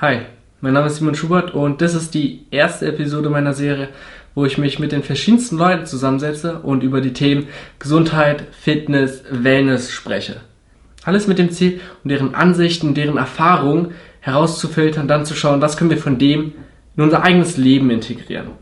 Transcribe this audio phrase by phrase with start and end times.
[0.00, 0.20] Hi,
[0.62, 3.90] mein Name ist Simon Schubert und das ist die erste Episode meiner Serie,
[4.34, 9.92] wo ich mich mit den verschiedensten Leuten zusammensetze und über die Themen Gesundheit, Fitness, Wellness
[9.92, 10.40] spreche.
[11.04, 15.90] Alles mit dem Ziel, um deren Ansichten, deren Erfahrungen herauszufiltern, dann zu schauen, was können
[15.90, 16.54] wir von dem
[16.96, 18.52] in unser eigenes Leben integrieren.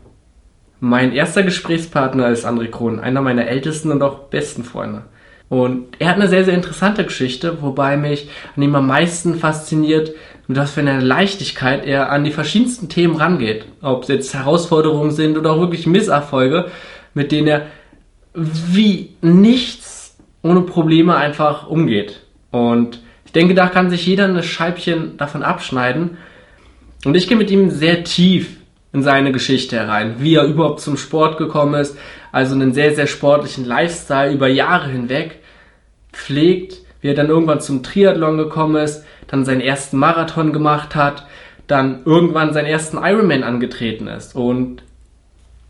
[0.81, 5.03] Mein erster Gesprächspartner ist André Krohn, einer meiner ältesten und auch besten Freunde.
[5.49, 10.11] Und er hat eine sehr, sehr interessante Geschichte, wobei mich an ihm am meisten fasziniert,
[10.47, 13.65] mit was für einer Leichtigkeit er an die verschiedensten Themen rangeht.
[13.81, 16.71] Ob es jetzt Herausforderungen sind oder auch wirklich Misserfolge,
[17.15, 17.65] mit denen er
[18.33, 22.21] wie nichts ohne Probleme einfach umgeht.
[22.51, 26.17] Und ich denke, da kann sich jeder ein Scheibchen davon abschneiden.
[27.05, 28.57] Und ich gehe mit ihm sehr tief
[28.91, 31.97] in seine Geschichte herein, wie er überhaupt zum Sport gekommen ist,
[32.31, 35.38] also einen sehr, sehr sportlichen Lifestyle über Jahre hinweg
[36.11, 41.25] pflegt, wie er dann irgendwann zum Triathlon gekommen ist, dann seinen ersten Marathon gemacht hat,
[41.67, 44.83] dann irgendwann seinen ersten Ironman angetreten ist und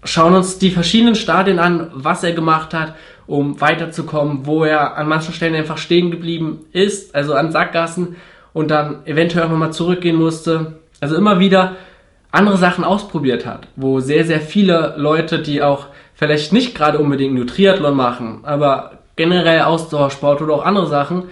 [0.03, 2.95] schauen uns die verschiedenen Stadien an, was er gemacht hat,
[3.27, 8.15] um weiterzukommen, wo er an manchen Stellen einfach stehen geblieben ist, also an Sackgassen
[8.53, 10.79] und dann eventuell auch nochmal zurückgehen musste.
[11.01, 11.75] Also immer wieder
[12.31, 17.35] andere Sachen ausprobiert hat, wo sehr, sehr viele Leute, die auch vielleicht nicht gerade unbedingt
[17.35, 21.23] nur Triathlon machen, aber generell Ausdauersport oder auch andere Sachen,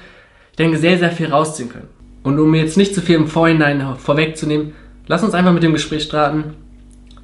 [0.51, 1.87] ich denke, sehr, sehr viel rausziehen können.
[2.21, 4.73] Und um jetzt nicht zu viel im Vorhinein vorwegzunehmen,
[5.07, 6.55] lass uns einfach mit dem Gespräch starten.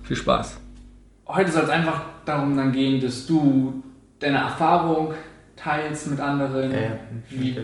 [0.03, 0.57] Viel Spaß.
[1.27, 3.83] Heute soll es einfach darum dann gehen, dass du
[4.19, 5.13] deine Erfahrung
[5.57, 6.71] teilst mit anderen.
[6.71, 6.99] Ja, ja.
[7.29, 7.57] Wie,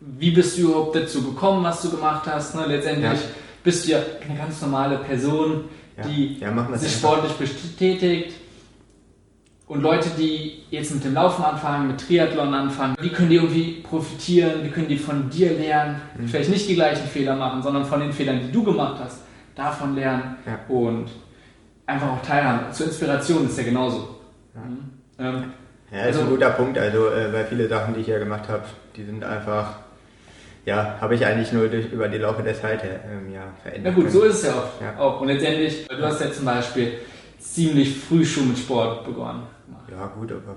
[0.00, 2.56] wie bist du überhaupt dazu gekommen, was du gemacht hast?
[2.56, 2.64] Ne?
[2.66, 3.28] Letztendlich ja.
[3.62, 3.98] bist du ja
[4.28, 5.66] eine ganz normale Person,
[6.04, 6.40] die
[6.74, 8.34] sich sportlich betätigt,
[9.72, 13.80] und Leute, die jetzt mit dem Laufen anfangen, mit Triathlon anfangen, wie können die irgendwie
[13.82, 16.28] profitieren, wie können die von dir lernen, mhm.
[16.28, 19.22] vielleicht nicht die gleichen Fehler machen, sondern von den Fehlern, die du gemacht hast,
[19.54, 20.58] davon lernen ja.
[20.68, 21.06] und
[21.86, 22.70] einfach auch teilhaben.
[22.70, 24.16] Zur Inspiration ist ja genauso.
[24.54, 24.78] Ja, mhm.
[25.18, 25.44] ähm,
[25.90, 28.50] ja ist also, ein guter Punkt, also äh, weil viele Sachen, die ich ja gemacht
[28.50, 28.64] habe,
[28.94, 29.76] die sind einfach
[30.66, 33.94] ja, habe ich eigentlich nur durch, über die Laufe der Zeit ähm, ja, verändert.
[33.96, 34.80] Na gut, so ist es ja auch.
[34.82, 35.22] ja auch.
[35.22, 36.92] Und letztendlich, du hast ja zum Beispiel
[37.42, 39.42] ziemlich früh schon mit Sport begonnen.
[39.92, 40.56] Ja, gut, aber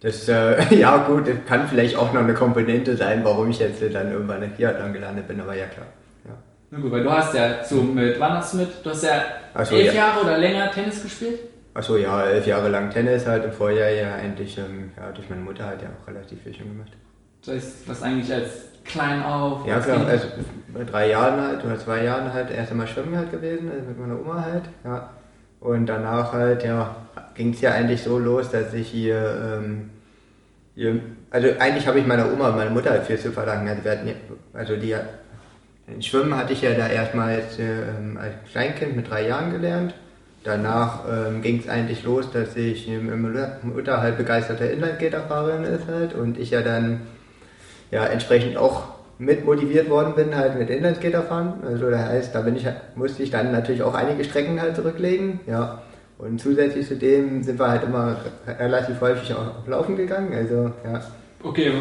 [0.00, 3.82] das, äh, ja gut, das kann vielleicht auch noch eine Komponente sein, warum ich jetzt
[3.92, 5.86] dann irgendwann in Triathlon gelandet bin, aber ja klar.
[6.24, 6.32] Ja.
[6.70, 9.22] Na gut, weil du hast ja so mit, wann hast du mit, du hast ja
[9.64, 9.92] so, elf ja.
[9.92, 11.38] Jahre oder länger Tennis gespielt?
[11.72, 15.42] Achso, ja, elf Jahre lang Tennis halt und vorher ja eigentlich, ähm, ja, durch meine
[15.42, 16.92] Mutter halt ja auch relativ viel schon gemacht.
[17.44, 18.50] Das heißt, was eigentlich als
[18.84, 19.66] klein auf?
[19.66, 20.26] Ja, klar, also
[20.72, 23.98] bei drei Jahren halt oder zwei Jahren halt erst einmal schwimmen halt gewesen, also mit
[23.98, 25.10] meiner Oma halt, ja.
[25.60, 26.94] Und danach halt, ja,
[27.34, 29.90] ging es ja eigentlich so los, dass ich hier, ähm,
[30.74, 31.00] hier
[31.30, 33.68] also eigentlich habe ich meiner Oma und meiner Mutter halt viel zu verdanken.
[33.68, 34.10] Also, hatten,
[34.52, 34.94] also die,
[36.00, 39.94] Schwimmen hatte ich ja da erstmal als, ähm, als Kleinkind mit drei Jahren gelernt.
[40.42, 46.14] Danach ähm, ging es eigentlich los, dass ich meine Mutter halt begeisterte Inlineskaterfahrerin ist halt
[46.14, 47.00] und ich ja dann
[47.90, 51.24] ja entsprechend auch mit motiviert worden bin, halt mit Inlineskater.
[51.66, 55.40] Also das heißt, da bin ich, musste ich dann natürlich auch einige Strecken halt zurücklegen.
[55.46, 55.82] Ja.
[56.18, 58.16] Und zusätzlich zu dem sind wir halt immer
[58.46, 60.32] relativ häufig auch laufen gegangen.
[60.32, 61.00] Also, ja.
[61.42, 61.72] Okay,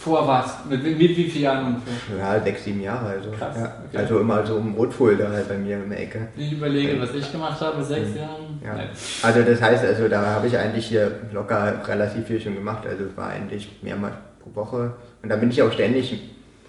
[0.00, 0.64] vor was?
[0.68, 2.18] Mit, mit, wie vielen Jahren ungefähr?
[2.18, 3.08] Ja, sechs, sieben Jahre.
[3.08, 3.72] Also, Krass, ja.
[3.86, 3.98] okay.
[3.98, 6.28] also immer so um Rotfolder halt bei mir in der Ecke.
[6.36, 8.16] Ich überlege, was ich gemacht habe mit sechs mhm.
[8.16, 8.60] Jahren.
[8.64, 8.78] Ja.
[9.22, 12.86] Also das heißt, also da habe ich eigentlich hier locker relativ viel schon gemacht.
[12.86, 14.94] Also es war eigentlich mehrmals pro Woche.
[15.22, 16.18] Und da bin ich auch ständig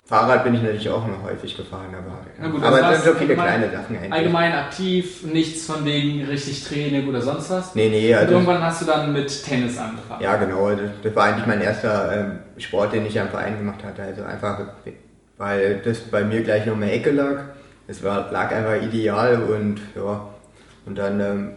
[0.07, 2.51] Fahrrad bin ich natürlich auch noch häufig gefahren, aber, ja.
[2.51, 4.13] gut, aber es sind so viele kleine Sachen eigentlich.
[4.13, 7.73] Allgemein aktiv, nichts von wegen richtig Training oder sonst was?
[7.73, 8.13] Nee, nee.
[8.13, 10.21] Also, Und irgendwann hast du dann mit Tennis angefangen?
[10.21, 10.69] Ja, genau.
[10.69, 14.03] Das, das war eigentlich mein erster ähm, Sport, den ich am Verein gemacht hatte.
[14.03, 14.59] Also einfach,
[15.39, 17.39] weil das bei mir gleich noch mehr Ecke lag.
[17.87, 20.29] Es war, lag einfach ideal und ja.
[20.85, 21.51] Und dann ähm,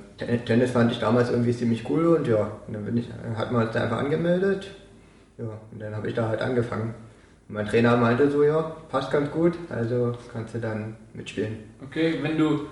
[0.46, 3.66] Tennis fand ich damals irgendwie ziemlich cool und ja, und dann bin ich, hat man
[3.66, 4.68] uns da einfach angemeldet.
[5.36, 6.94] Ja, und dann habe ich da halt angefangen
[7.48, 11.56] mein Trainer meinte so, ja, passt ganz gut, also kannst du dann mitspielen.
[11.82, 12.66] Okay, wenn du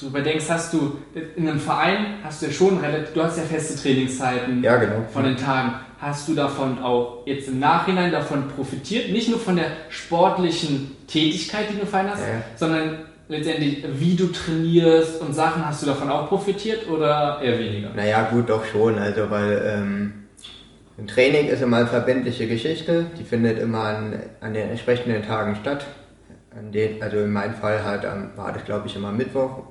[0.00, 0.98] darüber denkst, hast du
[1.36, 5.04] in einem Verein, hast du ja schon relativ, du hast ja feste Trainingszeiten ja, genau.
[5.12, 5.74] von den Tagen.
[5.98, 9.10] Hast du davon auch jetzt im Nachhinein davon profitiert?
[9.10, 12.42] Nicht nur von der sportlichen Tätigkeit, die du fein hast, ja.
[12.54, 12.98] sondern
[13.28, 17.90] letztendlich, wie du trainierst und Sachen, hast du davon auch profitiert oder eher weniger?
[17.94, 20.12] Naja, gut, doch schon, also weil ähm,
[20.98, 25.56] ein Training ist immer eine verbindliche Geschichte, die findet immer an, an den entsprechenden Tagen
[25.56, 25.86] statt.
[26.72, 29.62] Den, also in meinem Fall halt am, war das glaube ich immer Mittwoch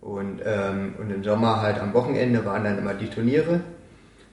[0.00, 3.60] und, ähm, und im Sommer halt am Wochenende waren dann immer die Turniere.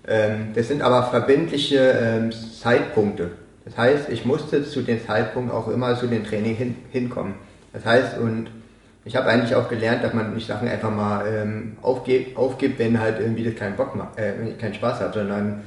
[0.08, 3.32] Ähm, das sind aber verbindliche ähm, Zeitpunkte.
[3.66, 7.36] Das heißt, ich musste zu dem Zeitpunkt auch immer zu dem Training hin, hinkommen.
[7.72, 8.52] Das heißt, und
[9.06, 13.00] ich habe eigentlich auch gelernt, dass man nicht Sachen einfach mal ähm, aufgeht, aufgibt, wenn
[13.00, 15.64] halt irgendwie das keinen Bock macht, äh, keinen Spaß hat, sondern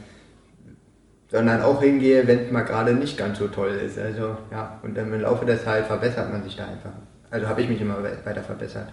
[1.29, 3.99] sondern auch hingehe, wenn es mal gerade nicht ganz so toll ist.
[3.99, 6.91] Also ja, und dann im Laufe der Zeit verbessert man sich da einfach.
[7.31, 8.89] Also habe ich mich immer weiter verbessert.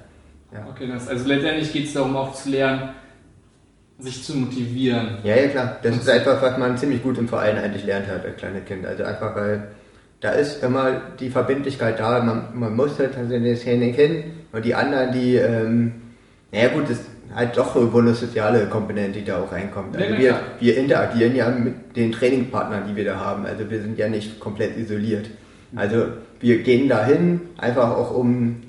[0.52, 0.66] Ja.
[0.70, 2.90] Okay, das, also letztendlich geht es darum, auch zu lernen,
[4.00, 5.18] sich zu motivieren.
[5.24, 5.78] Ja, ja, klar.
[5.82, 8.86] Das ist einfach, was man ziemlich gut im Verein eigentlich lernt hat als kleines Kind.
[8.86, 9.68] Also einfach, weil
[10.20, 14.66] da ist immer die Verbindlichkeit da, man, man muss halt also das Training hin und
[14.66, 15.94] die anderen, die, ähm,
[16.52, 17.00] naja gut, das
[17.36, 19.96] halt doch eine soziale Komponente, die da auch reinkommt.
[19.96, 23.46] Also ja, wir, wir interagieren ja mit den Trainingpartnern, die wir da haben.
[23.46, 25.30] Also wir sind ja nicht komplett isoliert.
[25.76, 26.06] Also
[26.40, 28.62] wir gehen dahin, einfach auch um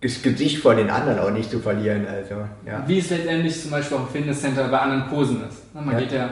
[0.00, 2.06] das Gesicht vor den anderen auch nicht zu verlieren.
[2.06, 2.34] Also,
[2.66, 2.84] ja.
[2.86, 5.74] Wie es letztendlich zum Beispiel auch im Fitnesscenter bei anderen Kursen ist.
[5.74, 5.98] Man ja.
[5.98, 6.30] geht ja,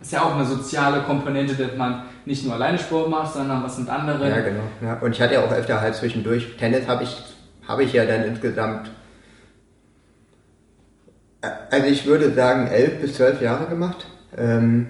[0.00, 3.78] ist ja auch eine soziale Komponente, dass man nicht nur alleine Sport macht, sondern was
[3.78, 4.20] mit anderen.
[4.20, 4.62] Ja, genau.
[4.82, 4.98] Ja.
[5.00, 7.16] Und ich hatte ja auch öfter halt zwischendurch, Tennis habe ich,
[7.66, 8.90] habe ich ja dann insgesamt,
[11.40, 14.06] also ich würde sagen, elf bis zwölf Jahre gemacht.
[14.36, 14.86] Ähm,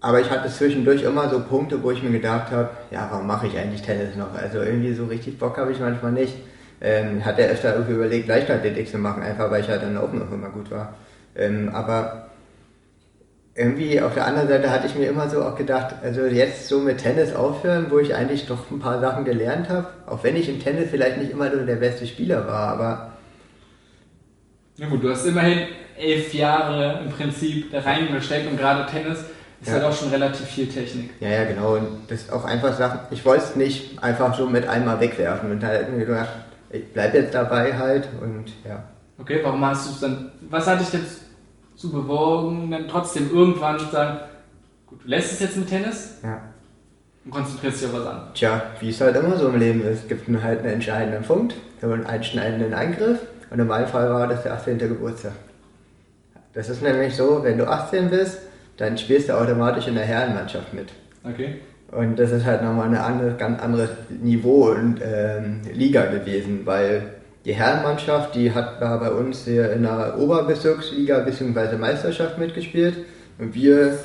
[0.00, 3.46] aber ich hatte zwischendurch immer so Punkte, wo ich mir gedacht habe, ja, warum mache
[3.46, 4.34] ich eigentlich Tennis noch?
[4.34, 6.34] Also irgendwie so richtig Bock habe ich manchmal nicht
[6.82, 10.12] ähm, hat er öfter irgendwie überlegt, Leichtathletik zu machen, einfach weil ich halt dann auch
[10.12, 10.94] immer gut war.
[11.36, 12.26] Ähm, aber
[13.54, 16.80] irgendwie auf der anderen Seite hatte ich mir immer so auch gedacht, also jetzt so
[16.80, 20.48] mit Tennis aufhören, wo ich eigentlich doch ein paar Sachen gelernt habe, auch wenn ich
[20.48, 23.12] im Tennis vielleicht nicht immer nur der beste Spieler war, aber.
[24.78, 25.68] Na gut, du hast immerhin
[26.02, 29.20] elf Jahre im Prinzip da reingesteckt und gerade Tennis
[29.62, 29.74] ist ja.
[29.74, 31.10] halt auch schon relativ viel Technik.
[31.20, 31.76] Ja, ja, genau.
[31.76, 35.52] Und das ist auch einfach Sachen, ich wollte es nicht einfach so mit einmal wegwerfen
[35.52, 36.28] und halt irgendwie gedacht,
[36.70, 38.82] ich bleibe jetzt dabei halt und ja.
[39.18, 41.06] Okay, warum hast du es dann, was hat dich denn
[41.76, 44.18] zu bewogen, dann trotzdem irgendwann zu sagen,
[44.86, 46.18] gut, du lässt es jetzt mit Tennis?
[46.22, 46.40] Ja.
[47.24, 48.32] Und konzentrierst dich auf was anderes.
[48.34, 50.02] Tja, wie es halt immer so im Leben ist.
[50.02, 53.20] Es gibt halt einen entscheidenden Punkt, einen einschneidenden Eingriff
[53.50, 54.78] und im Fall war das der 18.
[54.78, 55.32] Geburtstag.
[56.54, 58.38] Das ist nämlich so, wenn du 18 bist,
[58.76, 60.88] dann spielst du automatisch in der Herrenmannschaft mit.
[61.24, 61.56] Okay.
[61.90, 67.02] Und das ist halt nochmal ein andere, ganz anderes Niveau und ähm, Liga gewesen, weil
[67.44, 71.76] die Herrenmannschaft, die hat da bei uns hier in der Oberbezirksliga bzw.
[71.76, 72.96] Meisterschaft mitgespielt.
[73.38, 73.98] Und wir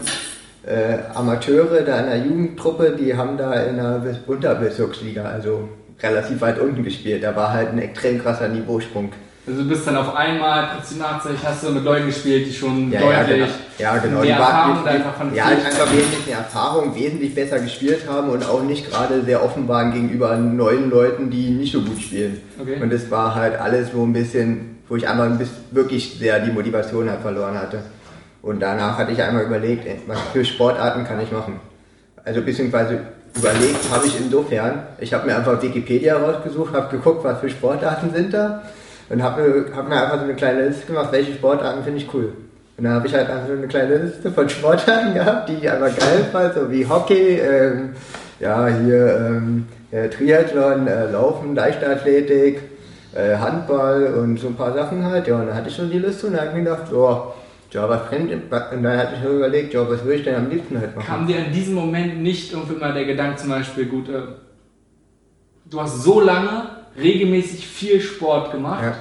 [0.66, 5.70] äh, Amateure da in der Jugendtruppe, die haben da in der Unterbezirksliga, also
[6.02, 7.24] relativ weit unten gespielt.
[7.24, 9.12] Da war halt ein extrem krasser Niveausprung.
[9.48, 11.02] Also du bist dann auf einmal, plötzlich
[11.42, 14.22] hast du mit Leuten gespielt, die schon ja, deutlich ja, genau.
[14.22, 14.44] ja, genau.
[14.44, 18.62] Erfahrung die, einfach von Ja, einfach wesentlich mehr Erfahrung, wesentlich besser gespielt haben und auch
[18.64, 22.42] nicht gerade sehr offen waren gegenüber neuen Leuten, die nicht so gut spielen.
[22.60, 22.76] Okay.
[22.82, 25.40] Und das war halt alles so ein bisschen, wo ich einmal
[25.72, 27.84] wirklich sehr die Motivation halt verloren hatte.
[28.42, 31.62] Und danach hatte ich einmal überlegt, was für Sportarten kann ich machen.
[32.26, 33.00] Also beziehungsweise
[33.34, 38.14] überlegt habe ich insofern, ich habe mir einfach Wikipedia rausgesucht, habe geguckt, was für Sportarten
[38.14, 38.64] sind da
[39.10, 42.14] und habe mir, hab mir einfach so eine kleine Liste gemacht, welche Sportarten finde ich
[42.14, 42.34] cool.
[42.78, 45.70] Und dann habe ich halt einfach so eine kleine Liste von Sportarten gehabt, die ich
[45.70, 47.90] einfach geil fand, so wie Hockey, ähm,
[48.40, 52.62] ja, hier ähm, äh, Triathlon, äh, Laufen, Leichtathletik,
[53.16, 55.28] äh, Handball und so ein paar Sachen halt.
[55.28, 57.34] Ja, und dann hatte ich schon die Liste und dann habe ich mir gedacht, so,
[57.72, 60.50] ja, was brennt, und dann hatte ich mir überlegt, ja, was würde ich denn am
[60.50, 61.08] liebsten halt machen?
[61.08, 64.22] Kam dir in diesem Moment nicht irgendwie mal der Gedanke zum Beispiel, gut, äh,
[65.66, 68.84] du hast so lange regelmäßig viel Sport gemacht.
[68.84, 68.96] Ja.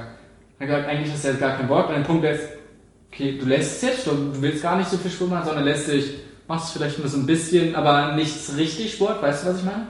[0.59, 1.89] Dann gesagt, eigentlich hast du jetzt gar keinen Bock.
[1.89, 2.49] Und der Punkt ist,
[3.13, 5.89] okay, du lässt es jetzt, du willst gar nicht so viel Sport machen, sondern lässt
[5.89, 6.15] dich,
[6.49, 9.87] machst vielleicht nur so ein bisschen, aber nichts richtig Sport, weißt du, was ich meine?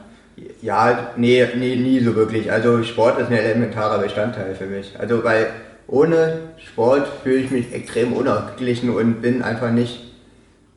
[0.61, 2.53] Ja, nee, nee, nie so wirklich.
[2.53, 4.93] Also Sport ist ein elementarer Bestandteil für mich.
[4.99, 5.49] Also weil
[5.89, 10.01] ohne Sport fühle ich mich extrem unausgeglichen und bin einfach nicht.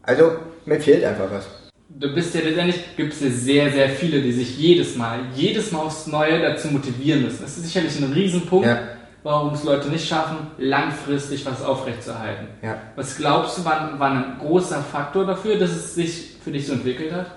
[0.03, 0.31] Also
[0.65, 1.47] mir fehlt einfach was
[1.89, 5.71] du bist ja letztendlich, gibt es ja sehr, sehr viele, die sich jedes Mal, jedes
[5.71, 7.41] Mal aufs Neue dazu motivieren müssen.
[7.41, 8.79] Das ist sicherlich ein Riesenpunkt, ja.
[9.23, 12.47] warum es Leute nicht schaffen, langfristig was aufrechtzuerhalten.
[12.61, 12.77] Ja.
[12.95, 16.73] Was glaubst du, war, war ein großer Faktor dafür, dass es sich für dich so
[16.73, 17.31] entwickelt hat?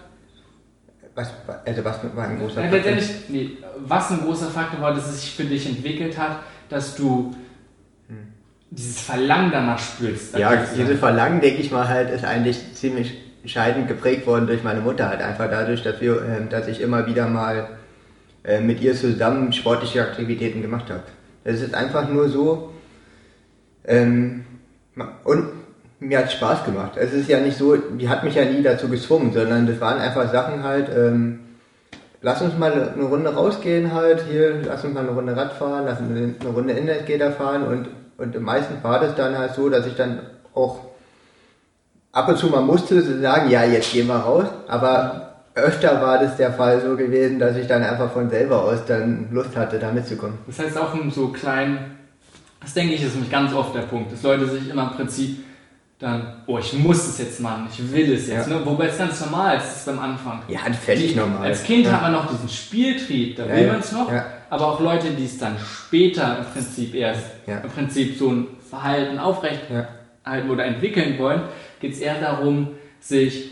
[1.15, 1.31] Was,
[1.67, 2.79] also was war ein großer Faktor?
[2.79, 6.39] Letztendlich, nee, was ein großer Faktor war, dass es sich für dich entwickelt hat,
[6.71, 7.35] dass du
[8.09, 8.29] hm.
[8.71, 10.39] dieses Verlangen danach spürst.
[10.39, 14.81] Ja, dieses Verlangen, denke ich mal halt, ist eigentlich ziemlich entscheidend geprägt worden durch meine
[14.81, 17.69] Mutter halt einfach dadurch, dass, wir, äh, dass ich immer wieder mal
[18.45, 21.03] äh, mit ihr zusammen sportliche Aktivitäten gemacht habe.
[21.45, 22.73] Es ist einfach nur so
[23.85, 24.45] ähm,
[25.25, 25.49] und
[25.99, 26.93] mir hat Spaß gemacht.
[26.97, 30.01] Es ist ja nicht so, die hat mich ja nie dazu gezwungen, sondern das waren
[30.01, 31.41] einfach Sachen halt, ähm,
[32.21, 35.85] lass uns mal eine Runde rausgehen halt, hier, lass uns mal eine Runde Rad fahren,
[35.87, 39.87] lass uns eine Runde Inlineskater fahren und, und meistens war das dann halt so, dass
[39.87, 40.21] ich dann
[40.55, 40.92] auch
[42.13, 46.37] ab und zu mal musste sagen, ja, jetzt gehen wir raus, aber öfter war das
[46.37, 49.91] der Fall so gewesen, dass ich dann einfach von selber aus dann Lust hatte, da
[49.91, 50.39] mitzukommen.
[50.47, 51.99] Das heißt auch in so kleinen,
[52.61, 55.45] das denke ich ist nämlich ganz oft der Punkt, dass Leute sich immer im Prinzip
[55.99, 58.49] dann, oh, ich muss es jetzt machen, ich will es jetzt.
[58.49, 58.59] Ja.
[58.59, 58.67] Ne?
[58.67, 60.43] Wobei es ganz normal ist, ist beim Anfang.
[60.49, 61.45] Ja, völlig normal.
[61.45, 61.93] Als Kind ja.
[61.93, 64.11] hat man noch diesen Spieltrieb, da Ja, will man es noch.
[64.51, 69.19] Aber auch Leute, die es dann später im Prinzip erst, im Prinzip so ein Verhalten
[69.21, 71.43] aufrechterhalten oder entwickeln wollen,
[71.83, 72.69] geht es eher darum,
[73.01, 73.51] sich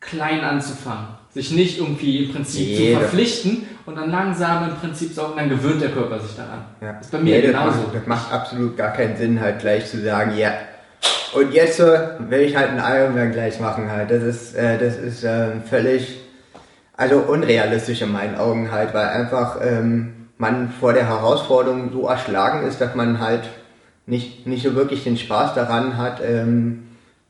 [0.00, 1.06] klein anzufangen.
[1.30, 2.94] Sich nicht irgendwie im Prinzip Jeder.
[2.94, 6.64] zu verpflichten und dann langsam im Prinzip so, und dann gewöhnt der Körper sich daran.
[6.80, 6.98] Ja.
[7.00, 7.78] Ist bei mir Nee, das genauso.
[7.78, 10.52] Macht, das macht absolut gar keinen Sinn, halt gleich zu sagen, ja.
[11.34, 14.10] Und jetzt will ich halt einen Ironman gleich machen halt.
[14.10, 16.18] Das ist, äh, das ist äh, völlig,
[16.96, 22.66] also unrealistisch in meinen Augen halt, weil einfach ähm, man vor der Herausforderung so erschlagen
[22.66, 23.42] ist, dass man halt
[24.06, 26.84] nicht, nicht so wirklich den Spaß daran hat, ähm,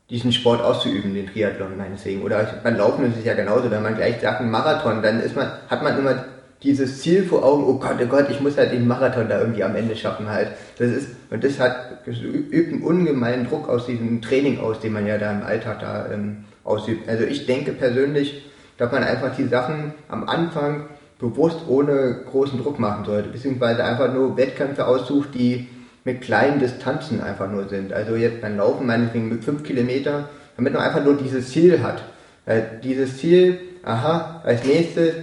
[0.09, 2.21] diesen Sport auszuüben, den Triathlon meinetwegen.
[2.21, 5.35] Oder beim Laufen ist es ja genauso, wenn man gleich sagt, ein Marathon, dann ist
[5.35, 6.25] man, hat man immer
[6.61, 9.63] dieses Ziel vor Augen, oh Gott, oh Gott, ich muss halt den Marathon da irgendwie
[9.63, 10.49] am Ende schaffen halt.
[10.77, 14.93] Das ist, und das hat, das übt einen ungemeinen Druck aus diesem Training aus, den
[14.93, 17.09] man ja da im Alltag da ähm, ausübt.
[17.09, 18.45] Also ich denke persönlich,
[18.77, 20.85] dass man einfach die Sachen am Anfang
[21.19, 25.67] bewusst ohne großen Druck machen sollte, beziehungsweise einfach nur Wettkämpfe aussucht, die
[26.05, 27.91] mit kleinen Distanzen einfach nur sind.
[27.91, 32.03] Also jetzt beim Laufen meinetwegen mit 5 Kilometer, damit man einfach nur dieses Ziel hat.
[32.45, 35.15] Weil dieses Ziel, aha, als nächstes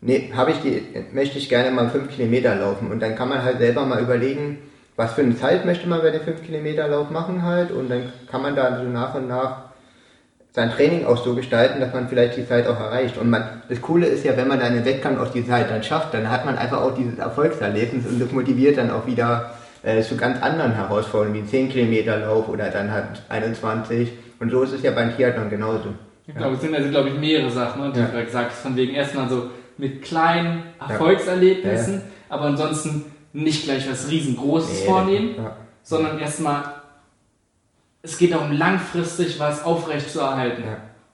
[0.00, 0.82] nee, habe ich die,
[1.12, 2.90] möchte ich gerne mal 5 Kilometer laufen.
[2.90, 4.58] Und dann kann man halt selber mal überlegen,
[4.96, 7.70] was für eine Zeit möchte man bei dem 5 Kilometer Lauf machen halt.
[7.70, 9.66] Und dann kann man da so nach und nach
[10.52, 13.18] sein Training auch so gestalten, dass man vielleicht die Zeit auch erreicht.
[13.18, 15.82] Und man, das Coole ist ja, wenn man dann einen Wettkampf auch die Zeit dann
[15.82, 19.50] schafft, dann hat man einfach auch dieses Erfolgserlebnis und das motiviert dann auch wieder
[19.86, 24.10] äh, zu ganz anderen Herausforderungen, wie 10 Kilometer Lauf oder dann halt 21.
[24.40, 25.94] Und so ist es ja beim Triathlon genauso.
[26.26, 28.06] Ich glaube, es sind also, glaube ich, mehrere Sachen, ne, die Ja.
[28.06, 32.00] du gerade gesagt hast, von wegen erstmal so mit kleinen Erfolgserlebnissen, Ja,
[32.34, 35.34] aber ansonsten nicht gleich was riesengroßes Nee, vornehmen,
[35.84, 36.62] sondern erstmal,
[38.02, 40.64] es geht darum, langfristig was aufrecht zu erhalten.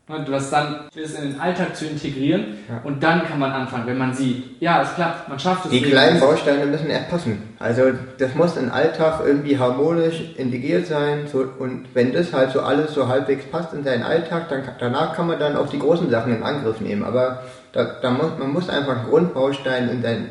[0.09, 2.81] Ne, Du hast dann, das in den Alltag zu integrieren Ja.
[2.83, 5.71] und dann kann man anfangen, wenn man sieht, ja, es klappt, man schafft es.
[5.71, 5.91] Die nicht.
[5.93, 7.41] kleinen Bausteine müssen erst passen.
[7.61, 11.29] Also das muss im Alltag irgendwie harmonisch integriert sein.
[11.31, 15.15] So, und wenn das halt so alles so halbwegs passt in seinen Alltag, dann danach
[15.15, 17.05] kann man dann auch die großen Sachen in Angriff nehmen.
[17.05, 20.29] Aber da, da muss, man muss einfach einen Grundbaustein in, sein,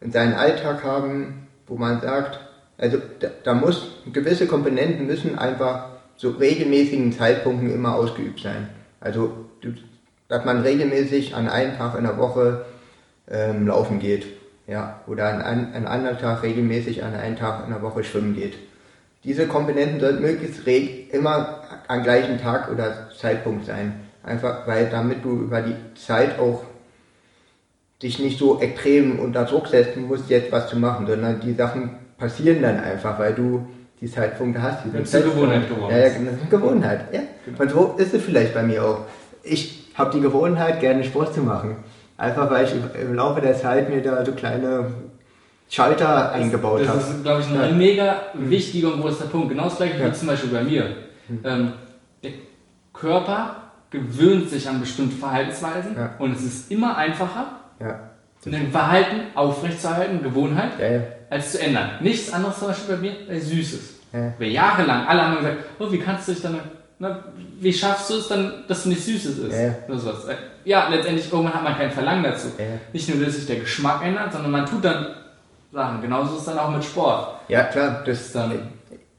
[0.00, 2.40] in seinen Alltag haben, wo man sagt,
[2.76, 5.86] also da, da muss gewisse Komponenten müssen einfach
[6.16, 8.68] zu regelmäßigen Zeitpunkten immer ausgeübt sein.
[9.00, 9.32] Also
[10.28, 12.66] dass man regelmäßig an einem Tag in der Woche
[13.30, 14.26] ähm, laufen geht.
[14.66, 18.34] Ja, oder an, an, an anderen Tag regelmäßig an einem Tag in der Woche schwimmen
[18.34, 18.58] geht.
[19.24, 24.00] Diese Komponenten sollten möglichst reg immer am gleichen Tag oder Zeitpunkt sein.
[24.22, 26.64] Einfach, weil damit du über die Zeit auch
[28.02, 31.96] dich nicht so extrem unter Druck setzen musst, jetzt was zu machen, sondern die Sachen
[32.18, 33.66] passieren dann einfach, weil du
[34.00, 34.84] die Zeitpunkte hast.
[34.84, 35.24] Die Wenn fest.
[35.24, 37.00] Gewohnheit geworden Ja, ja, das eine Gewohnheit.
[37.12, 37.20] Ja.
[37.58, 39.00] Und so ist es vielleicht bei mir auch.
[39.42, 41.76] Ich habe die Gewohnheit, gerne Sport zu machen.
[42.16, 44.86] Einfach weil ich im Laufe der Zeit mir da so kleine
[45.70, 46.98] Schalter eingebaut habe.
[46.98, 47.72] Das ist, glaube ich, ein Ja.
[47.72, 49.50] mega wichtiger und großer Punkt.
[49.50, 50.06] Genau das gleiche Ja.
[50.08, 50.84] wie zum Beispiel bei mir.
[51.44, 51.72] Ähm,
[52.22, 52.30] der
[52.92, 53.56] Körper
[53.90, 56.10] gewöhnt sich an bestimmte Verhaltensweisen Ja.
[56.18, 57.46] und es ist immer einfacher,
[58.46, 60.70] ein Verhalten aufrechtzuerhalten, Gewohnheit.
[61.30, 61.90] Als zu ändern.
[62.00, 63.80] Nichts anderes zum Beispiel bei mir als Süßes.
[64.12, 64.32] Ja.
[64.38, 66.58] Wir jahrelang, alle haben gesagt, oh, wie kannst du dich dann,
[66.98, 67.22] na,
[67.60, 69.56] wie schaffst du es dann, dass du nicht Süßes isst?
[69.58, 69.74] Ja.
[69.88, 70.24] Oder sowas.
[70.26, 72.48] Äh, Ja, letztendlich irgendwann hat man kein Verlangen dazu.
[72.58, 72.64] Ja.
[72.92, 75.06] Nicht nur, dass sich der Geschmack ändert, sondern man tut dann
[75.72, 76.00] Sachen.
[76.02, 77.34] Genauso ist es dann auch mit Sport.
[77.48, 78.52] Ja, klar, das Dann-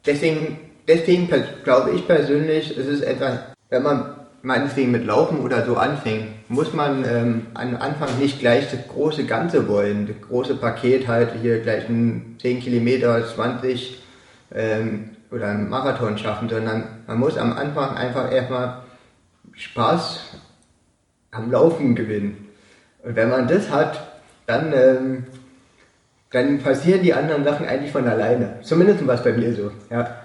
[0.05, 1.29] deswegen, deswegen
[1.63, 3.39] glaube ich persönlich, es ist etwas,
[3.69, 8.69] wenn man meinetwegen mit Laufen oder so anfängt, muss man ähm, am Anfang nicht gleich
[8.71, 14.01] das große Ganze wollen, das große Paket halt hier gleich ein 10 Kilometer, 20
[14.53, 18.81] ähm, oder einen Marathon schaffen, sondern man muss am Anfang einfach erstmal
[19.53, 20.21] Spaß
[21.31, 22.47] am Laufen gewinnen.
[23.03, 23.99] Und wenn man das hat,
[24.47, 25.23] dann, ähm,
[26.31, 28.59] dann passieren die anderen Sachen eigentlich von alleine.
[28.61, 29.71] Zumindest was bei mir so.
[29.89, 30.15] Ja.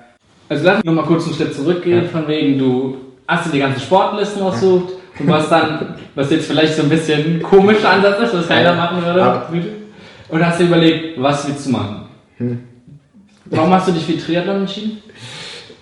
[0.49, 2.09] Also lass uns nochmal kurz einen Schritt zurückgehen, Ja.
[2.11, 6.75] von wegen, du hast dir die ganzen Sportlisten ausgesucht und was dann, was jetzt vielleicht
[6.75, 9.47] so ein bisschen komischer Ansatz ist, was keiner machen würde,
[10.29, 12.07] und hast dir überlegt, was willst du machen?
[12.39, 12.61] Hm.
[13.47, 15.03] Warum hast du dich für Triathlon entschieden?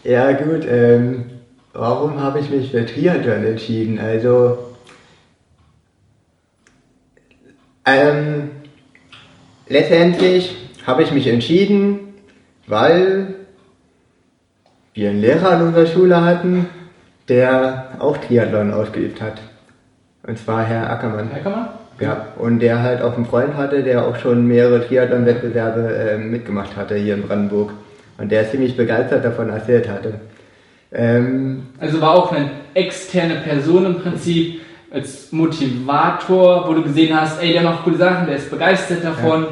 [0.04, 1.26] Ja gut, ähm,
[1.72, 3.98] warum habe ich mich für Triathlon entschieden?
[3.98, 4.58] Also,
[7.86, 8.50] ähm,
[9.68, 10.56] letztendlich
[10.86, 12.14] habe ich mich entschieden,
[12.66, 13.34] weil
[14.94, 16.66] wir einen Lehrer in unserer Schule hatten,
[17.28, 19.40] der auch Triathlon ausgeübt hat.
[20.26, 21.28] Und zwar Herr Ackermann.
[21.28, 21.68] Herr Ackermann?
[22.00, 26.76] Ja, und der halt auch einen Freund hatte, der auch schon mehrere Triathlon-Wettbewerbe äh, mitgemacht
[26.76, 27.70] hatte hier in Brandenburg.
[28.18, 30.14] Und der ziemlich begeistert davon erzählt hatte.
[30.92, 34.60] Ähm, also war auch eine externe Person im Prinzip
[34.90, 39.42] als Motivator, wo du gesehen hast, ey, der macht gute Sachen, der ist begeistert davon,
[39.42, 39.48] ja.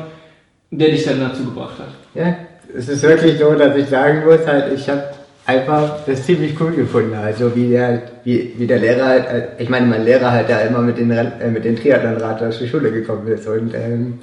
[0.70, 1.88] der dich dann dazu gebracht hat.
[2.14, 2.36] Ja,
[2.76, 5.02] es ist wirklich so, dass ich sagen muss, halt, ich habe
[5.46, 7.14] einfach das ziemlich cool gefunden.
[7.14, 10.60] Also wie der, wie, wie der Lehrer halt, äh, ich meine, mein Lehrer halt da
[10.60, 14.18] immer mit den, äh, mit den Triathlonrad aus der Schule gekommen ist und ähm,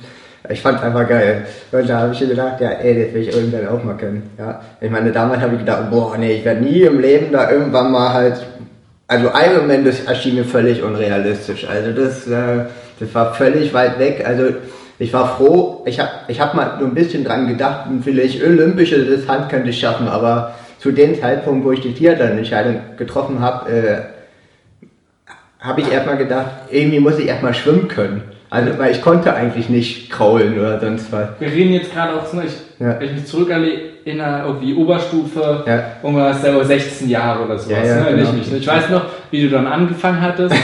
[0.50, 1.46] ich fand es einfach geil.
[1.72, 4.30] Und da habe ich mir gedacht, ja, ey, das will ich irgendwann auch mal können.
[4.38, 7.52] Ja, ich meine, damals habe ich gedacht, boah, nee, ich werde nie im Leben da
[7.52, 8.46] irgendwann mal halt,
[9.08, 11.68] also Ironman, das erschien mir völlig unrealistisch.
[11.68, 12.66] Also das, äh,
[13.00, 14.24] das war völlig weit weg.
[14.26, 14.54] Also
[15.00, 19.04] ich war froh, ich habe ich hab mal nur ein bisschen dran gedacht, vielleicht olympische
[19.06, 24.02] Distanz könnte ich schaffen, aber zu dem Zeitpunkt, wo ich die Triathlon-Entscheidung getroffen habe, äh,
[25.60, 28.22] habe ich erstmal gedacht, irgendwie muss ich erstmal schwimmen können.
[28.50, 31.28] Also, weil ich konnte eigentlich nicht kraulen oder sonst was.
[31.40, 32.98] Wir reden jetzt gerade auch, so, ich, ja.
[32.98, 35.84] wenn ich mich zurückerinnere, irgendwie Oberstufe, ja.
[36.02, 38.16] irgendwas, 16 Jahre oder sowas, ja, ja, ne?
[38.16, 38.34] genau.
[38.40, 40.56] ich, ich weiß noch, wie du dann angefangen hattest.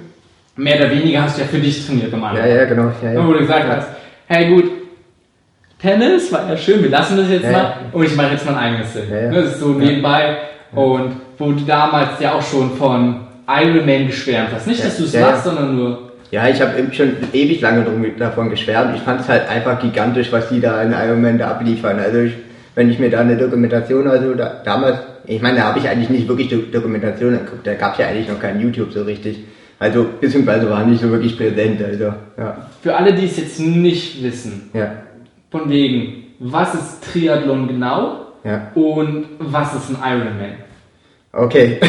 [0.56, 2.48] Mehr oder weniger hast du ja für dich trainiert am Anfang.
[2.48, 2.90] Ja, ja, genau.
[3.02, 3.26] Ja, ja.
[3.26, 3.88] Wo du gesagt hast,
[4.26, 4.70] hey gut,
[5.78, 7.76] Tennis war ja schön, wir lassen das jetzt ja, mal ja.
[7.92, 9.04] und ich mache jetzt mein eigenes Ding.
[9.10, 10.38] Ja, das ist so nebenbei
[10.72, 14.66] und wo du damals ja auch schon von Ironman geschwärmt hast.
[14.66, 16.12] Nicht, dass du es machst, sondern nur.
[16.30, 17.86] Ja, ich habe schon ewig lange
[18.18, 18.96] davon geschwärmt.
[18.96, 22.00] Ich fand es halt einfach gigantisch, was die da in Ironman da abliefern.
[22.00, 22.32] Also ich,
[22.74, 26.10] wenn ich mir da eine Dokumentation, also da, damals, ich meine, da habe ich eigentlich
[26.10, 29.44] nicht wirklich Dokumentation geguckt, da gab es ja eigentlich noch kein YouTube so richtig.
[29.78, 32.04] Also, beziehungsweise war nicht so wirklich präsent, also,
[32.38, 32.68] ja.
[32.82, 34.90] Für alle, die es jetzt nicht wissen, ja.
[35.56, 38.72] Von wegen, was ist Triathlon genau ja.
[38.74, 40.56] und was ist ein Ironman?
[41.32, 41.80] Okay,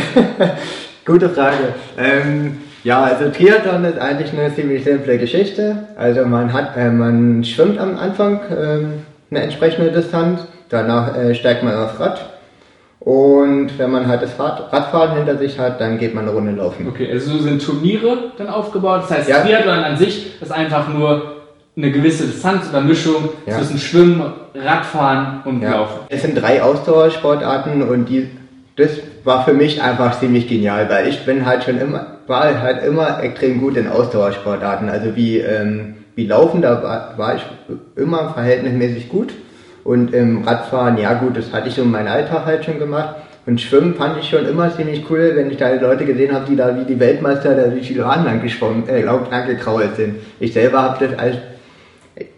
[1.06, 1.74] gute Frage.
[1.98, 5.88] Ähm, ja, also Triathlon ist eigentlich eine ziemlich simple Geschichte.
[5.98, 8.86] Also man hat, äh, man schwimmt am Anfang äh,
[9.32, 12.26] eine entsprechende Distanz, danach äh, steigt man aufs Rad
[13.02, 16.54] und wenn man halt das Rad, Radfahren hinter sich hat, dann geht man eine Runde
[16.54, 16.88] laufen.
[16.88, 19.02] Okay, also so sind Turniere dann aufgebaut.
[19.04, 19.42] Das heißt, ja.
[19.42, 21.37] Triathlon an sich ist einfach nur
[21.78, 23.58] eine gewisse Distanz oder Mischung ja.
[23.58, 25.72] zwischen Schwimmen, Radfahren und ja.
[25.72, 26.00] Laufen.
[26.10, 28.30] Es sind drei Ausdauersportarten und die,
[28.76, 28.90] das
[29.24, 33.22] war für mich einfach ziemlich genial, weil ich bin halt schon immer, war halt immer
[33.22, 34.90] extrem gut in Ausdauersportarten.
[34.90, 37.44] Also wie, ähm, wie Laufen, da war, war ich
[37.96, 39.34] immer verhältnismäßig gut.
[39.84, 43.16] Und im Radfahren, ja gut, das hatte ich so in meinem Alltag halt schon gemacht.
[43.46, 46.58] Und Schwimmen fand ich schon immer ziemlich cool, wenn ich da Leute gesehen habe, die
[46.58, 50.16] da wie die Weltmeister da durch die Lahn lang geschwommen, äh, lang gekrault sind.
[50.42, 51.38] Ich selber habe das als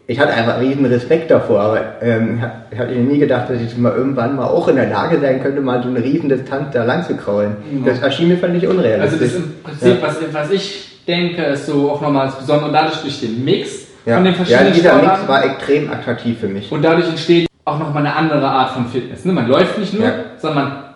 [0.08, 3.94] ich hatte einfach riesen Respekt davor, aber ähm, ich hatte nie gedacht, dass ich mal
[3.94, 7.04] irgendwann mal auch in der Lage sein könnte, mal so eine riesen Distanz da lang
[7.06, 7.58] zu kraulen.
[7.72, 7.86] Mhm.
[7.86, 9.22] Das erschien mir völlig unrealistisch.
[9.22, 10.08] Also das im Prinzip, ja.
[10.08, 14.16] was, was ich denke, ist so auch nochmal das Besondere, dadurch durch den Mix ja.
[14.16, 15.20] von den verschiedenen Ja, dieser Sportarten.
[15.20, 16.72] Mix war extrem attraktiv für mich.
[16.72, 19.26] Und dadurch entsteht auch nochmal eine andere Art von Fitness.
[19.26, 19.34] Ne?
[19.34, 20.14] Man läuft nicht nur, ja.
[20.38, 20.89] sondern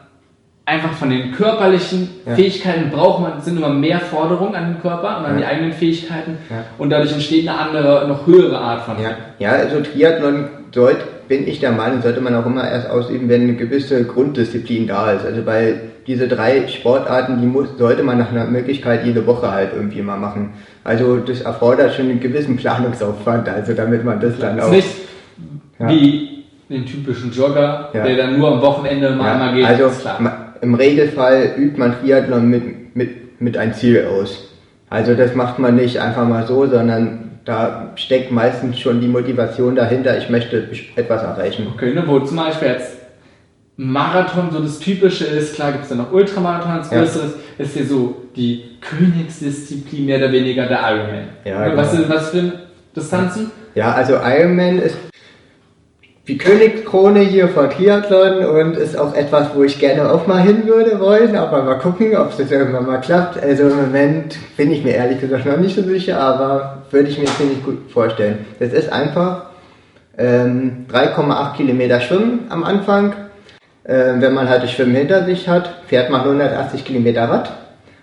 [0.65, 2.35] einfach von den körperlichen ja.
[2.35, 5.37] Fähigkeiten braucht man, sind immer mehr Forderungen an den Körper und an ja.
[5.39, 6.63] die eigenen Fähigkeiten ja.
[6.77, 8.95] und dadurch entsteht eine andere, noch höhere Art von.
[9.01, 13.27] Ja, ja also Triathlon sollte, bin ich der Meinung, sollte man auch immer erst ausüben,
[13.27, 15.25] wenn eine gewisse Grunddisziplin da ist.
[15.25, 15.75] Also bei
[16.07, 20.17] diese drei Sportarten, die muss, sollte man nach einer Möglichkeit jede Woche halt irgendwie mal
[20.17, 20.53] machen.
[20.83, 24.69] Also das erfordert schon einen gewissen Planungsaufwand, also damit man das dann auch.
[24.69, 24.87] Nicht
[25.79, 29.65] wie den typischen Jogger, der dann nur am Wochenende mal, mal geht.
[29.65, 29.89] Also
[30.63, 34.49] im Regelfall übt man Triathlon mit, mit, mit ein Ziel aus.
[34.89, 39.75] Also das macht man nicht einfach mal so, sondern da steckt meistens schon die Motivation
[39.75, 41.67] dahinter, ich möchte etwas erreichen.
[41.73, 42.93] Okay, ne, wo zum Beispiel jetzt
[43.75, 47.65] Marathon so das Typische ist, klar gibt es dann noch Ultramarathon als größeres, ja.
[47.65, 51.27] ist ja so die Königsdisziplin mehr oder weniger der Ironman.
[51.43, 51.77] Ja, genau.
[51.77, 52.53] was, was für
[52.95, 53.51] Distanzen?
[53.75, 54.95] Ja, also Ironman ist
[56.27, 60.65] die Königskrone hier vor Triathlon und ist auch etwas, wo ich gerne auch mal hin
[60.65, 63.43] würde wollen, aber mal gucken, ob es jetzt irgendwann mal klappt.
[63.43, 67.19] Also im Moment bin ich mir ehrlich gesagt noch nicht so sicher, aber würde ich
[67.19, 68.45] mir ziemlich gut vorstellen.
[68.59, 69.47] Das ist einfach
[70.17, 73.13] ähm, 3,8 Kilometer Schwimmen am Anfang.
[73.85, 77.51] Ähm, wenn man halt das Schwimmen hinter sich hat, fährt man 180 Kilometer Rad.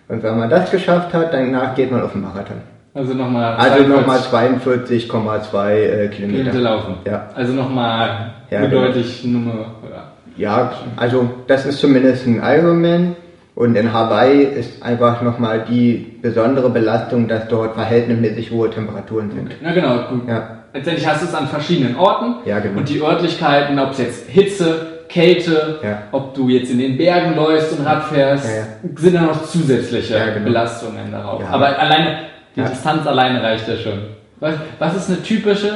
[0.09, 2.61] Und wenn man das geschafft hat, danach geht man auf den Marathon.
[2.92, 6.50] Also nochmal also nochmal 42,2 äh, Kilometer.
[6.50, 6.94] Kilometer laufen.
[7.07, 7.31] Ja.
[7.35, 8.83] Also nochmal ja, eine genau.
[8.87, 9.74] deutlich Nummer.
[9.88, 10.09] Ja.
[10.37, 13.16] ja, also das ist zumindest ein Ironman.
[13.55, 19.50] Und in Hawaii ist einfach nochmal die besondere Belastung, dass dort verhältnismäßig hohe Temperaturen sind.
[19.61, 20.26] Na genau, gut.
[20.26, 20.61] Ja.
[20.72, 22.37] Letztendlich hast du es an verschiedenen Orten.
[22.48, 22.79] Ja, genau.
[22.79, 26.03] Und die Örtlichkeiten, ob es jetzt Hitze, Kälte, Ja.
[26.12, 30.14] ob du jetzt in den Bergen läufst und Rad fährst, Ja, sind da noch zusätzliche
[30.14, 30.44] genau.
[30.44, 31.42] Belastungen darauf.
[31.50, 32.18] Aber alleine,
[32.56, 32.68] die Ja.
[32.68, 34.00] Distanz alleine reicht ja schon.
[34.40, 35.72] Was, was ist eine typische,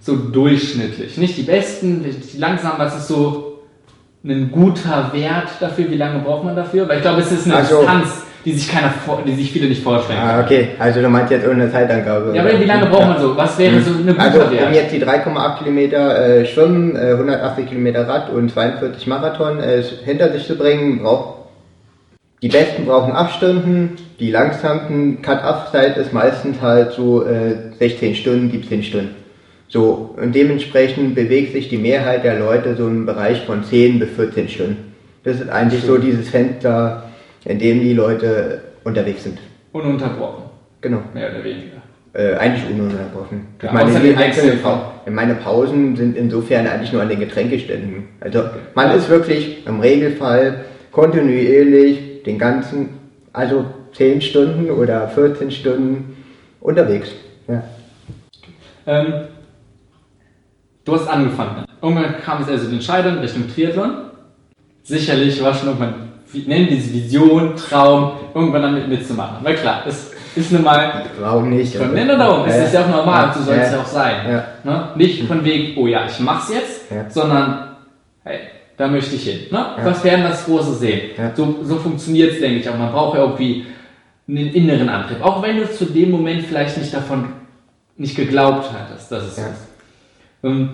[0.00, 1.16] so durchschnittlich?
[1.18, 3.62] Nicht die besten, die langsamen, was ist so
[4.24, 5.90] ein guter Wert dafür?
[5.90, 6.88] Wie lange braucht man dafür?
[6.88, 8.08] Weil ich glaube, es ist eine Also- Distanz,
[8.44, 10.70] die sich keiner, vor- die sich viele nicht vorstellen Ah, okay.
[10.78, 12.32] Also du meinst jetzt ohne Zeitangabe.
[12.34, 13.34] Ja, aber wie lange braucht man so?
[13.36, 14.74] Was wäre so eine gute Also um Wert?
[14.74, 20.30] jetzt die 3,8 Kilometer äh, Schwimmen, äh, 180 Kilometer Rad und 42 Marathon äh, hinter
[20.32, 21.38] sich zu bringen, braucht
[22.44, 28.50] die Besten brauchen 8 Stunden, die langsamsten Cut-Off-Zeit ist meistens halt so äh, 16 Stunden,
[28.50, 29.14] 17 Stunden.
[29.68, 34.10] So, und dementsprechend bewegt sich die Mehrheit der Leute so im Bereich von 10 bis
[34.10, 34.92] 14 Stunden.
[35.24, 37.04] Das ist eigentlich so dieses Fenster,
[37.46, 39.38] in dem die Leute unterwegs sind.
[39.72, 40.44] Ununterbrochen,
[40.82, 40.98] Genau.
[41.14, 41.78] mehr oder weniger.
[42.12, 43.46] Äh, eigentlich ununterbrochen.
[43.62, 44.60] Ja, meine, einzelnen.
[44.60, 48.04] Pau- meine Pausen sind insofern eigentlich nur an den Getränkeständen.
[48.20, 48.42] Also
[48.74, 50.56] man ist wirklich im Regelfall
[50.92, 52.88] kontinuierlich den ganzen,
[53.32, 56.16] also 10 Stunden oder 14 Stunden
[56.60, 57.08] unterwegs.
[57.48, 57.62] Ja.
[58.86, 59.12] Ähm,
[60.84, 61.64] du hast angefangen.
[61.82, 63.90] Irgendwann kam es also die Entscheidung Richtung Triathlon.
[64.82, 65.94] Sicherlich war schon irgendwann,
[66.46, 69.38] nennen diese Vision, Traum, irgendwann damit mitzumachen.
[69.42, 71.76] Weil klar, es ist nun mal, Warum nicht?
[71.76, 73.76] von Nenner darum, es ist ja auch normal, so soll es Ja.
[73.76, 74.14] ja auch sein.
[74.30, 74.44] Ja.
[74.64, 74.88] Ne?
[74.96, 77.08] Nicht von wegen, oh ja, ich mach's jetzt, Ja.
[77.08, 77.76] sondern,
[78.24, 78.40] hey,
[78.76, 79.40] da möchte ich hin.
[79.50, 79.58] Ne?
[79.58, 79.84] Ja.
[79.84, 81.10] Was werden das große sehen?
[81.16, 81.32] Ja.
[81.34, 82.76] So, so funktioniert es, denke ich auch.
[82.76, 83.66] Man braucht ja irgendwie
[84.28, 85.22] einen inneren Antrieb.
[85.22, 87.28] Auch wenn du zu dem Moment vielleicht nicht davon
[87.96, 89.48] nicht geglaubt hattest, dass es so Ja.
[89.48, 89.68] ist.
[90.42, 90.70] Ähm,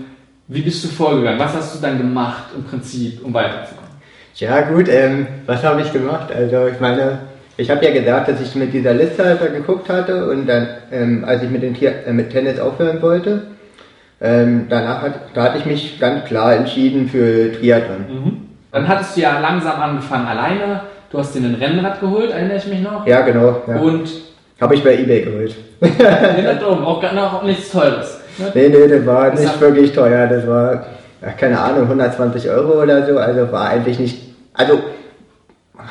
[0.49, 1.39] wie bist du vorgegangen?
[1.39, 3.91] Was hast du dann gemacht im Prinzip, um weiterzukommen?
[4.37, 6.33] Ja gut, ähm, was habe ich gemacht?
[6.33, 7.19] Also ich meine,
[7.57, 11.25] ich habe ja gesagt, dass ich mit dieser Liste halt geguckt hatte und dann, ähm,
[11.27, 13.43] als ich mit, den Tier, äh, mit Tennis aufhören wollte,
[14.21, 18.47] ähm, danach hat, da hatte ich mich ganz klar entschieden für Triathlon.
[18.73, 20.83] Dann hattest du ja langsam angefangen alleine.
[21.11, 23.07] Du hast dir ein Rennrad geholt, erinnere ich mich noch.
[23.07, 23.77] Ja genau, ja.
[23.81, 24.09] Und
[24.61, 25.55] habe ich bei Ebay geholt.
[25.99, 28.21] ja, darum, auch, gar- auch nichts Teures.
[28.39, 28.51] Ne?
[28.55, 30.85] Nee, nee, das war Das nicht wirklich teuer, das war,
[31.23, 34.19] ja, keine Ahnung, 120 Euro oder so, also war eigentlich nicht,
[34.55, 34.79] also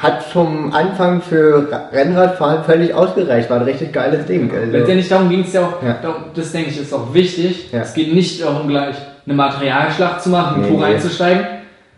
[0.02, 4.50] hat zum Anfang für Rennradfahren völlig ausgereicht, war ein richtig geiles Ding.
[4.50, 4.72] Also.
[4.72, 5.98] Letztendlich darum ging es ja auch, Ja.
[6.02, 7.70] darum, das denke ich ist auch wichtig.
[7.74, 7.82] Ja.
[7.82, 10.84] Es geht nicht darum, gleich eine Materialschlacht zu machen, Nee, nee.
[10.84, 11.44] einzusteigen,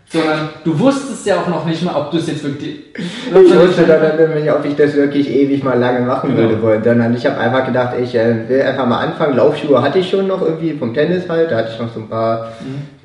[0.08, 2.80] sondern du wusstest ja auch noch nicht mal, ob du es jetzt wirklich.
[2.96, 6.48] Ich wusste dann nicht, ob ich das wirklich ewig mal lange machen Genau.
[6.48, 9.36] würde wollen, sondern ich habe einfach gedacht, ich äh, will einfach mal anfangen.
[9.36, 12.08] Laufschuhe hatte ich schon noch irgendwie vom Tennis halt, da hatte ich noch so ein
[12.08, 12.48] paar,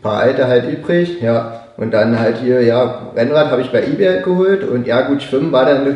[0.02, 1.62] paar alte halt übrig, ja.
[1.78, 5.52] Und dann halt hier, ja, Rennrad habe ich bei eBay geholt und ja gut, Schwimmen
[5.52, 5.96] war dann,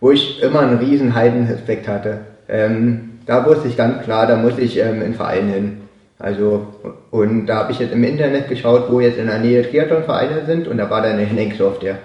[0.00, 2.20] wo ich immer einen riesen Heideneffekt hatte.
[2.48, 5.80] Ähm, da wusste ich ganz klar, da muss ich ähm, in Verein hin.
[6.18, 6.66] Also,
[7.10, 10.68] und da habe ich jetzt im Internet geschaut, wo jetzt in der Nähe Triathlon-Vereine sind
[10.68, 11.98] und da war dann in Henningsdorf der.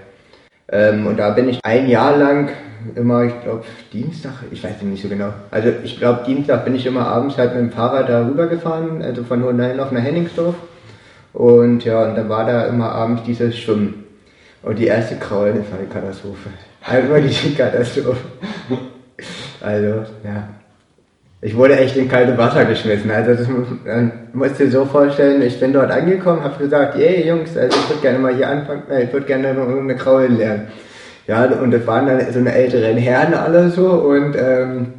[0.72, 2.50] Ähm, und da bin ich ein Jahr lang
[2.96, 5.34] immer, ich glaube, Dienstag, ich weiß nicht so genau.
[5.52, 9.24] Also ich glaube, Dienstag bin ich immer abends halt mit dem Fahrrad da rübergefahren, also
[9.24, 10.56] von Hohenheim nach Henningsdorf.
[11.36, 14.06] Und ja, und dann war da immer abends dieses Schwimmen.
[14.64, 16.50] Und die erste Kraul, das war eine Katastrophe.
[17.10, 18.18] Wirklich eine Katastrophe.
[19.62, 19.88] Also,
[20.24, 20.48] ja.
[21.42, 23.12] Ich wurde echt in kalte Wasser geschmissen.
[23.12, 27.56] Also das man muss dir so vorstellen, ich bin dort angekommen, habe gesagt, ey Jungs,
[27.56, 30.70] also ich würde gerne mal hier anfangen, äh, ich würde gerne noch eine Kraul lernen.
[31.28, 34.94] Ja, und das waren dann so eine älteren Herren alle so und ähm,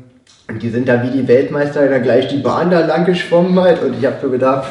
[0.61, 3.99] die sind da wie die Weltmeister dann gleich die Bahn da lang geschwommen halt und
[3.99, 4.68] ich habe so gedacht,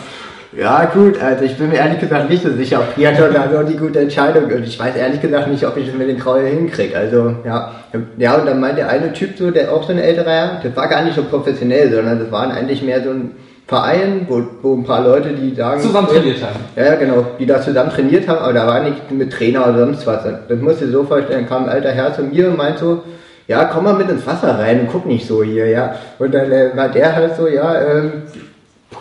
[0.57, 3.63] ja gut, also ich bin mir ehrlich gesagt nicht so sicher, ob Triathlon da so
[3.63, 6.41] die gute Entscheidung und ich weiß ehrlich gesagt nicht, ob ich das mit den Kraul
[6.41, 6.97] hinkriege.
[6.97, 7.71] Also ja,
[8.17, 10.87] ja und dann meinte der eine Typ so, der auch so ein älterer das war
[10.87, 13.31] gar nicht so professionell, sondern das waren eigentlich mehr so ein
[13.67, 15.81] Verein, wo, wo ein paar Leute, die sagen...
[15.81, 16.59] Zusammen trainiert haben.
[16.75, 19.79] Ja, ja, genau, die da zusammen trainiert haben, aber da war nicht mit Trainer oder
[19.79, 20.23] sonst was.
[20.23, 23.01] Das musst du dir so vorstellen, kam ein alter Herr zu mir und meint so,
[23.47, 25.95] ja, komm mal mit ins Wasser rein und guck nicht so hier, ja.
[26.19, 28.11] Und dann äh, war der halt so, ja, ähm,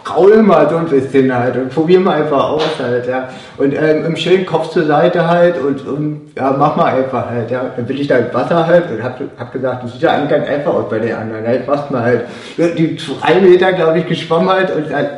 [0.03, 3.29] kraul mal so ein bisschen halt und probier mal einfach aus halt, ja.
[3.57, 7.51] Und ähm, im schönen Kopf zur Seite halt und, und ja, mach mal einfach halt,
[7.51, 7.71] ja.
[7.77, 10.31] Dann bin ich da im Wasser halt und hab, hab gesagt, das sieht ja eigentlich
[10.31, 12.23] ganz einfach aus bei den anderen, halt, machst mal halt.
[12.57, 15.09] Die drei Meter, glaube ich, geschwommen halt und halt,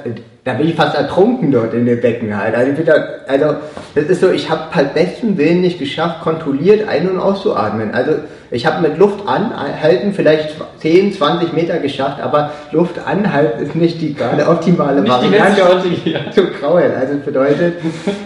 [0.47, 2.55] da bin ich fast ertrunken dort in dem Becken halt.
[2.55, 3.57] Also, wieder, also
[3.97, 7.93] das ist so, ich habe halt besten Willen nicht geschafft, kontrolliert ein- und auszuatmen.
[7.93, 8.13] Also
[8.53, 14.01] ich habe mit Luft anhalten vielleicht 10, 20 Meter geschafft, aber Luft anhalten ist nicht
[14.01, 16.31] die gerade optimale Nicht Variante, um ja.
[16.31, 16.93] zu kraulen.
[16.95, 17.75] Also das bedeutet,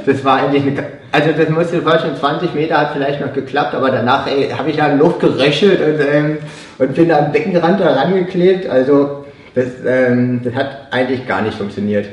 [0.05, 3.75] das war eigentlich eine, also das musste du vorstellen, 20 Meter hat vielleicht noch geklappt,
[3.75, 6.37] aber danach habe ich ja in Luft gerechelt und, ähm,
[6.77, 8.69] und bin am Beckenrand da rangeklebt.
[8.69, 9.20] Also
[9.55, 12.07] das, ähm, das hat eigentlich gar nicht funktioniert.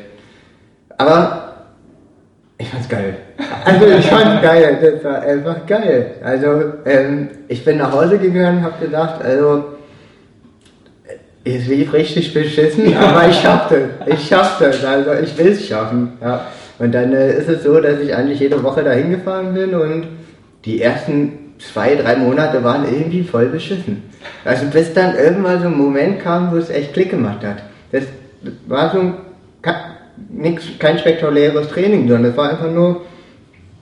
[0.98, 1.48] Aber
[2.58, 3.18] ich fand's geil.
[3.64, 6.16] Also ich fand's geil, das war einfach geil.
[6.24, 6.48] Also
[6.86, 9.78] ähm, ich bin nach Hause gegangen, habe gedacht, also
[11.44, 16.14] es lief richtig beschissen, aber ich schaffte, ich schaffte, also ich will es schaffen.
[16.22, 16.48] Ja.
[16.80, 20.08] Und dann äh, ist es so, dass ich eigentlich jede Woche dahin gefahren bin und
[20.66, 24.04] die ersten zwei, drei Monate waren irgendwie voll beschissen.
[24.46, 27.64] Also bis dann irgendwann so ein Moment kam, wo es echt Klick gemacht hat.
[27.92, 28.04] Das
[28.68, 29.14] war so ein,
[30.30, 33.02] nix, kein spektakuläres Training, sondern es war einfach nur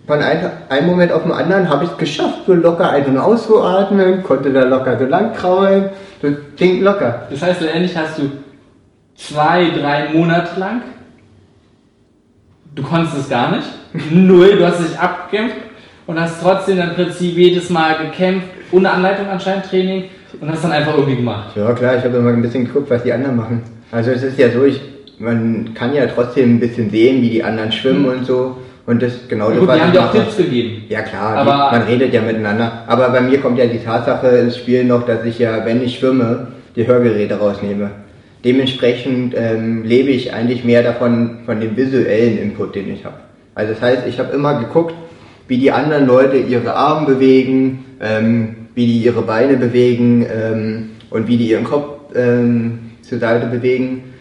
[0.07, 3.17] von ein, einem Moment auf den anderen habe ich es geschafft, so locker ein- und
[3.17, 5.89] auszuatmen, konnte da locker so lang kraulen,
[6.21, 7.27] so ging locker.
[7.29, 8.31] Das heißt, letztendlich hast du
[9.15, 10.81] zwei, drei Monate lang,
[12.75, 13.67] du konntest es gar nicht,
[14.11, 15.55] null, du hast dich abgekämpft
[16.07, 20.05] und hast trotzdem im Prinzip jedes Mal gekämpft, ohne Anleitung anscheinend Training
[20.39, 21.55] und hast dann einfach irgendwie gemacht.
[21.55, 23.61] Ja klar, ich habe immer ein bisschen geguckt, was die anderen machen.
[23.91, 24.79] Also es ist ja so, ich,
[25.19, 28.09] man kann ja trotzdem ein bisschen sehen, wie die anderen schwimmen Mhm.
[28.09, 28.57] und so.
[28.87, 30.11] Und das genau das, Gut, was die haben dir auch.
[30.11, 30.83] Tipps gegeben.
[30.89, 32.83] Ja klar, Aber- man redet ja miteinander.
[32.85, 35.97] Aber bei mir kommt ja die Tatsache ins Spiel noch, dass ich ja, wenn ich
[35.97, 37.89] schwimme, die Hörgeräte rausnehme.
[38.43, 43.15] Dementsprechend ähm, lebe ich eigentlich mehr davon, von dem visuellen Input, den ich habe.
[43.55, 44.93] Also das heißt, ich habe immer geguckt,
[45.47, 51.27] wie die anderen Leute ihre Arme bewegen, ähm, wie die ihre Beine bewegen ähm, und
[51.27, 54.13] wie die ihren Kopf ähm, zur Seite bewegen.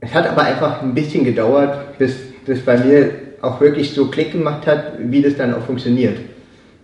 [0.00, 4.32] Es hat aber einfach ein bisschen gedauert, bis das bei mir auch wirklich so Klick
[4.32, 6.18] gemacht hat, wie das dann auch funktioniert.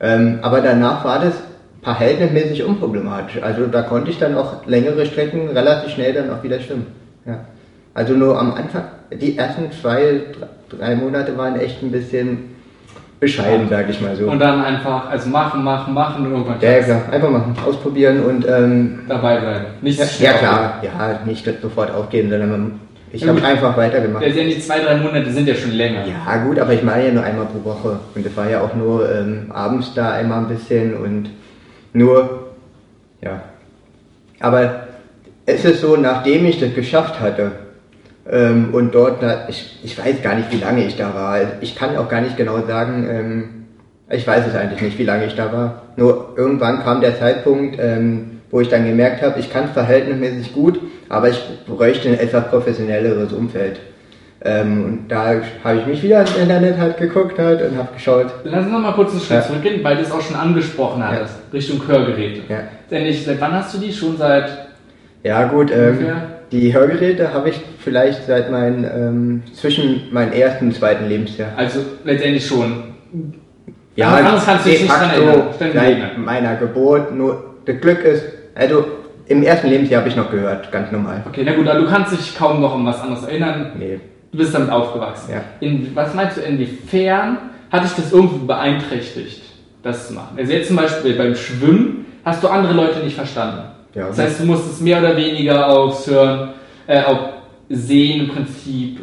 [0.01, 1.35] Ähm, aber danach war das
[1.83, 3.43] verhältnismäßig unproblematisch.
[3.43, 6.87] Also da konnte ich dann auch längere Strecken relativ schnell dann auch wieder schwimmen.
[7.27, 7.45] Ja.
[7.95, 10.21] Also nur am Anfang, die ersten zwei,
[10.69, 12.57] drei Monate waren echt ein bisschen
[13.21, 14.31] bescheiden, sag ich mal so.
[14.31, 18.23] Und dann einfach, also machen, machen, machen und irgendwann Ja, ja, klar, einfach machen, ausprobieren
[18.25, 19.67] und ähm, dabei bleiben.
[19.83, 24.23] Nicht ja, ja klar, ja, nicht sofort aufgeben, sondern ich Ja, habe einfach weitergemacht.
[24.23, 26.05] Letztendlich zwei, drei Monate sind ja schon länger.
[26.07, 27.99] Ja, gut, aber ich meine ja nur einmal pro Woche.
[28.15, 31.31] Und das war ja auch nur ähm, abends da einmal ein bisschen und
[31.93, 32.51] nur,
[33.21, 33.43] ja.
[34.41, 34.89] Aber
[35.47, 37.53] es ist so, nachdem ich das geschafft hatte
[38.31, 41.39] ähm, und dort, da, ich, ich weiß gar nicht, wie lange ich da war.
[41.61, 43.49] Ich kann auch gar nicht genau sagen, ähm,
[44.11, 45.83] ich weiß es eigentlich nicht, wie lange ich da war.
[45.97, 50.55] Nur irgendwann kam der Zeitpunkt, ähm, wo ich dann gemerkt habe, ich kann es verhältnismäßig
[50.55, 53.81] gut, aber ich bräuchte ein etwas professionelleres Umfeld.
[54.41, 58.27] Ähm, und da habe ich mich wieder ins Internet halt geguckt halt und habe geschaut.
[58.45, 59.43] Lass uns noch mal kurz einen Schritt Ja.
[59.43, 62.43] zurückgehen, weil du es auch schon angesprochen hattest, Richtung Hörgeräte.
[62.49, 62.59] Ja.
[62.89, 63.93] Letztendlich, seit wann hast du die?
[63.93, 64.49] Schon seit
[65.25, 66.23] Ja gut, ähm, Ungefähr?
[66.53, 71.51] Die Hörgeräte habe ich vielleicht seit meinen, ähm, zwischen meinem ersten und zweiten Lebensjahr.
[71.57, 72.85] Also letztendlich schon.
[73.97, 75.49] Ja, Anderes kannst du dich nicht dran erinnern.
[75.59, 77.15] Seit meiner Geburt.
[77.15, 78.85] Nur das Glück ist, also
[79.27, 81.23] im ersten Lebensjahr habe ich noch gehört, ganz normal.
[81.29, 83.73] Okay, na gut, aber du kannst dich kaum noch an was anderes erinnern.
[83.79, 84.01] Nee.
[84.33, 85.33] Du bist damit aufgewachsen.
[85.33, 85.43] Ja.
[85.61, 87.39] In, was meinst du, inwiefern
[87.71, 89.43] hat dich das irgendwie beeinträchtigt,
[89.83, 90.39] das zu machen?
[90.39, 93.63] Also jetzt zum Beispiel beim Schwimmen hast du andere Leute nicht verstanden.
[93.95, 96.51] Ja, das heißt, du musstest mehr oder weniger aufs Hören,
[96.87, 97.19] äh, auf
[97.71, 99.01] Sehen im Prinzip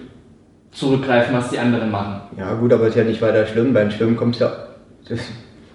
[0.71, 2.21] zurückgreifen, was die anderen machen.
[2.37, 3.73] Ja gut, aber ist ja nicht weiter schlimm.
[3.73, 4.51] Beim Schwimmen kommt ja,
[5.07, 5.19] das,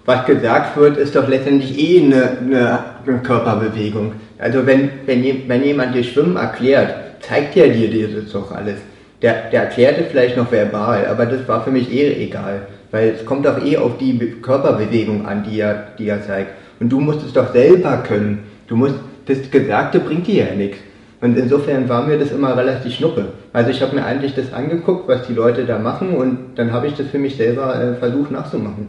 [0.05, 4.13] was gesagt wird, ist doch letztendlich eh eine, eine Körperbewegung.
[4.37, 8.77] Also wenn, wenn, wenn jemand dir Schwimmen erklärt, zeigt er dir das doch alles.
[9.21, 12.67] Der, der erklärt es vielleicht noch verbal, aber das war für mich eh egal.
[12.89, 16.51] Weil es kommt doch eh auf die Be Körperbewegung an, die er, die er zeigt.
[16.79, 18.39] Und du musst es doch selber können.
[18.71, 20.77] Du musst, das Gesagte bringt dir ja nichts.
[21.19, 23.25] Und insofern war mir das immer relativ schnuppe.
[23.51, 26.87] Also ich habe mir eigentlich das angeguckt, was die Leute da machen und dann habe
[26.87, 28.87] ich das für mich selber äh, versucht nachzumachen.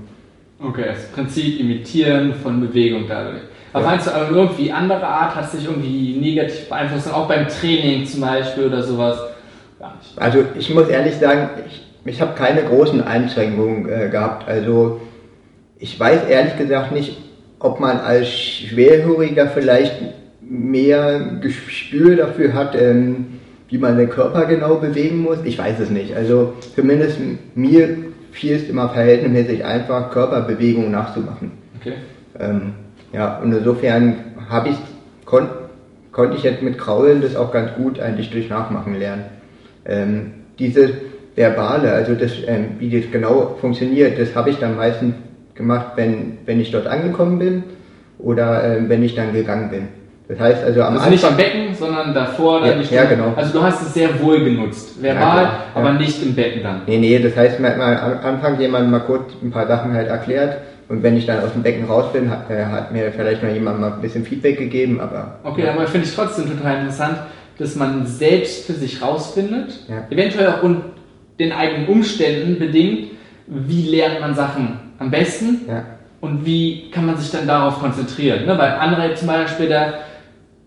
[0.64, 3.40] Okay, das Prinzip Imitieren von Bewegung dadurch.
[3.73, 3.90] Aber Ja.
[3.90, 8.21] meinst du aber irgendwie andere Art hat sich irgendwie negativ beeinflusst, auch beim Training zum
[8.21, 9.18] Beispiel oder sowas?
[9.81, 10.16] Gar nicht.
[10.16, 14.49] Also ich muss ehrlich sagen, ich, ich habe keine großen Einschränkungen äh, gehabt.
[14.49, 15.01] Also
[15.81, 17.16] ich weiß ehrlich gesagt nicht,
[17.62, 19.94] ob man als Schwerhöriger vielleicht
[20.40, 25.38] mehr Gespür dafür hat, ähm, wie man den Körper genau bewegen muss.
[25.44, 26.14] Ich weiß es nicht.
[26.14, 27.18] Also zumindest
[27.55, 27.96] mir
[28.33, 31.53] fiel es immer verhältnismäßig einfach, Körperbewegungen nachzumachen.
[31.81, 31.94] Okay.
[32.38, 32.75] Ähm,
[33.12, 34.16] ja, und insofern
[34.48, 34.77] habe ich,
[35.25, 35.48] kon,
[36.12, 39.25] konnte ich jetzt mit Kraulen das auch ganz gut eigentlich durch Nachmachen lernen.
[39.85, 40.90] Ähm, diese
[41.35, 45.14] verbale, also das, ähm, wie das genau funktioniert, das habe ich dann meistens
[45.55, 47.65] gemacht, wenn, wenn ich dort angekommen bin
[48.19, 49.88] oder ähm, wenn ich dann gegangen bin.
[50.29, 53.05] Das heißt also am Also nicht am Anfang, Becken, sondern davor dann Ja, die ja,
[53.05, 53.33] genau.
[53.37, 55.03] Also du hast es sehr wohl genutzt.
[55.03, 55.59] Verbal, Ja, ja.
[55.75, 56.83] aber nicht im Becken dann.
[56.87, 59.93] nee, nee, das heißt, man hat mal am Anfang jemand mal kurz ein paar Sachen
[59.93, 63.11] halt erklärt und wenn ich dann aus dem Becken raus bin, hat, äh, hat mir
[63.12, 66.77] vielleicht noch jemand mal ein bisschen Feedback gegeben, aber Okay, aber finde ich trotzdem total
[66.79, 67.19] interessant,
[67.59, 70.05] dass man selbst für sich rausfindet, Ja.
[70.09, 70.62] eventuell auch
[71.38, 73.11] den eigenen Umständen bedingt,
[73.47, 75.85] wie lernt man Sachen am besten Ja.
[76.21, 78.47] und wie kann man sich dann darauf konzentrieren.
[78.47, 78.57] Ne?
[78.59, 79.95] Weil andere zum Beispiel, da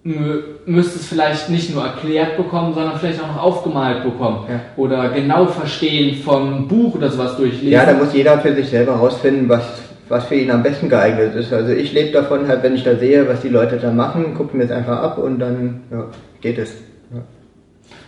[0.05, 4.45] mü- müsste es vielleicht nicht nur erklärt bekommen, sondern vielleicht auch noch aufgemalt bekommen.
[4.49, 4.59] Ja.
[4.77, 7.69] Oder genau verstehen vom Buch oder sowas durchlesen.
[7.71, 9.63] Ja, da muss jeder für sich selber herausfinden, was,
[10.09, 11.51] was für ihn am besten geeignet ist.
[11.53, 14.55] Also ich lebe davon halt, wenn ich da sehe, was die Leute da machen, gucke
[14.55, 16.05] mir das einfach ab und dann ja,
[16.41, 16.75] geht es.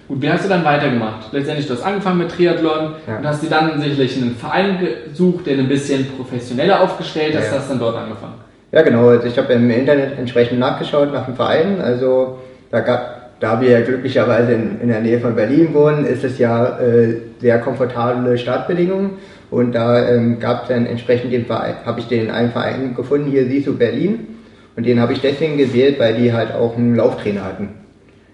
[0.08, 1.34] Gut, wie hast du dann weitergemacht?
[1.34, 3.18] Letztendlich, du hast angefangen mit Triathlon Ja.
[3.18, 4.78] und hast dir dann sicherlich einen Verein
[5.10, 7.58] gesucht, der ein bisschen professioneller aufgestellt ist, Ja, ja.
[7.60, 8.36] hast dann dort angefangen.
[8.72, 9.10] Ja, genau.
[9.10, 11.82] Also ich habe im Internet entsprechend nachgeschaut nach dem Verein.
[11.82, 12.38] Also
[12.72, 16.38] da gab, da wir ja glücklicherweise in, in der Nähe von Berlin wohnen, ist es
[16.38, 19.12] ja äh, sehr komfortable Startbedingungen.
[19.50, 23.30] Und da ähm, gab es dann entsprechend den Verein, habe ich den einen Verein gefunden,
[23.30, 24.28] hier siehst du Berlin.
[24.76, 27.70] Und den habe ich deswegen gewählt, weil die halt auch einen Lauftrainer hatten.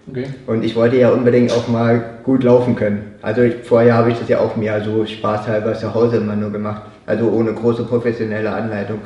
[0.08, 0.26] Okay.
[0.46, 3.14] Und ich wollte ja unbedingt auch mal gut laufen können.
[3.22, 6.50] Also ich, vorher habe ich das ja auch mehr so spaßhalber zu Hause immer nur
[6.50, 6.82] gemacht.
[7.06, 9.00] Also ohne große professionelle Anleitung.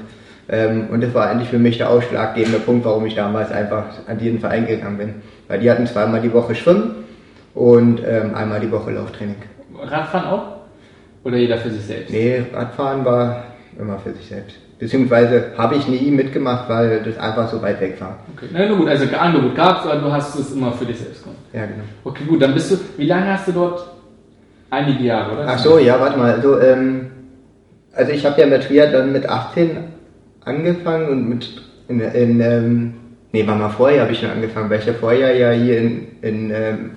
[0.48, 4.18] Ähm, und das war eigentlich für mich der ausschlaggebende Punkt, warum ich damals einfach an
[4.18, 5.14] diesen Verein gegangen bin.
[5.46, 7.04] Weil die hatten zweimal die Woche Schwimmen
[7.54, 9.36] und ähm, einmal die Woche Lauftraining.
[9.80, 10.58] Radfahren auch?
[11.24, 12.10] Oder jeder für sich selbst?
[12.10, 13.44] Nee, Radfahren war
[13.78, 14.56] immer für sich selbst.
[14.78, 18.18] Beziehungsweise habe ich nie mitgemacht, weil das einfach so weit weg war.
[18.36, 18.46] Okay.
[18.52, 21.40] Na, gut, also Angebot gab es, aber du hast es immer für dich selbst gemacht.
[21.52, 21.82] Ja, genau.
[22.04, 23.84] Okay, gut, dann bist du, wie lange hast du dort?
[24.70, 25.46] Einige Jahre, oder?
[25.48, 26.34] Ach so, ja, warte mal.
[26.34, 27.10] Also, ähm,
[27.92, 29.78] also ich habe ja mit Triathlon mit 18
[30.44, 32.94] angefangen und mit in, in ähm,
[33.32, 36.06] nee, war mal vorher habe ich schon angefangen, weil ich ja vorher ja hier in,
[36.22, 36.90] in, ähm,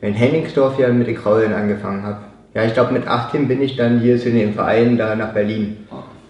[0.00, 2.18] in Henningsdorf ja mit den Kraulen angefangen habe.
[2.54, 5.78] Ja, ich glaube mit 18 bin ich dann hier zu den Vereinen da nach Berlin.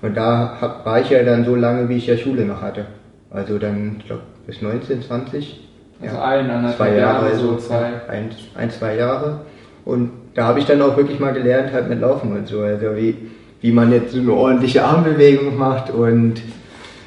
[0.02, 2.86] Und da hab, war ich ja dann so lange, wie ich ja Schule noch hatte.
[3.30, 5.60] Also dann, ich glaube, bis 19, 20.
[6.00, 7.90] Also ein, anderthalb zwei Jahre, Jahre, so so zwei.
[8.08, 9.40] Ein, ein, zwei Jahre.
[9.84, 12.60] Und da habe ich dann auch wirklich mal gelernt, halt mit Laufen und so.
[12.60, 13.16] Also wie,
[13.60, 16.40] wie man jetzt so eine ordentliche Armbewegung macht und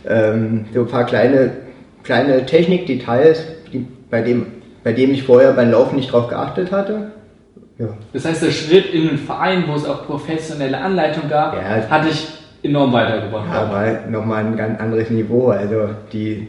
[0.06, 1.52] ähm, so ein paar kleine,
[2.04, 4.48] kleine Technikdetails, die, bei, dem,
[4.84, 7.12] bei dem ich vorher beim Laufen nicht drauf geachtet hatte.
[7.78, 7.88] Ja.
[8.12, 11.90] Das heißt, der Schritt in einen Verein, wo es auch professionelle Anleitung gab, Ja.
[11.90, 12.28] hat dich
[12.64, 13.50] enorm weitergebracht.
[13.52, 15.48] Aber nochmal ein ganz anderes Niveau.
[15.50, 16.48] Also die,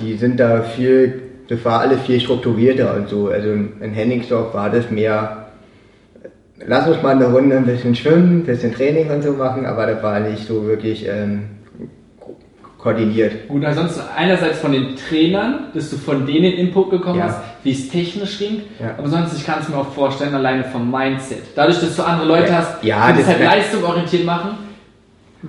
[0.00, 3.28] die sind da viel, das war alles viel strukturierter und so.
[3.28, 5.46] Also in Henningsdorf war das mehr,
[6.66, 9.86] lass uns mal eine Runde ein bisschen schwimmen, ein bisschen Training und so machen, aber
[9.86, 11.42] das war nicht so wirklich ähm,
[12.18, 12.36] ko-
[12.78, 13.48] koordiniert.
[13.48, 17.26] Gut, ansonsten einerseits von den Trainern, dass du von denen Input bekommen Ja.
[17.26, 18.94] hast, wie es technisch ging, Ja.
[18.96, 21.42] aber sonst, ich kann es mir auch vorstellen, alleine vom Mindset.
[21.54, 22.56] Dadurch, dass du andere Leute Ja.
[22.58, 24.50] hast, Ja, die das- halt leistungsorientiert machen,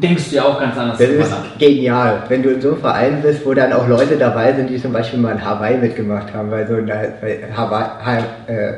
[0.02, 1.58] denkst du ja auch ganz anders Das ist nach.
[1.60, 4.82] genial, wenn du in so einem Verein bist, wo dann auch Leute dabei sind, die
[4.82, 8.74] zum Beispiel mal in Hawaii mitgemacht haben, weil so in der bei Hawaii, Ha- äh,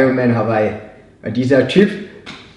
[0.00, 0.70] Ironman Hawaii.
[1.24, 1.90] Und dieser Typ,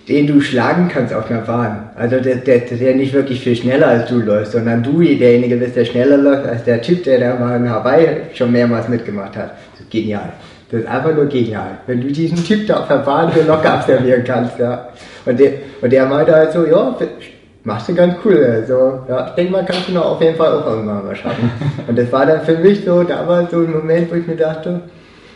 [0.08, 3.88] den du schlagen kannst auf einer Bahn, also der, der, der nicht wirklich viel schneller
[3.88, 7.36] als du läufst, sondern du derjenige bist, der schneller läuft als der Typ, der da
[7.36, 9.52] mal in Hawaii schon mehrmals mitgemacht hat.
[9.74, 10.32] Das ist genial.
[10.72, 11.78] Das ist einfach nur genial.
[11.88, 14.90] Wenn du diesen Typ da auf der Bahn so locker absolvieren kannst, ja.
[15.26, 16.96] Und der, und der meinte halt so, ja,
[17.64, 18.44] machst du ganz cool.
[18.44, 21.52] Also, ja, ich denke mal, kannst du noch auf jeden Fall auch irgendwann mal schaffen.
[21.88, 24.82] Und das war dann für mich so damals so ein Moment, wo ich mir dachte,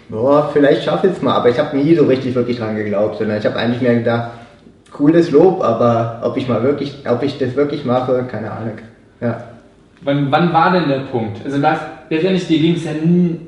[0.09, 1.35] boah, vielleicht schaffe ich es mal.
[1.35, 4.31] Aber ich habe nie so richtig wirklich dran geglaubt, sondern ich habe eigentlich mehr gedacht,
[4.91, 8.77] cooles Lob, aber ob ich mal wirklich, ob ich das wirklich mache, keine Ahnung.
[9.19, 9.43] Ja.
[10.01, 11.39] Wann, wann war denn der Punkt?
[11.43, 12.91] Also das, letztendlich, dir ging es ja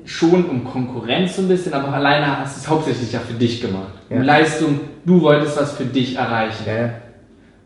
[0.06, 3.62] schon um Konkurrenz so ein bisschen, aber alleine hast du es hauptsächlich ja für dich
[3.62, 3.94] gemacht.
[4.10, 4.24] Um Ja.
[4.24, 6.64] Leistung, du wolltest was für dich erreichen.
[6.66, 6.90] ja.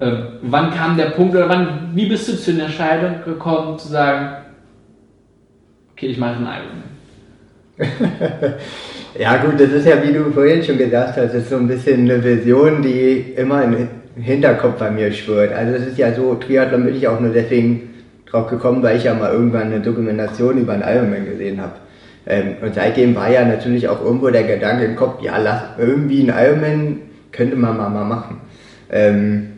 [0.01, 3.89] Ähm, wann kam der Punkt oder wann, wie bist du zu der Entscheidung gekommen zu
[3.89, 4.37] sagen,
[5.91, 6.83] okay, ich mache einen Ironman?
[9.17, 11.67] Ja gut, das ist ja, wie du vorhin schon gesagt hast, das ist so ein
[11.67, 15.51] bisschen eine Vision, die immer im Hinterkopf bei mir schwirrt.
[15.51, 17.89] Also es ist ja so, Triathlon bin ich auch nur deswegen
[18.29, 21.73] drauf gekommen, weil ich ja mal irgendwann eine Dokumentation über einen Ironman gesehen habe.
[22.27, 26.29] Ähm, und seitdem war ja natürlich auch irgendwo der Gedanke im Kopf, ja, lass irgendwie
[26.29, 26.97] einen Ironman
[27.31, 28.41] könnte man mal, mal machen.
[28.91, 29.48] Ähm,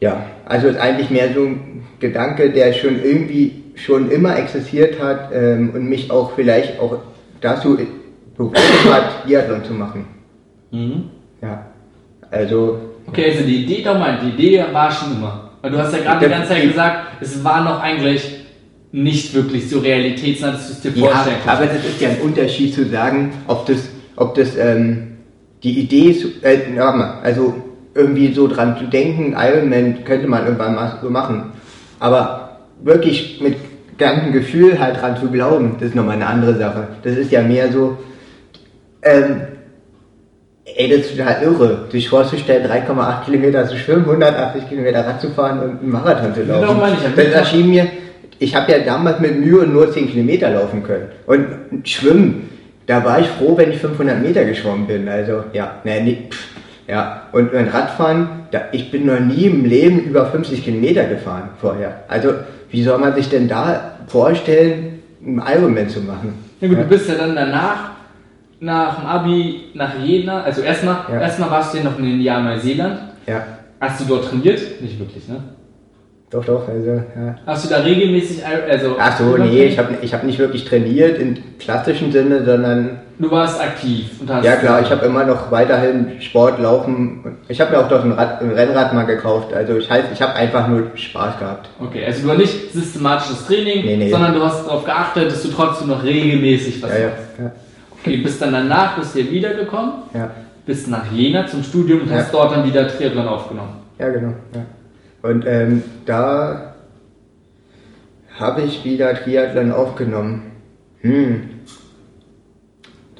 [0.00, 5.30] ja, also ist eigentlich mehr so ein Gedanke, der schon irgendwie schon immer existiert hat
[5.32, 6.98] ähm, und mich auch vielleicht auch
[7.40, 7.78] dazu
[8.36, 8.56] berufen
[8.92, 10.06] hat, Triathlon zu machen.
[11.40, 11.66] Ja,
[12.30, 15.50] also Okay, also die Idee, doch mal, die Idee war schon immer.
[15.62, 18.44] Weil du hast ja gerade die ganze Zeit gesagt, es war noch eigentlich
[18.92, 21.84] nicht wirklich so realitätsnah, dass du es dir ja, vorstellen aber kannst.
[21.84, 25.18] das ist ja ein Unterschied zu sagen, ob das, ob das ähm,
[25.62, 27.54] die Idee ist, äh, mal, also
[27.98, 31.52] irgendwie so dran zu denken, Ironman könnte man irgendwann mal so machen,
[31.98, 33.56] aber wirklich mit
[33.98, 36.88] ganzem Gefühl halt dran zu glauben, das ist nochmal eine andere Sache.
[37.02, 37.98] Das ist ja mehr so,
[39.02, 39.42] ähm,
[40.76, 45.30] Ey, das ist total irre, sich vorzustellen, 3,8 Kilometer zu schwimmen, 180 Kilometer Rad zu
[45.30, 46.60] fahren und einen Marathon zu laufen.
[46.60, 47.14] Genau, meine ich.
[47.16, 47.88] Das erschien mir,
[48.38, 51.08] ich habe ja damals mit Mühe nur 10 Kilometer laufen können.
[51.26, 52.50] Und schwimmen,
[52.86, 55.08] da war ich froh, wenn ich 500 Meter geschwommen bin.
[55.08, 56.57] Also, ja, ne, nee, pff,
[56.88, 57.22] ja.
[57.32, 62.02] Und beim Radfahren, da, ich bin noch nie im Leben über 50 Kilometer gefahren vorher.
[62.08, 62.32] Also,
[62.70, 66.34] wie soll man sich denn da vorstellen, einen Ironman zu machen?
[66.60, 67.90] Ja gut, du bist ja dann danach
[68.60, 71.20] nach dem Abi nach Jena, also erstmal Ja.
[71.20, 72.98] erstmal warst du ja noch in den Jahren Neuseeland.
[73.26, 73.44] Ja,
[73.80, 74.60] Hast du dort trainiert?
[74.80, 75.36] Nicht wirklich, ne?
[76.30, 77.36] Doch, doch, also, ja.
[77.46, 81.18] Hast du da regelmäßig, also Ach so, nee, ich habe ich hab nicht wirklich trainiert
[81.18, 85.50] im klassischen Sinne, sondern Du warst aktiv und hast ja klar, ich habe immer noch
[85.50, 87.38] weiterhin Sport, Laufen.
[87.48, 89.52] Ich habe mir auch doch ein, Rad, ein Rennrad mal gekauft.
[89.52, 91.68] Also ich heißt, ich habe einfach nur Spaß gehabt.
[91.80, 94.10] Okay, also du hast nicht systematisches Training, Nee, nee.
[94.10, 97.18] sondern du hast darauf geachtet, dass du trotzdem noch regelmäßig was Ja, ja, machst.
[97.40, 97.52] ja,
[98.00, 100.30] Okay, bist dann danach, bist hier wiedergekommen, ja,
[100.64, 102.18] bist nach Jena zum Studium und Ja.
[102.18, 103.72] hast dort dann wieder Triathlon aufgenommen.
[103.98, 104.34] ja genau.
[104.54, 104.60] Ja.
[105.22, 106.74] Und ähm, da
[108.38, 110.52] habe ich wieder Triathlon aufgenommen.
[111.00, 111.50] Hm.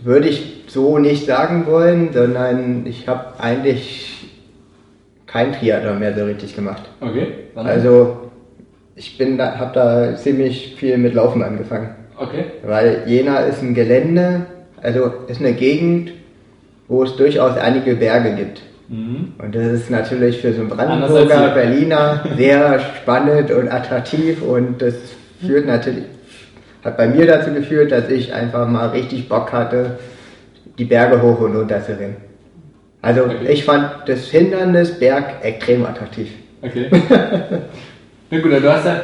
[0.03, 4.19] Würde ich so nicht sagen wollen, sondern ich habe eigentlich
[5.27, 6.83] kein Triathlon mehr so richtig gemacht.
[7.01, 8.31] Okay, dann Also
[8.95, 12.47] ich bin da, habe da ziemlich viel mit Laufen angefangen, okay.
[12.65, 14.47] weil Jena ist ein Gelände,
[14.83, 16.13] also ist eine Gegend,
[16.89, 18.63] wo es durchaus einige Berge gibt.
[18.89, 19.33] Mhm.
[19.39, 21.51] Und das ist natürlich für so einen Brandenburger.
[21.51, 24.95] Berliner sehr spannend und attraktiv und das
[25.47, 26.05] führt natürlich,
[26.85, 29.99] hat bei mir dazu geführt, dass ich einfach mal richtig Bock hatte,
[30.79, 32.17] die Berge hoch und runter zu rennen.
[33.03, 33.47] Also Okay.
[33.49, 36.29] ich fand das Hindernis Berg extrem attraktiv.
[36.63, 36.89] Okay.
[38.31, 39.01] Na gut, du hast ja.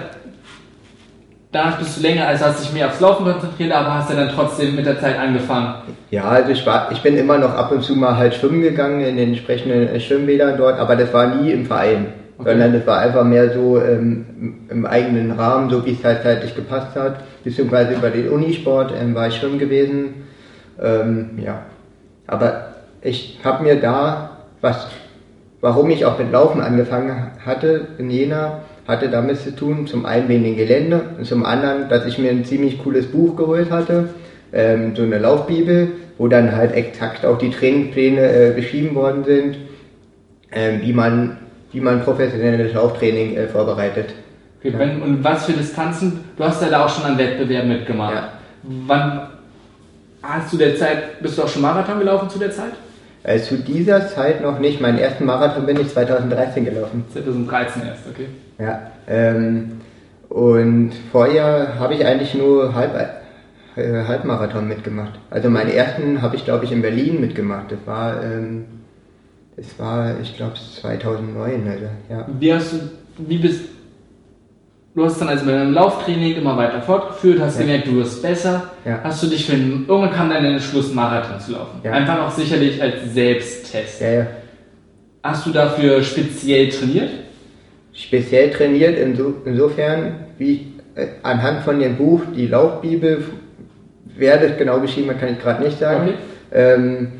[1.54, 4.28] Danach bist du länger, also hast dich mehr aufs Laufen konzentriert, aber hast ja dann
[4.34, 5.74] trotzdem mit der Zeit angefangen.
[6.10, 9.02] Ja, also ich war, ich bin immer noch ab und zu mal halt schwimmen gegangen
[9.02, 12.06] in den entsprechenden äh, Schwimmbädern dort, aber das war nie im Verein,
[12.38, 12.50] Okay.
[12.50, 16.24] sondern das war einfach mehr so ähm, im- im eigenen Rahmen, so wie es halt
[16.24, 20.24] zeitlich gepasst hat, beziehungsweise über den Unisport ähm, war ich schwimmen gewesen.
[20.82, 21.60] Ähm, ja,
[22.26, 24.30] aber ich habe mir da
[24.60, 24.88] was,
[25.60, 30.28] warum ich auch mit Laufen angefangen hatte in Jena, hatte damit zu tun, zum einen
[30.28, 34.10] wegen dem Gelände und zum anderen, dass ich mir ein ziemlich cooles Buch geholt hatte,
[34.52, 39.56] ähm, so eine Laufbibel, wo dann halt exakt auch die Trainingspläne äh, beschrieben worden sind,
[40.52, 41.38] ähm, wie man
[41.74, 44.14] wie man professionelles Lauftraining äh, vorbereitet.
[44.60, 46.20] Okay, wenn, und was für Distanzen?
[46.36, 48.14] Du hast ja da auch schon an Wettbewerben mitgemacht.
[48.14, 48.28] Ja.
[48.62, 49.28] Wann
[50.22, 52.72] hast du der Zeit, bist du auch schon Marathon gelaufen zu der Zeit?
[53.24, 54.82] Äh, zu dieser Zeit noch nicht.
[54.82, 57.04] Meinen ersten Marathon bin ich 2013 gelaufen.
[57.10, 58.26] 2013 erst, okay.
[58.58, 58.90] Ja.
[59.08, 59.80] Ähm,
[60.28, 62.94] und vorher habe ich eigentlich nur Halb,
[63.76, 65.18] äh, Halbmarathon mitgemacht.
[65.30, 67.72] Also meinen ersten habe ich, glaube ich, in Berlin mitgemacht.
[67.72, 68.66] Das war, ähm,
[69.56, 71.66] das war, ich glaube, 2009.
[71.66, 72.26] Also, ja.
[72.38, 72.78] Wie hast du,
[73.16, 73.62] wie bist,
[74.94, 77.62] du hast dann also mit deinem Lauftraining immer weiter fortgeführt, hast Ja.
[77.62, 78.70] gemerkt, du wirst besser.
[78.84, 79.00] Ja.
[79.02, 81.80] Hast du dich für einen, irgendwann kam dann der Entschluss, Marathon zu laufen.
[81.82, 81.92] Ja.
[81.92, 84.02] Einfach auch sicherlich als Selbsttest.
[85.22, 87.10] Hast du dafür speziell trainiert?
[87.96, 90.66] speziell trainiert, inso, insofern, wie
[90.96, 93.22] äh, anhand von dem Buch, die Laufbibel,
[94.16, 96.08] wer das genau beschrieben hat, kann ich gerade nicht sagen.
[96.08, 96.14] Okay.
[96.52, 97.12] Ähm,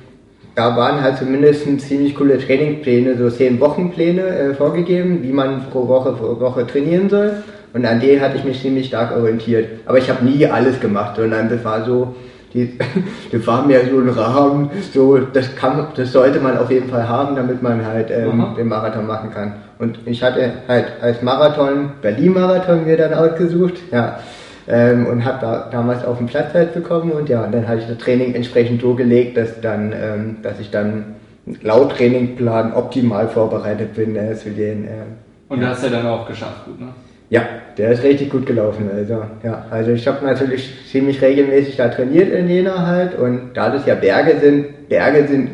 [0.56, 5.88] da waren halt zumindest ziemlich coole Trainingspläne, so zehn Wochenpläne äh, vorgegeben, wie man pro
[5.88, 7.42] Woche pro Woche trainieren soll.
[7.74, 9.68] Und an denen hatte ich mich ziemlich stark orientiert.
[9.84, 12.14] Aber ich habe nie alles gemacht, sondern das war so,
[12.54, 12.78] die,
[13.32, 17.08] das war mehr so ein Rahmen, so, das kann, das sollte man auf jeden Fall
[17.08, 19.54] haben, damit man halt ähm, den Marathon machen kann.
[19.80, 24.20] Und ich hatte halt als Marathon, Berlin-Marathon mir dann ausgesucht, ja.
[24.66, 27.80] Ähm, und habe da damals auf den Platz halt bekommen und ja, und dann hatte
[27.80, 31.16] ich das Training entsprechend so gelegt, dass dann, ähm, dass ich dann
[31.60, 34.84] laut Trainingplan optimal vorbereitet bin äh, zu den.
[34.84, 35.18] ähm,
[35.50, 36.86] Und du hast ja dann auch geschafft, gut, ne?
[37.34, 37.42] Ja,
[37.76, 38.88] der ist richtig gut gelaufen.
[38.96, 43.70] Also, ja, also ich habe natürlich ziemlich regelmäßig da trainiert in Jena halt und da
[43.70, 45.50] das ja Berge sind, Berge sind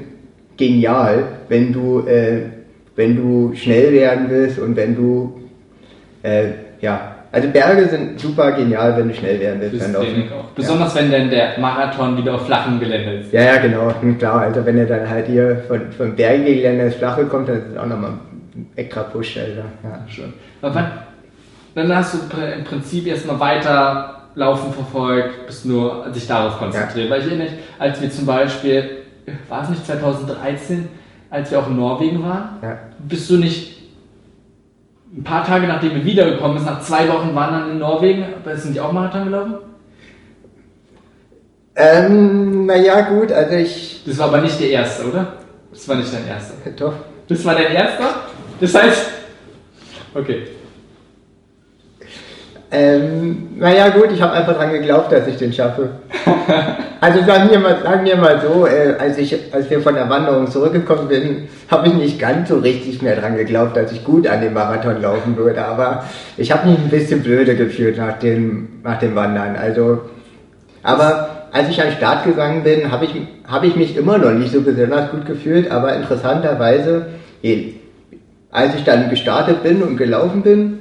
[0.58, 2.42] genial, wenn du, äh,
[2.96, 5.40] wenn du schnell werden willst und wenn du,
[6.22, 6.48] äh,
[6.82, 9.94] ja, also Berge sind super genial, wenn du schnell werden willst.
[9.94, 10.50] Training auch.
[10.54, 13.32] Besonders wenn dann der Marathon wieder auf flachem Gelände ist.
[13.32, 14.42] Ja, ja, genau, hm, klar.
[14.42, 17.68] Also wenn er dann halt hier von, von bergigen Gelände ins Flache kommt, dann ist
[17.72, 18.10] es auch nochmal
[18.54, 20.04] ein extra Push, also, ja.
[20.08, 20.34] Schön.
[20.60, 20.90] Aber wann,
[21.74, 27.10] dann hast du im Prinzip erstmal weiter Laufen verfolgt, bist nur sich darauf konzentriert.
[27.10, 29.02] Weil ich erinnere mich, als wir zum Beispiel,
[29.48, 30.88] war es nicht 2013,
[31.30, 32.78] als wir auch in Norwegen waren, Ja.
[32.98, 33.78] bist du nicht
[35.16, 38.24] ein paar Tage nachdem wir wiedergekommen sind, nach zwei Wochen Wandern in Norwegen,
[38.64, 39.54] du nicht auch Marathon gelaufen?
[41.74, 45.34] Ähm, naja, gut, also ich, Das war aber nicht der erste, oder?
[45.72, 46.54] Das war nicht dein erster.
[46.76, 46.94] Doch.
[47.28, 48.14] Das war dein erster?
[48.60, 49.10] Das heißt.
[50.14, 50.46] Okay.
[52.72, 55.90] Ähm, naja gut, ich habe einfach dran geglaubt, dass ich den schaffe.
[57.02, 60.10] Also sagen wir mal, sagen wir mal so, äh, als, ich, als wir von der
[60.10, 64.26] Wanderung zurückgekommen sind, habe ich nicht ganz so richtig mehr dran geglaubt, dass ich gut
[64.26, 65.64] an dem Marathon laufen würde.
[65.64, 66.04] Aber
[66.36, 69.56] ich habe mich ein bisschen blöde gefühlt nach dem, nach dem Wandern.
[69.56, 70.02] Also,
[70.82, 73.12] aber als ich an den Start gegangen bin, habe ich,
[73.48, 75.70] hab ich mich immer noch nicht so besonders gut gefühlt.
[75.70, 77.06] Aber interessanterweise,
[78.50, 80.79] als ich dann gestartet bin und gelaufen bin,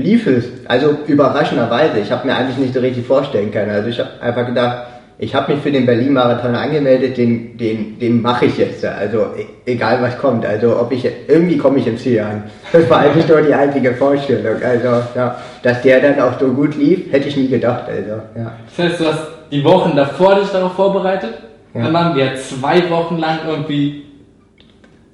[0.00, 0.44] lief es.
[0.66, 2.00] Also überraschenderweise.
[2.00, 3.70] Ich habe mir eigentlich nicht so richtig vorstellen können.
[3.70, 4.86] Also ich habe einfach gedacht,
[5.22, 8.82] ich habe mich für den Berlin-Marathon angemeldet, den, den, den mache ich jetzt.
[8.86, 10.46] Also e egal was kommt.
[10.46, 12.44] Also ob ich irgendwie komme ich im Ziel an.
[12.72, 14.62] Das war eigentlich nur die einzige Vorstellung.
[14.62, 17.84] Also ja, dass der dann auch so gut lief, hätte ich nie gedacht.
[17.86, 18.52] Also ja.
[18.66, 21.34] Das heißt, du hast die Wochen davor dich darauf vorbereitet.
[21.74, 21.82] Ja.
[21.84, 24.04] Dann waren wir zwei Wochen lang irgendwie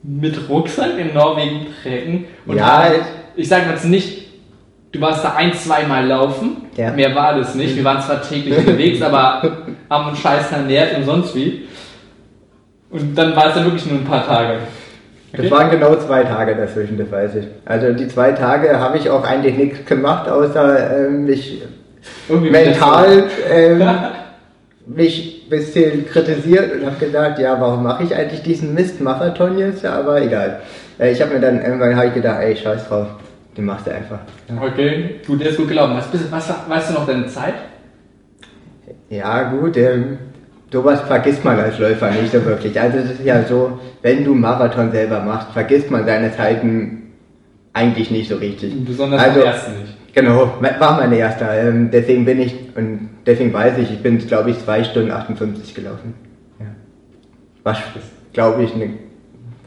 [0.04, 2.26] mit Rucksack in Norwegen trägen.
[2.46, 2.92] Und ja,
[3.34, 4.25] ich sage jetzt nicht
[4.96, 6.56] Du warst da ein, zweimal laufen.
[6.74, 6.90] Ja.
[6.90, 7.76] Mehr war das nicht.
[7.76, 9.42] Wir waren zwar täglich unterwegs, aber
[9.90, 11.66] haben uns scheiß ernährt und sonst wie.
[12.90, 14.54] Und dann war es dann wirklich nur ein paar Tage.
[15.32, 15.42] Okay?
[15.42, 17.46] Das waren genau zwei Tage dazwischen, das weiß ich.
[17.66, 21.62] Also die zwei Tage habe ich auch eigentlich nichts gemacht, außer äh, mich
[22.28, 23.82] Irgendwie mental ähm,
[24.86, 29.84] mich ein bisschen kritisiert und habe gedacht, ja, warum mache ich eigentlich diesen Mist-Marathon jetzt?
[29.84, 30.60] Aber egal.
[30.98, 33.08] Äh, ich habe mir dann irgendwann ich gedacht, ey, scheiß drauf.
[33.56, 34.20] Den machst du einfach.
[34.48, 34.62] Ja.
[34.62, 35.96] Okay, gut, der ist gut gelaufen.
[35.96, 37.54] Was, was, weißt du noch deine Zeit?
[39.08, 40.18] Ja, gut, ähm,
[40.70, 42.78] sowas vergisst man als Läufer nicht so wirklich.
[42.78, 47.12] Also es ist ja so, wenn du Marathon selber machst, vergisst man seine Zeiten
[47.72, 48.74] eigentlich nicht so richtig.
[48.84, 49.96] Besonders also, am ersten nicht.
[50.14, 51.52] Genau, war mein erster.
[51.62, 55.74] Ähm, deswegen bin ich, und deswegen weiß ich, ich bin, glaube ich, 2 Stunden 58
[55.74, 56.14] gelaufen.
[56.58, 56.66] Ja.
[57.64, 57.78] Was,
[58.32, 58.94] glaube ich, eine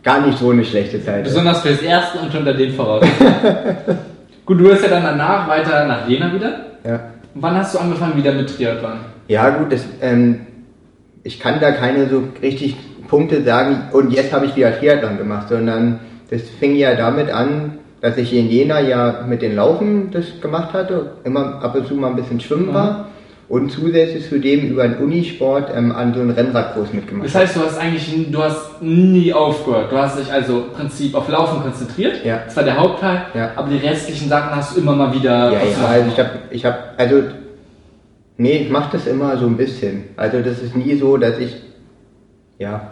[0.10, 1.24] gar nicht so eine schlechte Zeit.
[1.24, 3.36] Besonders fürs Erste und unter den Voraussetzungen.
[4.46, 6.62] gut, du bist ja dann danach weiter nach Jena wieder.
[6.84, 6.96] Ja.
[7.36, 8.94] Und wann hast du angefangen wieder mit Triathlon?
[9.28, 10.48] Ja gut, das, ähm,
[11.24, 12.76] ich kann da keine so richtig
[13.08, 16.00] Punkte sagen und jetzt habe ich wieder Triathlon gemacht, sondern
[16.32, 20.74] das fing ja damit an, dass ich in Jena ja mit den Laufen das gemacht
[20.74, 23.10] hatte, immer ab und zu mal ein bisschen schwimmen war
[23.50, 27.28] und zusätzlich zu dem über den Unisport ähm, an so einem Rennradkurs mitgemacht.
[27.28, 29.92] Das heißt, du hast eigentlich, du hast nie aufgehört.
[29.92, 32.24] Du hast dich also im Prinzip auf Laufen konzentriert.
[32.24, 32.44] Ja.
[32.46, 33.26] Das war der Hauptteil.
[33.34, 33.52] Ja.
[33.56, 35.52] Aber die restlichen Sachen hast du immer mal wieder.
[35.52, 35.88] Ja, ja.
[35.88, 37.24] Also ich habe, ich habe, also
[38.38, 40.04] nee, ich mache das immer so ein bisschen.
[40.16, 41.56] Also das ist nie so, dass ich,
[42.60, 42.92] ja,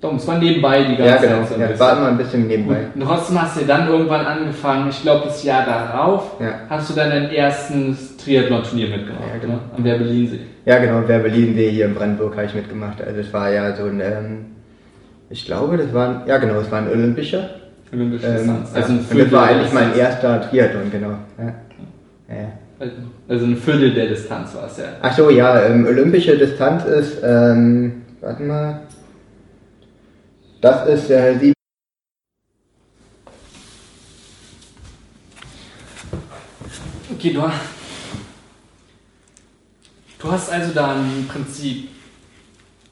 [0.00, 1.44] doch, es war nebenbei die ganze ja, genau.
[1.44, 1.58] Zeit.
[1.58, 2.86] Ja, war immer ein bisschen nebenbei.
[2.94, 6.60] Und trotzdem hast du dann irgendwann angefangen, ich glaube das Jahr darauf, ja.
[6.70, 9.54] hast du dann dein erstes Triathlon-Turnier mitgemacht, ja, genau.
[9.54, 9.60] ne?
[9.76, 10.38] am Werbelinsee.
[10.64, 13.02] Ja, genau, Werbelinsee hier in Brandenburg habe ich mitgemacht.
[13.02, 14.46] Also es war ja so ein, ähm,
[15.30, 17.50] ich glaube, das war, ein, ja genau, es war ein olympischer.
[17.92, 21.14] Olympischer ähm, Also ein Viertel das war eigentlich mein erster Triathlon, genau.
[21.38, 21.54] Ja.
[22.28, 22.52] Ja.
[23.28, 24.84] Also ein Viertel der Distanz war es ja.
[25.02, 28.80] Ach so, ja, ähm, olympische Distanz ist, ähm, warte mal,
[30.60, 31.52] das ist der sieben.
[37.10, 37.42] Okay, du,
[40.18, 41.88] du hast also da im Prinzip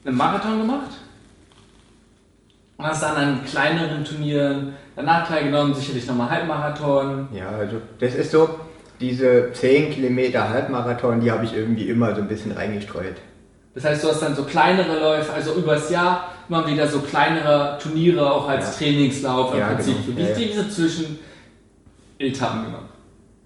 [0.03, 0.91] einen Marathon gemacht
[2.77, 7.29] und hast dann an kleineren Turnieren danach teilgenommen, sicherlich nochmal Halbmarathon.
[7.31, 8.59] Ja, also das ist so,
[8.99, 13.15] diese 10 Kilometer Halbmarathon, die habe ich irgendwie immer so ein bisschen reingestreut.
[13.75, 17.77] Das heißt, du hast dann so kleinere Läufe, also übers Jahr immer wieder so kleinere
[17.81, 18.85] Turniere auch als ja.
[18.87, 19.95] Trainingslauf im ja, Prinzip.
[20.05, 20.17] Genau.
[20.17, 22.85] Wie ist ja, diese Zwischenetappen gemacht?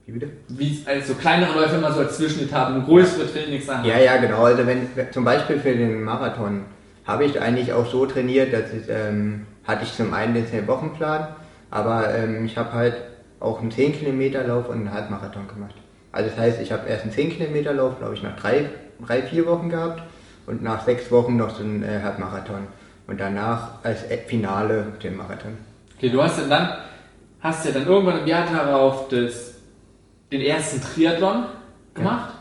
[0.06, 0.30] Wie bitte?
[0.50, 3.86] Wie, also kleinere Läufe immer so als Zwischenetappen, größere Trainingssachen.
[3.86, 4.44] Ja, ja, genau.
[4.44, 6.66] Also wenn zum Beispiel für den Marathon
[7.06, 11.28] habe ich eigentlich auch so trainiert, dass ich, ähm, hatte ich zum einen den 10-Wochen-Plan,
[11.70, 12.96] aber ähm, ich habe halt
[13.40, 15.76] auch einen 10 Kilometer Lauf und einen Halbmarathon gemacht.
[16.12, 18.70] Also das heißt, ich habe erst einen 10 Kilometer Lauf, glaube ich, nach drei,
[19.06, 20.04] drei, vier Wochen gehabt
[20.46, 22.68] und nach sechs Wochen noch so einen äh, Halbmarathon
[23.12, 25.58] und danach als Finale den Marathon.
[25.98, 26.70] Okay, du hast ja dann,
[27.42, 29.56] hast ja dann irgendwann im Jahr darauf das,
[30.32, 31.44] den ersten Triathlon
[31.94, 32.30] gemacht.
[32.30, 32.36] Ja.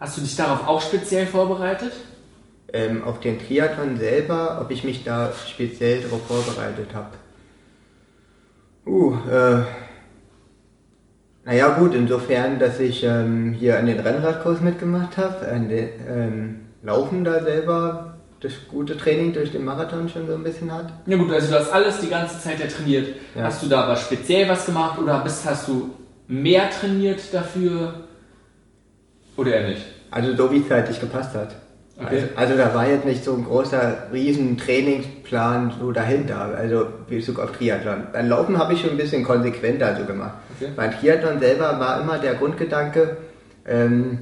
[0.00, 1.92] Hast du dich darauf auch speziell vorbereitet?
[2.72, 7.10] Ähm, auf den Triathlon selber, ob ich mich da speziell darauf vorbereitet habe.
[8.86, 9.64] Uh, äh,
[11.44, 16.60] naja gut, insofern, dass ich ähm, hier an den Rennradkurs mitgemacht habe, an den ähm,
[16.82, 20.92] Laufen da selber das gute Training durch den Marathon schon so ein bisschen hat.
[21.06, 23.14] Ja gut, also du hast alles die ganze Zeit ja trainiert.
[23.34, 23.44] Ja.
[23.44, 25.90] Hast du da aber speziell was gemacht oder bist, hast du
[26.26, 28.06] mehr trainiert dafür
[29.36, 29.84] oder eher nicht?
[30.10, 31.54] Also so wie es zeitlich gepasst hat.
[32.02, 32.28] Okay.
[32.34, 37.38] Also, also, da war jetzt nicht so ein großer, riesen Trainingsplan so dahinter, also Bezug
[37.38, 38.06] auf Triathlon.
[38.12, 40.32] Beim Laufen habe ich schon ein bisschen konsequenter so gemacht.
[40.56, 40.70] Okay.
[40.74, 43.18] Beim Triathlon selber war immer der Grundgedanke,
[43.66, 44.20] ähm,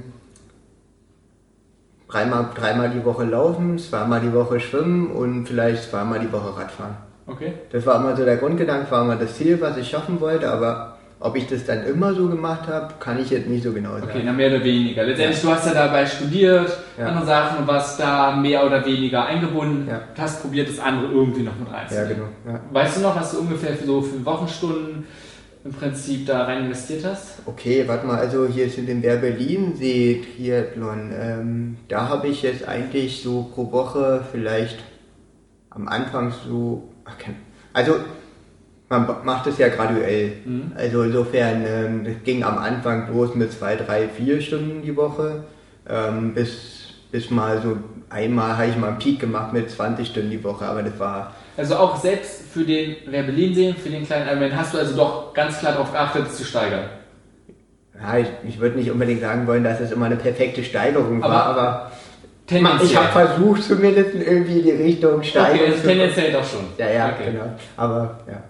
[2.09, 6.97] dreimal, dreimal die Woche laufen, zweimal die Woche schwimmen und vielleicht zweimal die Woche Radfahren.
[7.27, 7.53] Okay.
[7.71, 10.97] Das war immer so der Grundgedanke, war immer das Ziel, was ich schaffen wollte, aber
[11.21, 14.07] ob ich das dann immer so gemacht habe, kann ich jetzt nicht so genau sagen.
[14.09, 15.03] Okay, dann mehr oder weniger.
[15.03, 15.49] Letztendlich, ja.
[15.49, 17.07] du hast ja dabei studiert, ja.
[17.07, 19.87] andere Sachen warst da mehr oder weniger eingebunden.
[19.89, 19.99] Ja.
[20.15, 22.09] Du hast probiert, das andere irgendwie noch mit reinzunehmen.
[22.09, 22.27] Ja, genau.
[22.47, 22.59] Ja.
[22.71, 25.05] Weißt du noch, was du ungefähr für so viele Wochenstunden
[25.63, 27.41] im Prinzip da rein investiert hast?
[27.45, 31.11] Okay, warte mal, also hier ist in dem Wer Berlin See Triathlon.
[31.13, 34.79] Ähm, da habe ich jetzt eigentlich so pro Woche vielleicht
[35.69, 37.15] am Anfang so, ach,
[37.73, 37.95] also
[38.89, 40.33] man macht es ja graduell.
[40.45, 40.71] Mhm.
[40.75, 45.43] Also insofern, ähm, das ging am Anfang los mit zwei, drei, vier Stunden die Woche,
[45.87, 47.77] ähm, bis, bis mal so
[48.09, 51.33] einmal habe ich mal einen Peak gemacht mit 20 Stunden die Woche, aber das war
[51.59, 55.59] also auch selbst für den Rebellin-See, für den kleinen Ironman, hast du also doch ganz
[55.59, 56.85] klar darauf geachtet, es zu steigern.
[58.01, 61.33] Ja, ich, ich würde nicht unbedingt sagen wollen, dass es immer eine perfekte Steigerung aber
[61.33, 61.91] war, aber
[62.81, 65.59] ich habe versucht zumindest irgendwie die Richtung steigern.
[65.59, 66.61] Okay, also tendenziell doch schon.
[66.77, 67.31] Ja, ja, okay.
[67.31, 67.53] genau.
[67.75, 68.41] Aber ja.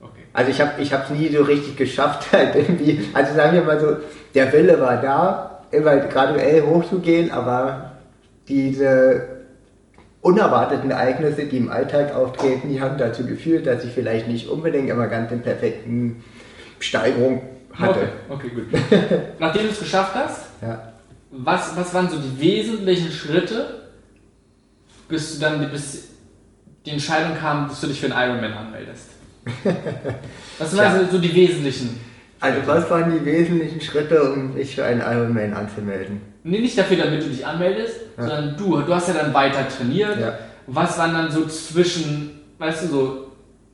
[0.00, 0.22] Okay.
[0.32, 3.00] Also ich habe ich es nie so richtig geschafft, halt irgendwie.
[3.12, 3.96] Also sagen wir mal so,
[4.36, 7.90] der Wille war da, immer graduell hochzugehen, aber
[8.46, 9.35] diese
[10.26, 14.90] unerwarteten Ereignisse, die im Alltag auftreten, die haben dazu geführt, dass ich vielleicht nicht unbedingt
[14.90, 16.24] immer ganz den perfekten
[16.80, 18.08] Steigerung hatte.
[18.28, 18.66] Okay, okay gut.
[19.38, 20.92] Nachdem du es geschafft hast, ja.
[21.30, 23.88] was, was waren so die wesentlichen Schritte,
[25.08, 26.08] bis du dann bis
[26.84, 29.10] die Entscheidung kam, dass du dich für einen Ironman anmeldest?
[30.58, 31.08] Was waren ja.
[31.08, 32.00] so die wesentlichen?
[32.40, 36.20] Also was waren die wesentlichen Schritte, um mich für einen Ironman anzumelden?
[36.48, 38.28] Nee, nicht dafür, damit du dich anmeldest, ja.
[38.28, 40.20] sondern du, du hast ja dann weiter trainiert.
[40.20, 40.38] Ja.
[40.68, 43.26] Was waren dann so zwischen, weißt du, so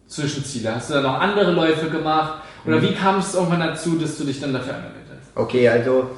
[0.06, 0.74] Zwischenziele?
[0.74, 2.42] Hast du dann noch andere Läufe gemacht?
[2.64, 2.82] Oder mhm.
[2.82, 5.36] wie kam es irgendwann dazu, dass du dich dann dafür angemeldet hast?
[5.36, 6.12] Okay, also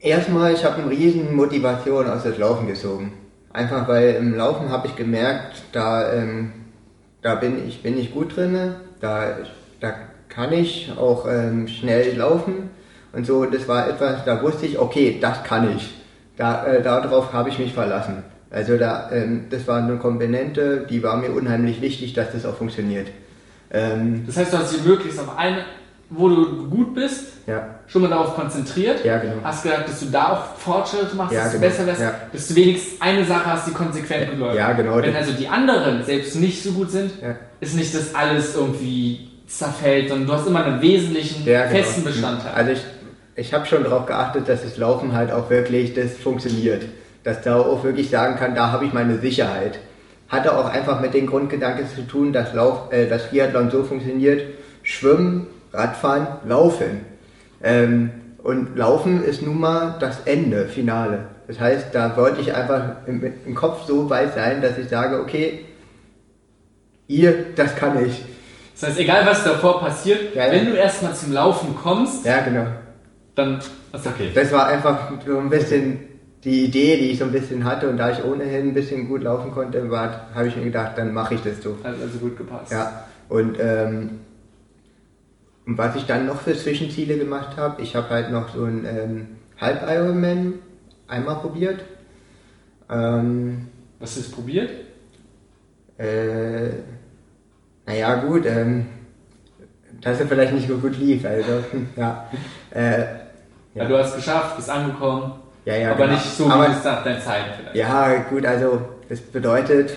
[0.00, 3.14] erstmal, ich habe eine riesen Motivation aus das Laufen gezogen.
[3.54, 6.52] Einfach weil im Laufen habe ich gemerkt, da, ähm,
[7.22, 9.38] da bin ich bin ich gut drin, da,
[9.80, 9.94] da
[10.28, 12.68] kann ich auch ähm, schnell laufen
[13.12, 15.94] und so, das war etwas, da wusste ich, okay, das kann ich.
[16.36, 18.22] Da, äh, darauf habe ich mich verlassen.
[18.50, 22.56] Also da, ähm, das war eine Komponente, die war mir unheimlich wichtig, dass das auch
[22.56, 23.08] funktioniert.
[23.70, 25.64] Ähm, das heißt, du hast dich möglichst auf eine,
[26.08, 27.76] wo du gut bist, ja.
[27.86, 29.04] schon mal darauf konzentriert.
[29.04, 29.34] Ja, genau.
[29.44, 31.64] Hast gedacht, dass du da auch Fortschritte machst, ja, dass genau.
[31.64, 32.14] du besser wirst, ja.
[32.32, 34.56] dass du wenigstens eine Sache hast, die konsequent läuft.
[34.56, 34.96] Ja, genau.
[34.96, 37.12] Wenn also die anderen selbst nicht so gut sind,
[37.60, 41.68] ist nicht das alles irgendwie zerfällt, sondern du hast immer einen wesentlichen, genau.
[41.68, 42.52] festen Bestandteil.
[42.54, 42.80] Also ich
[43.36, 46.86] ich habe schon darauf geachtet, dass das Laufen halt auch wirklich das funktioniert.
[47.22, 49.78] Dass da auch wirklich sagen kann, da habe ich meine Sicherheit.
[50.28, 54.42] Hatte auch einfach mit dem Grundgedanken zu tun, dass, Lauf, äh, das Triathlon so funktioniert,
[54.82, 57.00] Schwimmen, Radfahren, Laufen.
[57.62, 58.10] Ähm,
[58.42, 61.26] und Laufen ist nun mal das Ende, Finale.
[61.46, 65.20] Das heißt, da wollte ich einfach im, im Kopf so weit sein, dass ich sage,
[65.20, 65.66] okay,
[67.06, 68.22] ihr, das kann ich.
[68.78, 70.52] Das heißt, egal was davor passiert, ja, ja.
[70.52, 72.66] wenn du erstmal zum Laufen kommst, ja, genau
[73.40, 73.58] dann
[73.92, 74.30] ist okay.
[74.34, 75.98] Das war einfach so ein bisschen
[76.44, 79.22] die Idee, die ich so ein bisschen hatte und da ich ohnehin ein bisschen gut
[79.22, 79.90] laufen konnte,
[80.34, 81.76] habe ich mir gedacht, dann mache ich das so.
[81.82, 82.72] Also, also gut gepasst.
[82.72, 84.20] Ja, und ähm,
[85.66, 89.26] was ich dann noch für Zwischenziele gemacht habe, ich habe halt noch so ein ähm,
[89.60, 90.54] Halb-Ironman
[91.06, 91.84] einmal probiert.
[92.90, 93.68] Ähm,
[93.98, 94.70] was ist probiert?
[95.98, 96.70] Äh,
[97.86, 98.86] naja, gut, ähm,
[100.00, 101.24] dass er vielleicht nicht so gut lief.
[101.26, 101.62] Also,
[101.96, 102.30] ja.
[102.70, 103.19] Äh,
[103.74, 103.84] ja.
[103.84, 105.32] du hast es geschafft, bist angekommen.
[105.64, 106.12] Ja, ja, aber genau.
[106.14, 107.76] nicht so, wie es nach deinen Zeiten vielleicht.
[107.76, 109.90] Ja, gut, also das bedeutet,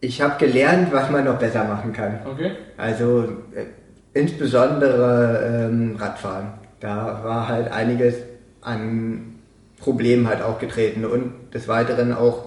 [0.00, 2.20] ich habe gelernt, was man noch besser machen kann.
[2.30, 2.52] Okay.
[2.76, 3.24] Also
[3.54, 3.64] äh,
[4.12, 6.54] insbesondere ähm, Radfahren.
[6.80, 8.16] Da war halt einiges
[8.60, 9.36] an
[9.78, 12.46] Problemen halt auch getreten und des Weiteren auch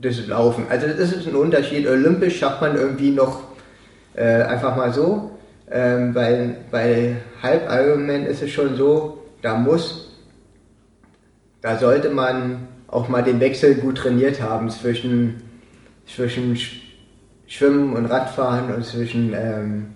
[0.00, 0.66] das Laufen.
[0.68, 1.86] Also das ist ein Unterschied.
[1.86, 3.40] Olympisch schafft man irgendwie noch
[4.14, 5.35] äh, einfach mal so.
[5.70, 10.12] Ähm, bei, bei Halb Ironman ist es schon so, da muss,
[11.60, 15.42] da sollte man auch mal den Wechsel gut trainiert haben zwischen,
[16.06, 16.56] zwischen
[17.48, 19.94] Schwimmen und Radfahren und zwischen ähm,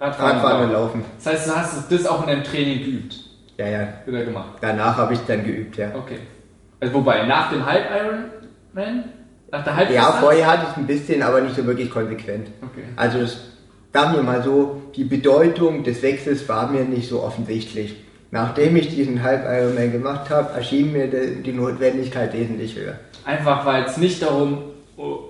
[0.00, 1.04] Radfahren, Radfahren und Laufen.
[1.16, 3.16] Das heißt, du hast das auch in deinem Training geübt?
[3.56, 3.88] Ja, ja.
[4.06, 4.58] Oder gemacht?
[4.60, 5.92] Danach habe ich es dann geübt, ja.
[5.96, 6.20] Okay.
[6.78, 9.04] Also wobei, nach dem Halb Ironman
[9.50, 10.14] nach der Halbdistanz?
[10.14, 12.48] Ja, vorher hatte ich es ein bisschen, aber nicht so wirklich konsequent.
[12.62, 12.84] Okay.
[12.96, 13.38] Also das,
[13.92, 17.96] sagen wir mal so, die Bedeutung des Wechsels war mir nicht so offensichtlich.
[18.30, 22.98] nachdem ich diesen Halb-Ironman gemacht habe, erschien mir die, die Notwendigkeit wesentlich höher.
[23.24, 24.64] Einfach weil es nicht darum,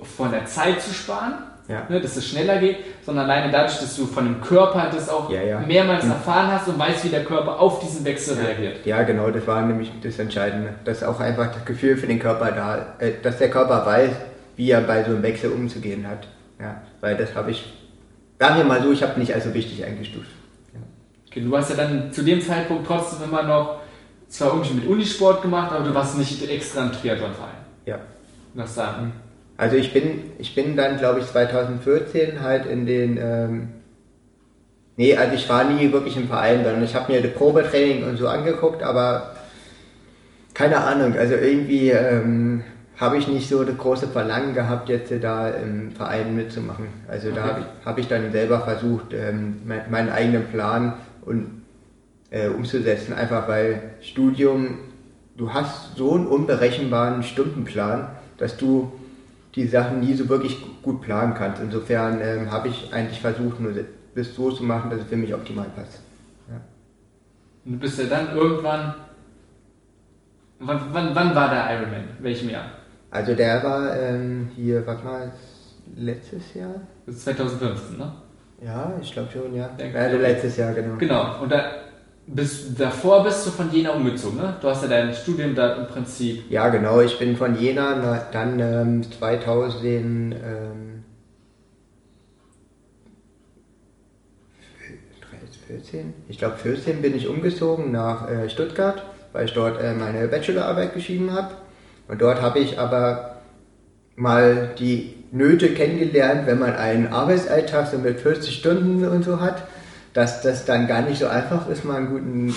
[0.03, 1.35] von der Zeit zu sparen,
[1.69, 1.87] ja.
[1.89, 5.31] ne, dass es schneller geht, sondern alleine dadurch, dass du von dem Körper das auch
[5.31, 5.61] ja, ja.
[5.61, 6.13] mehrmals mhm.
[6.13, 8.85] erfahren hast und weißt, wie der Körper auf diesen Wechsel reagiert.
[8.85, 10.75] Ja, genau, das war nämlich das Entscheidende.
[10.85, 14.11] Dass auch einfach das Gefühl für den Körper da, äh, dass der Körper weiß,
[14.57, 16.27] wie er bei so einem Wechsel umzugehen hat.
[16.61, 17.65] Ja, weil das habe ich,
[18.39, 20.29] sagen wir mal so, ich habe nicht als so wichtig eingestuft.
[21.31, 23.81] Okay, du hast ja dann zu dem Zeitpunkt trotzdem immer noch
[24.29, 27.51] zwar irgendwie mit Unisport gemacht, aber du warst nicht extra im Triathlonverein.
[27.85, 27.99] Ja.
[28.55, 29.13] Was sagen?
[29.59, 33.69] Also ich bin, ich bin dann, glaube ich, 2014 halt in den, ähm,
[34.97, 38.17] nee, also ich war nie wirklich im Verein, sondern ich habe mir das Probetraining und
[38.17, 39.35] so angeguckt, aber
[40.55, 42.63] keine Ahnung, also irgendwie ähm,
[42.99, 46.87] habe ich nicht so das große Verlangen gehabt, jetzt da im Verein mitzumachen.
[47.09, 47.37] Also okay.
[47.37, 51.63] da habe ich, hab ich dann selber versucht, ähm, mein, meinen eigenen Plan und,
[52.31, 54.79] äh, umzusetzen, einfach weil Studium,
[55.37, 58.07] du hast so einen unberechenbaren Stundenplan,
[58.37, 58.93] dass du
[59.59, 61.61] die Sachen nie so wirklich gut planen kannst.
[61.61, 63.73] Insofern ähm, habe ich eigentlich versucht, nur
[64.15, 66.01] das so zu machen, dass es für mich optimal passt.
[66.49, 66.61] Ja.
[67.65, 68.95] Und du bist ja dann irgendwann.
[70.61, 72.09] Wann, wann, wann war der Ironman?
[72.21, 72.67] Welchem Jahr?
[73.11, 75.33] Also der war ähm, hier, warte mal,
[75.97, 76.75] letztes Jahr?
[77.07, 78.13] Das ist 2015, ne?
[78.61, 79.71] Ja, ich glaube schon, ja.
[79.95, 80.97] Also letztes Jahr, genau.
[80.99, 81.43] Genau.
[81.43, 81.71] Und da,
[82.35, 84.57] bis, davor bist du von Jena umgezogen, ne?
[84.61, 86.51] Du hast ja dein Studium da im Prinzip.
[86.51, 87.01] Ja, genau.
[87.01, 90.35] Ich bin von Jena na, dann ähm, 2000.
[90.35, 90.89] Ähm,
[95.69, 96.15] 14?
[96.29, 99.03] Ich glaube 14 bin ich umgezogen nach äh, Stuttgart,
[99.33, 101.55] weil ich dort äh, meine Bachelorarbeit geschrieben habe.
[102.09, 103.43] Und dort habe ich aber
[104.17, 109.63] mal die Nöte kennengelernt, wenn man einen Arbeitsalltag so mit 40 Stunden und so hat
[110.19, 112.53] dass das dann gar nicht so einfach ist, mal ein guten,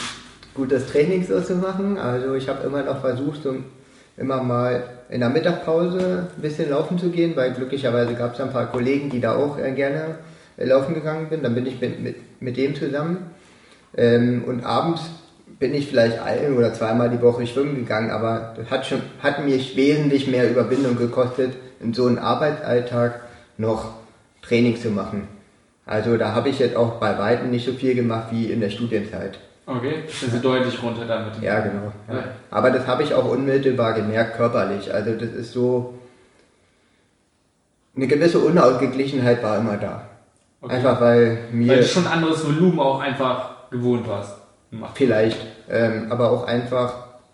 [0.56, 2.00] gutes Training so zu machen.
[2.00, 3.56] Also ich habe immer noch versucht, so
[4.18, 8.52] immer mal in der Mittagspause ein bisschen laufen zu gehen, weil glücklicherweise gab es ein
[8.52, 10.16] paar Kollegen, die da auch äh, gerne
[10.58, 11.46] äh, laufen gegangen sind.
[11.46, 13.30] Dann bin ich mit, mit, mit dem zusammen.
[13.96, 15.04] Ähm, und abends
[15.60, 19.46] bin ich vielleicht ein oder zweimal die Woche schwimmen gegangen, aber das hat, schon, hat
[19.46, 23.22] mich wesentlich mehr Überwindung gekostet, in so einem Arbeitsalltag
[23.60, 23.94] noch
[24.42, 25.28] Training zu machen.
[25.86, 28.70] Also da habe ich jetzt auch bei weitem nicht so viel gemacht wie in der
[28.70, 29.40] Studienzeit.
[29.66, 31.42] Okay, sind Sie deutlich runter damit.
[31.42, 31.92] Ja, genau.
[32.10, 32.24] Ja.
[32.50, 34.94] Aber das habe ich auch unmittelbar gemerkt, körperlich.
[34.94, 35.94] Also das ist so,
[37.96, 40.08] eine gewisse Unausgeglichenheit war immer da.
[40.62, 40.76] Okay.
[40.76, 41.74] Einfach weil mir...
[41.74, 44.36] Weil du schon anderes Volumen auch einfach gewohnt warst.
[44.94, 45.38] Vielleicht,
[45.70, 46.94] ähm, aber auch einfach,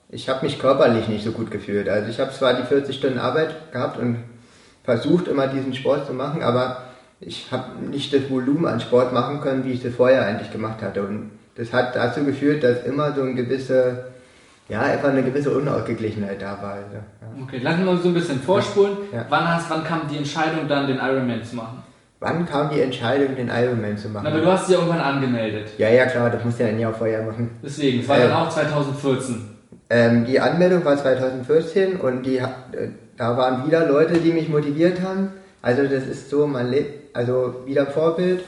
[0.09, 1.87] ich habe mich körperlich nicht so gut gefühlt.
[1.87, 4.23] Also ich habe zwar die 40 Stunden Arbeit gehabt und
[4.83, 6.86] versucht immer diesen Sport zu machen, aber
[7.19, 10.81] ich habe nicht das Volumen an Sport machen können, wie ich das vorher eigentlich gemacht
[10.81, 11.03] hatte.
[11.03, 14.05] Und das hat dazu geführt, dass immer so eine gewisse,
[14.69, 16.73] ja, einfach eine gewisse Unausgeglichenheit da war.
[16.73, 17.43] Also, ja.
[17.43, 18.97] Okay, lassen wir uns so ein bisschen vorspulen.
[19.11, 19.25] Ja.
[19.29, 21.83] Wann, hast, wann kam die Entscheidung dann, den Ironman zu machen?
[22.19, 24.25] Wann kam die Entscheidung, den Ironman zu machen?
[24.25, 25.69] aber du hast dich ja irgendwann angemeldet.
[25.77, 27.51] Ja, ja, klar, das musst du ja ein Jahr vorher machen.
[27.63, 29.49] Deswegen, es war ähm, dann auch 2014.
[29.89, 32.47] Ähm, die Anmeldung war 2014 und die, äh,
[33.15, 35.29] da waren wieder Leute, die mich motiviert haben.
[35.61, 38.43] Also das ist so, man lebt, also wieder Vorbild.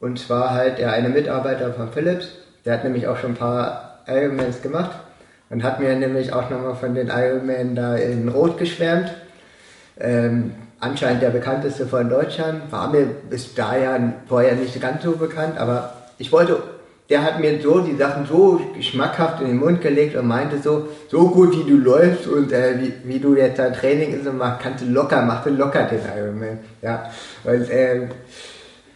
[0.00, 2.28] Und zwar halt der eine Mitarbeiter von Philips,
[2.64, 4.92] der hat nämlich auch schon ein paar Ironmans gemacht
[5.50, 9.12] und hat mir nämlich auch nochmal von den Ironman da in Rot geschwärmt.
[9.98, 15.58] Ähm, anscheinend der bekannteste von Deutschland, war mir bis dahin vorher nicht ganz so bekannt,
[15.58, 16.62] aber ich wollte,
[17.10, 20.88] der hat mir so die Sachen so geschmackhaft in den Mund gelegt und meinte so,
[21.08, 24.38] so gut wie du läufst und äh, wie, wie du jetzt dein Training ist und
[24.38, 26.60] machst, kannst du locker, mach du locker den Ironman.
[26.80, 27.10] Ja,
[27.42, 28.08] und, äh,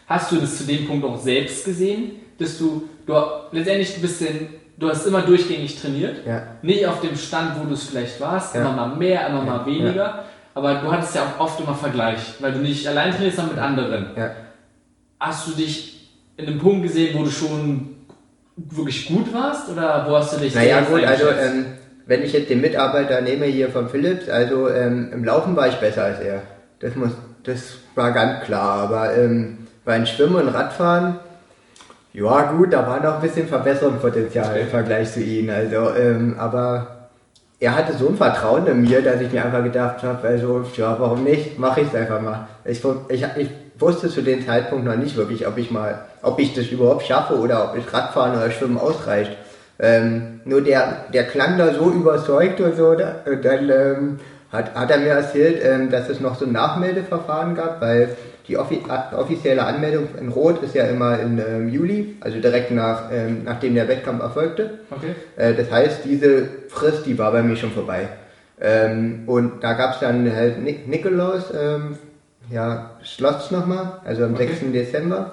[0.06, 3.14] Hast du das zu dem Punkt auch selbst gesehen, dass du, du
[3.50, 6.42] letztendlich ein bisschen, du hast immer durchgängig trainiert, ja.
[6.62, 8.60] nicht auf dem Stand, wo du es vielleicht warst, ja.
[8.60, 9.44] immer mal mehr, immer ja.
[9.44, 13.38] mal weniger, aber du hattest ja auch oft immer Vergleich, weil du nicht allein trainierst,
[13.38, 14.06] sondern mit anderen.
[15.18, 17.93] Hast du dich in einem Punkt gesehen, wo du schon
[18.56, 21.66] wirklich gut warst oder wo hast du dich Naja gut, also ähm,
[22.06, 25.76] wenn ich jetzt den Mitarbeiter nehme hier von Philips, also ähm, im Laufen war ich
[25.76, 26.42] besser als er.
[26.80, 27.10] Das muss,
[27.42, 28.80] das war ganz klar.
[28.80, 31.18] Aber ähm, beim Schwimmen und Radfahren,
[32.12, 35.50] ja gut, da war noch ein bisschen Verbesserungspotenzial im Vergleich zu ihm.
[35.50, 37.08] Also, ähm, aber
[37.58, 40.96] er hatte so ein Vertrauen in mir, dass ich mir einfach gedacht habe, also ja,
[40.98, 41.58] warum nicht?
[41.58, 42.46] Mache ich es einfach mal.
[42.64, 43.48] Ich, ich, ich
[43.78, 47.38] wusste zu dem Zeitpunkt noch nicht wirklich, ob ich mal, ob ich das überhaupt schaffe
[47.38, 49.32] oder ob ich Radfahren oder Schwimmen ausreicht.
[49.78, 54.18] Ähm, nur der, der klang da so überzeugt und so, da, und dann ähm,
[54.52, 58.16] hat, hat er mir erzählt, ähm, dass es noch so ein Nachmeldeverfahren gab, weil
[58.46, 58.82] die offi
[59.16, 63.74] offizielle Anmeldung in Rot ist ja immer im ähm, Juli, also direkt nach, ähm, nachdem
[63.74, 64.78] der Wettkampf erfolgte.
[64.90, 65.14] Okay.
[65.36, 68.08] Äh, das heißt, diese Frist, die war bei mir schon vorbei.
[68.60, 71.96] Ähm, und da gab es dann halt Nik Nikolaus, ähm,
[72.50, 74.48] ja, Schloss nochmal, also am Okay.
[74.48, 74.72] 6.
[74.72, 75.32] Dezember.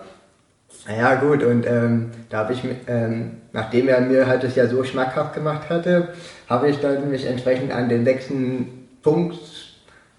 [0.87, 4.83] Ja gut, und ähm, da habe ich, ähm, nachdem er mir halt das ja so
[4.83, 6.09] schmackhaft gemacht hatte,
[6.49, 9.37] habe ich dann mich entsprechend an den sechsten Punkt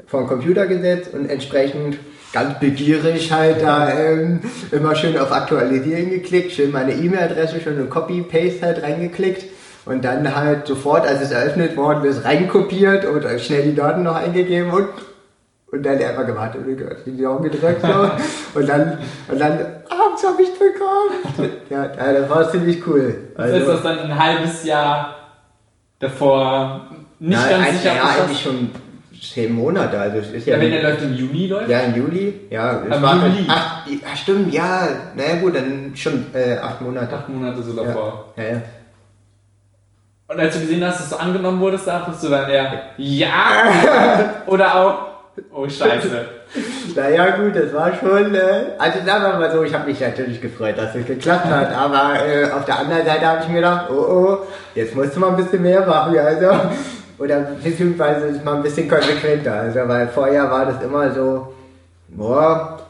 [0.07, 1.99] vom Computer gesetzt und entsprechend
[2.33, 4.41] ganz begierig halt da ähm,
[4.71, 9.47] immer schön auf Aktualisieren geklickt, schön meine E-Mail-Adresse schon in Copy-Paste halt reingeklickt
[9.85, 14.17] und dann halt sofort, als es eröffnet worden ist, reinkopiert und schnell die Daten noch
[14.17, 14.89] eingegeben und
[15.73, 17.89] und dann einfach gewartet und gehört, die Augen gedrückt so.
[18.59, 18.99] und dann,
[19.29, 19.59] und dann,
[19.89, 21.51] abends habe ich bekommen.
[21.71, 23.31] Ja, ja, das war ziemlich cool.
[23.37, 25.17] Das heißt, das dann ein halbes Jahr
[25.99, 28.71] davor nicht ja, ganz ein, sicher ja, eigentlich schon
[29.19, 31.71] zehn Monate, also es ist ja, Ja, wenn der läuft im Juni läuft?
[31.71, 33.47] ja im Juli, ja, es war Juli.
[33.49, 37.17] Ach, ja, stimmt, ja, naja gut, dann schon äh, acht Monate.
[37.17, 38.35] Acht Monate so davor.
[38.37, 38.63] Ja, ja.
[40.27, 44.43] Und als du gesehen hast, dass du angenommen wurdest, dachtest du dann eher, ja!
[44.47, 45.12] Oder auch,
[45.53, 46.25] oh Scheiße.
[46.95, 48.41] Naja gut, das war schon, äh,
[48.77, 52.17] also sagen wir mal so, ich habe mich natürlich gefreut, dass es geklappt hat, aber
[52.27, 54.39] äh, auf der anderen Seite habe ich mir gedacht, oh oh,
[54.75, 56.51] jetzt musst du mal ein bisschen mehr machen, also,
[57.19, 61.55] oder beziehungsweise ist mal ein bisschen konsequenter, also weil vorher war das immer so,
[62.09, 62.81] boah,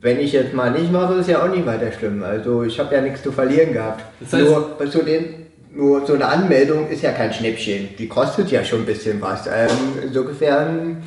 [0.00, 2.94] wenn ich jetzt mal nicht mache, ist ja auch nicht weiter schlimm, also ich habe
[2.94, 4.04] ja nichts zu verlieren gehabt.
[4.20, 5.37] Das heißt- nur, zu den,
[5.74, 9.46] nur so eine Anmeldung ist ja kein Schnäppchen, die kostet ja schon ein bisschen was,
[9.46, 9.68] ähm,
[10.02, 11.02] insofern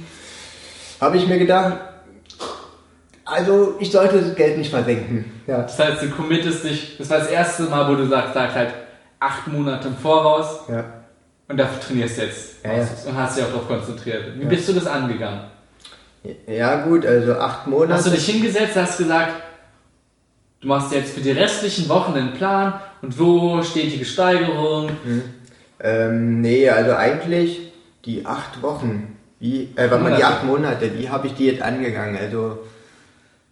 [0.99, 1.77] habe ich mir gedacht,
[3.25, 5.25] also ich sollte das Geld nicht versenken.
[5.47, 8.53] Ja, Das heißt, du committest dich, das war das erste Mal, wo du sagst, sag
[8.53, 8.73] halt
[9.19, 10.83] acht Monate im Voraus ja.
[11.47, 12.55] und dafür trainierst du jetzt.
[12.63, 12.87] Ja, ja.
[13.07, 14.23] Und hast dich auch darauf konzentriert.
[14.37, 15.41] Wie bist du das angegangen?
[16.47, 17.93] Ja gut, also acht Monate.
[17.95, 19.33] Hast du dich hingesetzt, hast gesagt,
[20.61, 24.89] du machst jetzt für die restlichen Wochen einen Plan und wo steht die Gesteigerung?
[25.79, 27.71] Ähm, nee, also eigentlich
[28.05, 31.61] die acht Wochen, wie, äh, warte mal, die acht Monate, wie habe ich die jetzt
[31.61, 32.15] angegangen?
[32.15, 32.59] Also,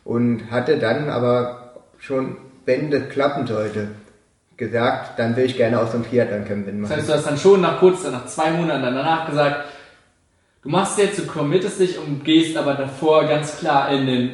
[0.04, 3.88] und hatte dann aber schon, wenn das klappen sollte,
[4.56, 6.96] gesagt, dann will ich gerne auch so ein Triathlon-Camp Das mitmachen.
[6.96, 9.64] heißt, du hast dann schon nach kurz, nach zwei Monaten danach gesagt,
[10.62, 14.30] du machst jetzt, du committest dich und gehst aber davor ganz klar in den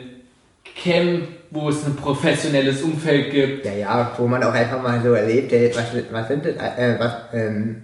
[0.76, 3.64] Camp, wo es ein professionelles Umfeld gibt.
[3.64, 7.12] Ja, ja, wo man auch einfach mal so erlebt, was, was sind das, äh, was,
[7.32, 7.82] ähm,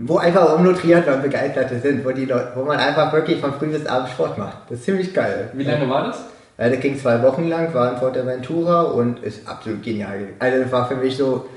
[0.00, 3.54] wo einfach auch nur Triathlon Begeisterte sind, wo die Leute, wo man einfach wirklich von
[3.54, 4.58] früh bis abend Sport macht.
[4.68, 5.50] Das ist ziemlich geil.
[5.54, 6.24] Wie lange war das?
[6.58, 10.28] Ja, das ging zwei Wochen lang, war in Fuerteventura und ist absolut genial.
[10.38, 11.48] Also das war für mich so,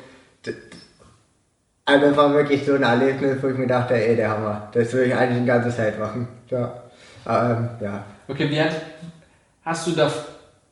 [1.86, 4.94] also das war wirklich so ein Erlebnis, wo ich mir dachte, ey, der Hammer, das
[4.94, 6.28] will ich eigentlich die ganze Zeit machen.
[6.50, 6.74] Ja,
[7.28, 8.04] ähm, ja.
[8.28, 8.72] Okay, wie hat,
[9.66, 10.12] hast du da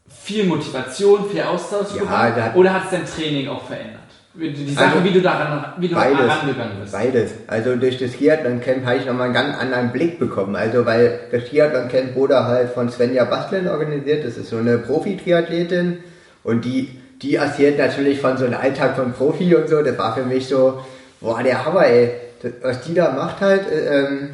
[0.08, 2.56] viel Motivation, viel Austausch Ja, bekommen?
[2.56, 4.00] Oder hat es dein Training auch verändert?
[4.40, 6.18] Die Sache, Also, wie du daran, wie du beides.
[6.20, 6.94] herangegangen bist.
[6.94, 7.32] Beides.
[7.48, 10.56] Also durch das Triathlon-Camp habe ich nochmal einen ganz anderen Blick bekommen.
[10.56, 14.26] Also weil das Triathlon-Camp wurde halt von Svenja Bastlin organisiert.
[14.26, 15.98] Das ist so eine Profi-Triathletin
[16.44, 16.90] und die,
[17.22, 19.82] die erzählt natürlich von so einem Alltag von Profi und so.
[19.82, 20.82] Das war für mich so,
[21.20, 22.12] boah, der Hammer, ey.
[22.42, 24.30] Das, was die da macht halt, äh, ähm,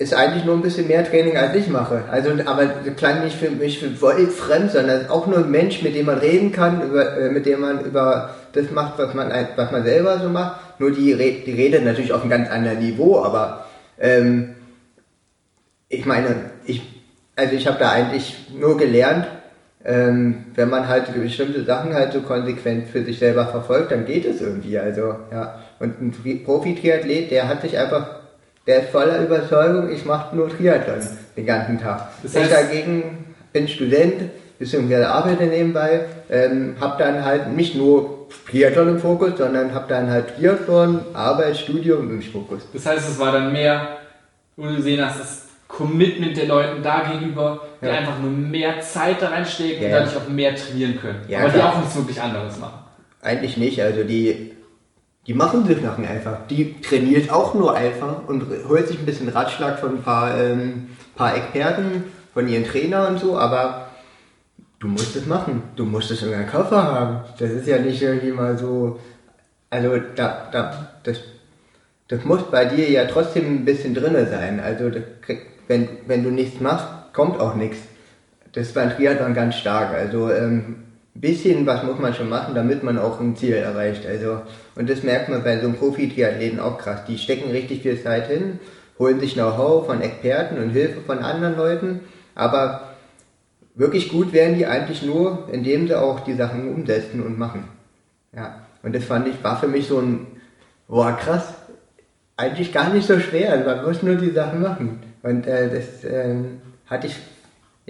[0.00, 2.04] ist eigentlich nur ein bisschen mehr Training als ich mache.
[2.10, 6.06] Also, aber klang nicht für mich für fremd, sondern auch nur ein Mensch, mit dem
[6.06, 9.84] man reden kann, über, äh, mit dem man über das macht, was man, was man
[9.84, 10.80] selber so macht.
[10.80, 13.66] Nur die, Re- die redet natürlich auf einem ganz anderen Niveau, aber
[14.00, 14.54] ähm,
[15.90, 16.34] ich meine,
[16.64, 16.80] ich,
[17.36, 19.26] also ich habe da eigentlich nur gelernt,
[19.84, 24.24] ähm, wenn man halt bestimmte Sachen halt so konsequent für sich selber verfolgt, dann geht
[24.24, 24.78] es irgendwie.
[24.78, 25.60] Also, ja.
[25.78, 28.19] Und ein Tri- Profi-Triathlet, der hat sich einfach,
[28.66, 31.00] der ist voller Überzeugung, ich mache nur Triathlon
[31.36, 32.08] den ganzen Tag.
[32.22, 38.28] Das ich heißt- dagegen bin Student, beziehungsweise arbeite nebenbei, ähm, habe dann halt nicht nur
[38.48, 42.60] Triathlon im Fokus, sondern habe dann halt Triathlon, Arbeit, Studium im Fokus.
[42.72, 43.88] Das heißt, es war dann mehr,
[44.56, 47.92] wo du gesehen hast, das Commitment der Leuten da gegenüber, die Ja.
[47.92, 50.00] einfach nur mehr Zeit da reinstecken und Ja.
[50.00, 51.20] dadurch auch mehr trainieren können.
[51.28, 51.72] Ja, aber die klar.
[51.72, 52.80] auch nichts wirklich anderes machen.
[53.22, 54.52] Eigentlich nicht, also die,
[55.26, 56.46] die machen sich Sachen einfach.
[56.48, 60.88] Die trainiert auch nur einfach und holt sich ein bisschen Ratschlag von ein paar, ähm,
[61.14, 63.88] paar Experten, von ihren Trainern und so, aber
[64.78, 65.62] du musst es machen.
[65.76, 67.20] Du musst es in deinem Koffer haben.
[67.38, 68.98] Das ist ja nicht irgendwie mal so,
[69.68, 71.18] also da, da, das,
[72.08, 74.58] das muss bei dir ja trotzdem ein bisschen drinne sein.
[74.60, 74.90] Also
[75.20, 77.78] krieg- wenn, wenn du nichts machst, kommt auch nichts.
[78.52, 79.92] Das ist beim Triathlon ganz stark.
[79.94, 80.76] Also ähm,
[81.14, 84.06] bisschen was muss man schon machen, damit man auch ein Ziel erreicht.
[84.06, 84.42] Also
[84.76, 87.04] und das merkt man bei so einem Profi-Triathleten auch krass.
[87.06, 88.60] Die stecken richtig viel Zeit hin,
[88.98, 92.00] holen sich Know-how von Experten und Hilfe von anderen Leuten,
[92.34, 92.90] aber
[93.74, 97.64] wirklich gut werden die eigentlich nur, indem sie auch die Sachen umsetzen und machen.
[98.34, 100.26] Ja, und das fand ich, war für mich so ein,
[100.86, 101.54] boah krass,
[102.36, 105.02] eigentlich gar nicht so schwer, man muss nur die Sachen machen.
[105.22, 107.16] Und äh, das ähm, hatte ich,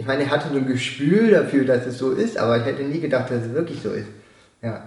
[0.01, 2.83] ich meine, ich hatte so ein Gespür dafür, dass es so ist, aber ich hätte
[2.85, 4.07] nie gedacht, dass es wirklich so ist.
[4.63, 4.85] Ja.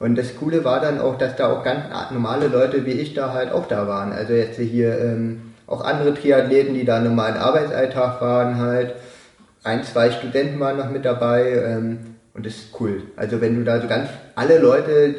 [0.00, 3.32] Und das Coole war dann auch, dass da auch ganz normale Leute wie ich da
[3.32, 4.12] halt auch da waren.
[4.12, 8.96] Also jetzt hier ähm, auch andere Triathleten, die da normalen Arbeitsalltag waren halt.
[9.62, 11.98] Ein, zwei Studenten waren noch mit dabei ähm,
[12.34, 13.04] und das ist cool.
[13.14, 15.14] Also wenn du da so ganz alle Leute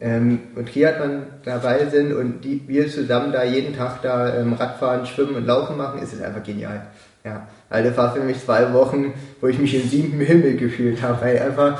[0.00, 5.04] ähm, und Triathlon dabei sind und die, wir zusammen da jeden Tag da ähm, Radfahren,
[5.04, 6.86] Schwimmen und Laufen machen, ist es einfach genial.
[7.28, 11.02] Ja, also das war für mich zwei Wochen, wo ich mich im siebten Himmel gefühlt
[11.02, 11.78] habe, weil einfach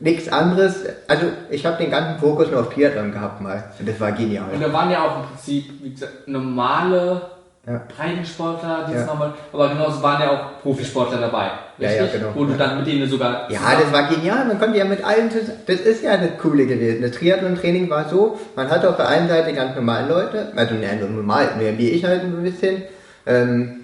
[0.00, 3.98] nichts anderes, also ich habe den ganzen Fokus nur auf Triathlon gehabt mal und das
[4.00, 4.46] war genial.
[4.52, 7.22] Und da waren ja auch im Prinzip, wie gesagt, normale
[7.66, 7.82] Ja.
[7.96, 9.04] Breitensportler, die Ja.
[9.04, 11.50] nochmal, aber genauso waren ja auch Profisportler dabei.
[11.78, 12.20] Ja, ja, richtig?
[12.20, 12.32] genau.
[12.34, 12.56] Wo du Ja.
[12.58, 13.50] dann mit denen sogar.
[13.50, 14.46] Ja, das war genial.
[14.46, 15.58] Man konnte ja mit allen zusammen.
[15.66, 17.02] Das ist ja das Coole gewesen.
[17.02, 20.88] Das Triathlon-Training war so, man hatte auf der einen Seite ganz normale Leute, also ne,
[21.14, 22.82] normal, mehr wie ich halt ein bisschen.
[23.26, 23.77] Ähm,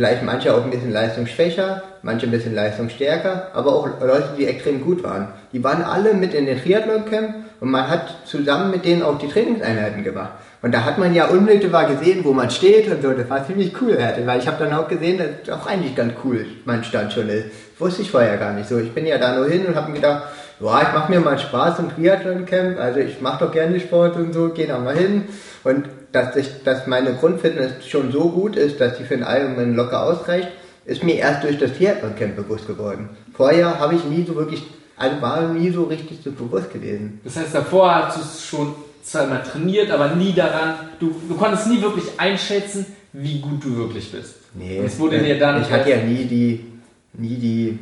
[0.00, 4.82] vielleicht manche auch ein bisschen leistungsschwächer, manche ein bisschen leistungsstärker, aber auch Leute, die extrem
[4.82, 5.28] gut waren.
[5.52, 9.28] Die waren alle mit in den Triathlon-Camp und man hat zusammen mit denen auch die
[9.28, 10.30] Trainingseinheiten gemacht.
[10.62, 13.10] Und da hat man ja unmittelbar gesehen, wo man steht und so.
[13.10, 16.14] Das war ziemlich cool, weil ich habe dann auch gesehen, dass das auch eigentlich ganz
[16.24, 17.48] cool mein Stand schon ist.
[17.78, 18.78] Wusste ich vorher gar nicht so.
[18.78, 20.22] Ich bin ja da nur hin und habe mir gedacht,
[20.60, 22.80] boah, ich mache mir mal Spaß im Triathlon-Camp.
[22.80, 25.24] Also ich mache doch gerne Sport und so, gehe da mal hin.
[25.62, 29.74] Und dass, ich, dass meine Grundfitness schon so gut ist, dass die für den Ironman
[29.74, 30.48] locker ausreicht,
[30.84, 33.10] ist mir erst durch das Triathlon-Camp bewusst geworden.
[33.34, 34.62] Vorher habe ich nie so wirklich,
[34.96, 37.20] also war nie so richtig so bewusst gewesen.
[37.24, 41.68] Das heißt, davor hast du es schon zweimal trainiert, aber nie daran, du, du konntest
[41.68, 44.36] nie wirklich einschätzen, wie gut du wirklich bist.
[44.54, 45.62] Nee, Und es wurde dir dann.
[45.62, 46.64] ich hatte ja nie die,
[47.12, 47.78] nie die,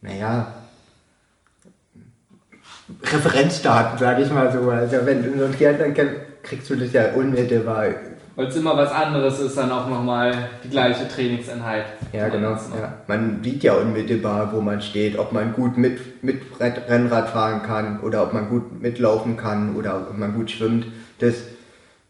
[0.00, 0.54] naja,
[3.02, 4.70] Referenzdaten, sage ich mal so.
[4.70, 6.14] Also wenn du so ein Triathlon kennst,
[6.48, 7.86] kriegst du das ja unmittelbar.
[8.36, 10.32] Weil es immer was anderes ist, dann auch nochmal
[10.62, 11.86] die gleiche Trainingseinheit.
[12.12, 12.52] Ja, genau.
[12.52, 12.94] Ja.
[13.08, 17.62] Man sieht ja unmittelbar, wo man steht, ob man gut mit, mit Rad- Rennrad fahren
[17.64, 20.86] kann oder ob man gut mitlaufen kann oder ob man gut schwimmt.
[21.18, 21.34] Das,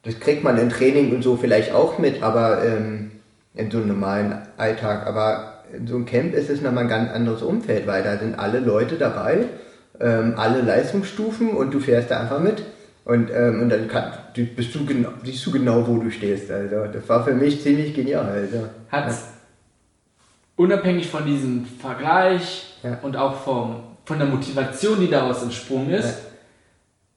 [0.02, 3.10] das kriegt man im Training und so vielleicht auch mit, aber ähm,
[3.54, 5.06] in so einem normalen Alltag.
[5.06, 8.38] Aber in so einem Camp ist es nochmal ein ganz anderes Umfeld, weil da sind
[8.38, 9.46] alle Leute dabei,
[9.98, 12.64] ähm, alle Leistungsstufen und du fährst da einfach mit.
[13.06, 16.50] Und, ähm, und dann kann, du, bist du genau, siehst du genau, wo du stehst.
[16.50, 18.26] Also das war für mich ziemlich genial.
[18.26, 18.68] Also.
[18.90, 19.12] Hat
[20.56, 22.98] unabhängig von diesem Vergleich Ja.
[23.02, 26.18] und auch vom, von der Motivation, die daraus entsprungen ist,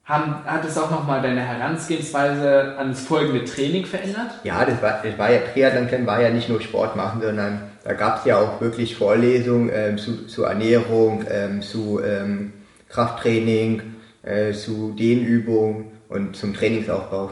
[0.04, 4.32] haben, hat es auch nochmal deine Herangehensweise an das folgende Training verändert?
[4.42, 7.92] Ja, das war, das war ja, Triathlon war ja nicht nur Sport machen, sondern da
[7.92, 12.52] gab es ja auch wirklich Vorlesungen ähm, zu, zu Ernährung, ähm, zu ähm,
[12.88, 13.82] Krafttraining,
[14.22, 17.30] äh, zu Dehnübungen und zum Trainingsaufbau.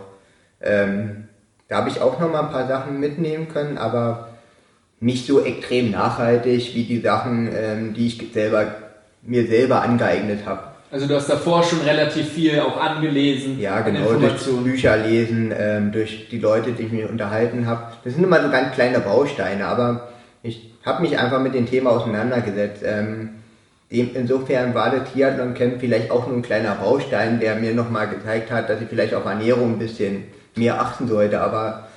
[0.60, 1.28] Ähm,
[1.68, 4.28] da habe ich auch noch mal ein paar Sachen mitnehmen können, aber
[4.98, 8.74] nicht so extrem nachhaltig wie die Sachen, ähm, die ich selber
[9.22, 10.62] mir selber angeeignet habe.
[10.90, 13.60] Also du hast davor schon relativ viel auch angelesen.
[13.60, 17.92] Ja, genau, durch Bücher lesen, ähm, durch die Leute, die ich mir unterhalten habe.
[18.02, 20.08] Das sind immer so ganz kleine Bausteine, aber
[20.42, 22.82] ich habe mich einfach mit dem Thema auseinandergesetzt.
[22.84, 23.39] Ähm,
[23.90, 28.50] insofern war das Triathlon Camp vielleicht auch nur ein kleiner Baustein, der mir nochmal gezeigt
[28.50, 30.24] hat, dass ich vielleicht auf Ernährung ein bisschen
[30.56, 31.88] mehr achten sollte, aber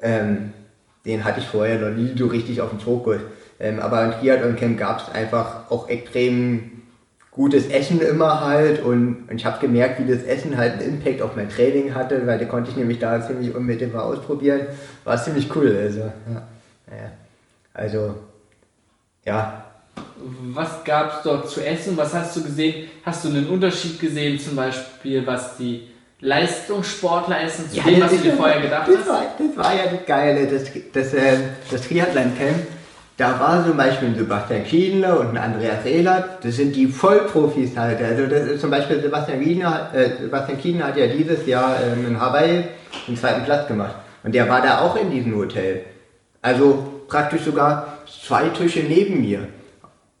[0.00, 0.52] ähm,
[1.06, 3.20] den hatte ich vorher noch nie so richtig auf dem Fokus.
[3.58, 6.72] Ähm, aber im Triathlon Camp gab es einfach auch extrem
[7.30, 11.22] gutes Essen immer halt und, und ich habe gemerkt, wie das Essen halt einen Impact
[11.22, 14.62] auf mein Training hatte, weil da konnte ich nämlich da ziemlich unmittelbar ausprobieren.
[15.04, 16.42] War ziemlich cool, also ja.
[17.72, 18.16] Also,
[19.24, 19.67] ja.
[20.54, 21.96] Was gab es dort zu essen?
[21.96, 22.88] Was hast du gesehen?
[23.04, 25.88] Hast du einen Unterschied gesehen, zum Beispiel, was die
[26.20, 29.08] Leistungssportler essen, zu ja, dem, was du dir vorher gedacht das hast?
[29.08, 31.38] War, das war ja das Geile, das, das, äh,
[31.70, 32.66] das Triathlon-Camp
[33.18, 37.76] da war zum Beispiel ein Sebastian Kienle und ein Andreas Ehlert, das sind die Vollprofis
[37.76, 38.00] halt.
[38.00, 42.06] Also das ist zum Beispiel Sebastian Kienle, äh, Sebastian Kienle hat ja dieses Jahr ähm,
[42.06, 42.62] in Hawaii
[43.08, 43.96] den zweiten Platz gemacht.
[44.22, 45.84] Und der war da auch in diesem Hotel.
[46.42, 49.48] Also praktisch sogar zwei Tische neben mir.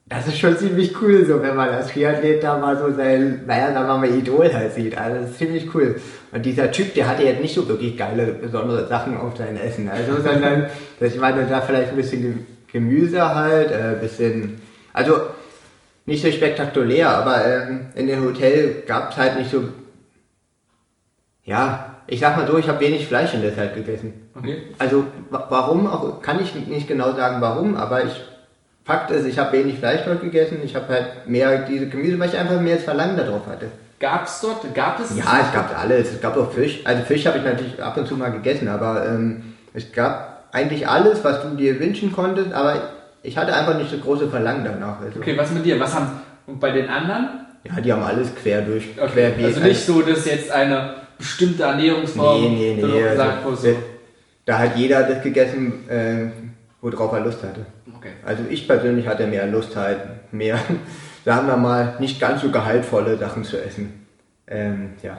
[0.08, 3.74] Das ist schon ziemlich cool, so wenn man als Triathlet da mal so sein, naja,
[3.74, 4.96] sagen wir mal Idol halt sieht.
[4.96, 6.00] Also das ist ziemlich cool.
[6.32, 9.90] Und dieser Typ, der hatte jetzt nicht so wirklich geile, besondere Sachen auf sein Essen.
[9.90, 10.66] Also, sondern,
[11.00, 14.60] dass ich meine, da vielleicht ein bisschen Gemüse halt, äh, bisschen,
[14.94, 15.20] also
[16.06, 19.64] nicht so spektakulär, aber ähm, in dem Hotel gab es halt nicht so,
[21.44, 24.30] ja, ich sag mal so, ich habe wenig Fleisch in der Zeit gegessen.
[24.34, 24.62] Okay.
[24.78, 28.22] Also warum auch, kann ich nicht genau sagen warum, aber ich,
[28.88, 32.30] Fakt ist, ich habe wenig Fleisch dort gegessen, ich habe halt mehr diese Gemüse, weil
[32.30, 33.66] ich einfach mehr das Verlangen darauf hatte.
[34.00, 35.14] Gab es dort, gab es?
[35.14, 38.08] Ja, es gab alles, es gab auch Fisch, also Fisch habe ich natürlich ab und
[38.08, 42.80] zu mal gegessen, aber ähm, es gab eigentlich alles, was du dir wünschen konntest, aber
[43.22, 45.02] ich hatte einfach nicht so große Verlangen danach.
[45.02, 45.20] Also.
[45.20, 45.78] Okay, was mit dir?
[45.78, 47.28] Was haben und bei den anderen?
[47.64, 48.84] Ja, die haben alles quer durch.
[48.98, 49.32] Okay.
[49.36, 53.76] Quer also nicht so, dass jetzt eine bestimmte Ernährungsform nee, nee, nee, sagt, also, so.
[54.46, 56.47] Da hat jeder das gegessen, äh,
[56.80, 57.66] worauf er Lust hatte.
[57.96, 58.12] Okay.
[58.24, 59.98] Also ich persönlich hatte mehr Lust halt,
[60.32, 60.58] mehr,
[61.24, 64.06] sagen wir mal, nicht ganz so gehaltvolle Sachen zu essen.
[64.46, 65.18] Ähm, ja.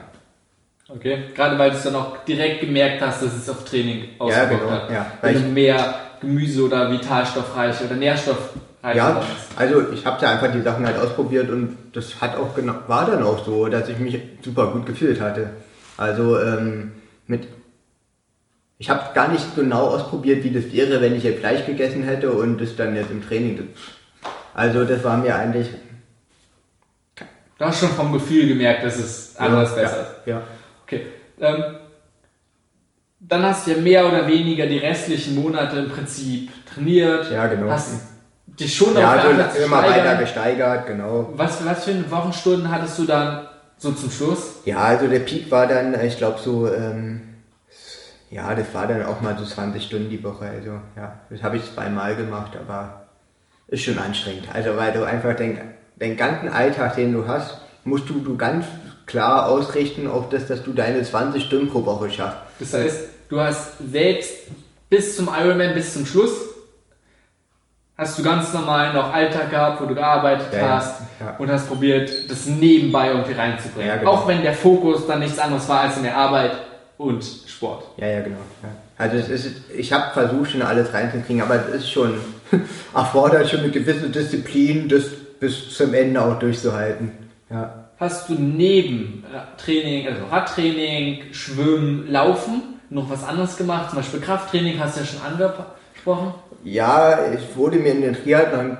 [0.88, 4.52] Okay, gerade weil du es dann auch direkt gemerkt hast, dass es auf Training ausgewirkt
[4.52, 4.90] ja, genau, hat.
[4.90, 9.22] Ja, weil du mehr Gemüse oder vitalstoffreiche oder nährstoffreiche Ja,
[9.56, 13.06] also ich habe ja einfach die Sachen halt ausprobiert und das hat auch genau, war
[13.06, 15.50] dann auch so, dass ich mich super gut gefühlt hatte.
[15.96, 16.92] Also ähm,
[17.28, 17.46] mit
[18.80, 22.32] ich habe gar nicht genau ausprobiert, wie das wäre, wenn ich jetzt Fleisch gegessen hätte
[22.32, 23.68] und das dann jetzt im Training.
[24.54, 25.68] Also das war mir eigentlich.
[27.58, 30.26] Du hast schon vom Gefühl gemerkt, dass es anders ja, besser ist.
[30.26, 30.32] Ja.
[30.32, 30.42] ja.
[30.84, 31.06] Okay.
[31.40, 31.62] Ähm,
[33.20, 37.30] dann hast du ja mehr oder weniger die restlichen Monate im Prinzip trainiert.
[37.30, 37.70] Ja, genau.
[37.70, 38.00] Hast
[38.46, 41.28] dich schon ja, also immer weiter gesteigert, genau.
[41.34, 44.62] Was, was für Wochenstunden hattest du dann so zum Schluss?
[44.64, 47.29] Ja, also der Peak war dann, ich glaube so, ähm,
[48.30, 50.46] ja, das war dann auch mal so 20 Stunden die Woche.
[50.46, 53.06] Also ja, das habe ich zweimal gemacht, aber
[53.66, 54.44] ist schon anstrengend.
[54.52, 55.58] Also weil du einfach den,
[55.96, 58.66] den ganzen Alltag, den du hast, musst du, du ganz
[59.06, 62.38] klar ausrichten auf das, dass du deine 20 Stunden pro Woche schaffst.
[62.60, 64.32] Das heißt, du hast selbst
[64.88, 66.50] bis zum Ironman, bis zum Schluss,
[67.96, 71.34] hast du ganz normal noch Alltag gehabt, wo du gearbeitet ja, hast ja.
[71.38, 73.88] und hast probiert, das nebenbei irgendwie reinzubringen.
[73.88, 74.12] Ja, genau.
[74.12, 76.52] Auch wenn der Fokus dann nichts anderes war als in der Arbeit
[77.00, 77.84] und Sport.
[77.96, 78.38] Ja, ja, genau.
[78.98, 82.14] Also es ist, ich habe versucht schon alles reinzukriegen, aber es ist schon
[82.94, 85.04] erfordert schon eine gewisse Disziplin, das
[85.40, 87.12] bis zum Ende auch durchzuhalten.
[87.50, 89.24] Ja hast du neben
[89.58, 93.90] Training, also Radtraining, Schwimmen, Laufen noch was anderes gemacht?
[93.90, 96.34] Zum Beispiel Krafttraining hast du ja schon angesprochen.
[96.64, 98.78] Ja, ich wurde mir in den Triathlon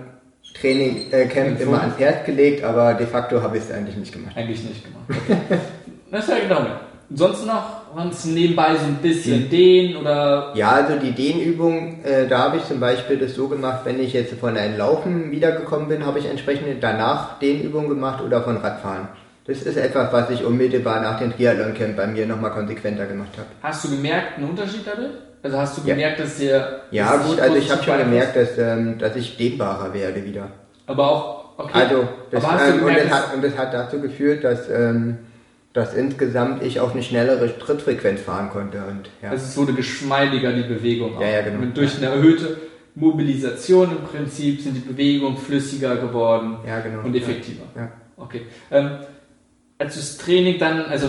[0.59, 4.13] Training äh, Camp immer ans Herz gelegt, aber de facto habe ich es eigentlich nicht
[4.13, 4.37] gemacht.
[4.37, 5.05] Eigentlich nicht gemacht.
[5.09, 5.37] Okay.
[6.11, 6.67] das ist ja genau.
[7.13, 10.53] Sonst noch sonst nebenbei so ein bisschen dehnen oder?
[10.55, 14.13] Ja, also die Dehnübung, äh, da habe ich zum Beispiel das so gemacht, wenn ich
[14.13, 19.09] jetzt von einem Laufen wiedergekommen bin, habe ich entsprechend danach Dehnübungen gemacht oder von Radfahren.
[19.45, 23.49] Das ist etwas, was ich unmittelbar nach dem Triathlon-Camp bei mir nochmal konsequenter gemacht habe.
[23.63, 25.11] Hast du gemerkt einen Unterschied dadurch?
[25.43, 26.25] Also hast du gemerkt, ja.
[26.25, 26.81] dass dir...
[26.93, 30.49] Ja gut, also ich habe schon gemerkt, dass, ähm, dass ich dehnbarer werde wieder.
[30.87, 31.41] Aber auch...
[31.57, 31.71] Okay.
[31.75, 34.69] Also, das, ähm, und, das hat, und, das hat, dazu geführt, dass...
[34.71, 35.19] Ähm,
[35.73, 38.79] dass insgesamt ich auch eine schnellere Trittfrequenz fahren konnte.
[38.79, 39.31] Und, ja.
[39.31, 41.17] Also es wurde geschmeidiger, die Bewegung.
[41.17, 41.21] Auch.
[41.21, 41.63] Ja, ja, genau.
[41.63, 42.57] Und durch eine erhöhte
[42.95, 47.05] Mobilisation im Prinzip sind die Bewegungen flüssiger geworden ja, genau.
[47.05, 47.65] und effektiver.
[47.77, 47.93] Ja.
[48.17, 48.43] Okay.
[48.71, 48.91] Ähm,
[49.79, 51.09] als du das Training dann, also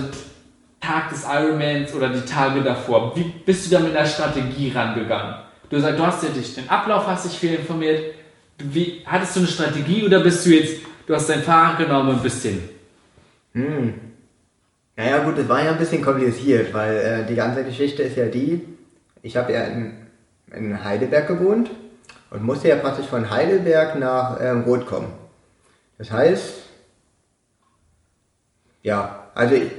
[0.79, 5.35] Tag des Ironmans oder die Tage davor, wie bist du da mit der Strategie rangegangen?
[5.69, 8.13] Du sagst, du hast ja dich den Ablauf, hast dich viel informiert.
[8.57, 12.23] Wie, hattest du eine Strategie oder bist du jetzt, du hast dein Fahrrad genommen und
[12.23, 12.61] bist hin?
[13.53, 14.10] Hm.
[14.97, 18.25] Naja gut, es war ja ein bisschen kompliziert, weil äh, die ganze Geschichte ist ja
[18.25, 18.65] die,
[19.21, 19.93] ich habe ja in,
[20.53, 21.71] in Heidelberg gewohnt
[22.29, 25.11] und musste ja praktisch von Heidelberg nach ähm, Rot kommen.
[25.97, 26.53] Das heißt,
[28.83, 29.71] ja, also ich,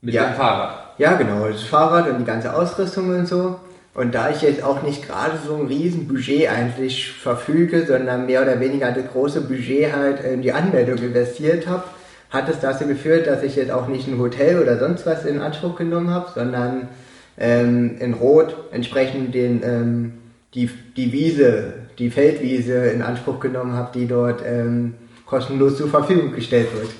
[0.00, 0.24] Mit Ja.
[0.24, 0.94] deinem Fahrrad.
[0.98, 3.60] ja genau, das Fahrrad und die ganze Ausrüstung und so.
[3.94, 8.40] Und da ich jetzt auch nicht gerade so ein riesen Budget eigentlich verfüge, sondern mehr
[8.42, 11.84] oder weniger das große Budget halt in die Anmeldung investiert habe,
[12.32, 15.40] hat es dazu geführt, dass ich jetzt auch nicht ein Hotel oder sonst was in
[15.40, 16.88] Anspruch genommen habe, sondern
[17.38, 20.12] ähm, in Rot entsprechend den, ähm,
[20.54, 24.94] die, die Wiese, die Feldwiese in Anspruch genommen habe, die dort ähm,
[25.26, 26.90] kostenlos zur Verfügung gestellt wird.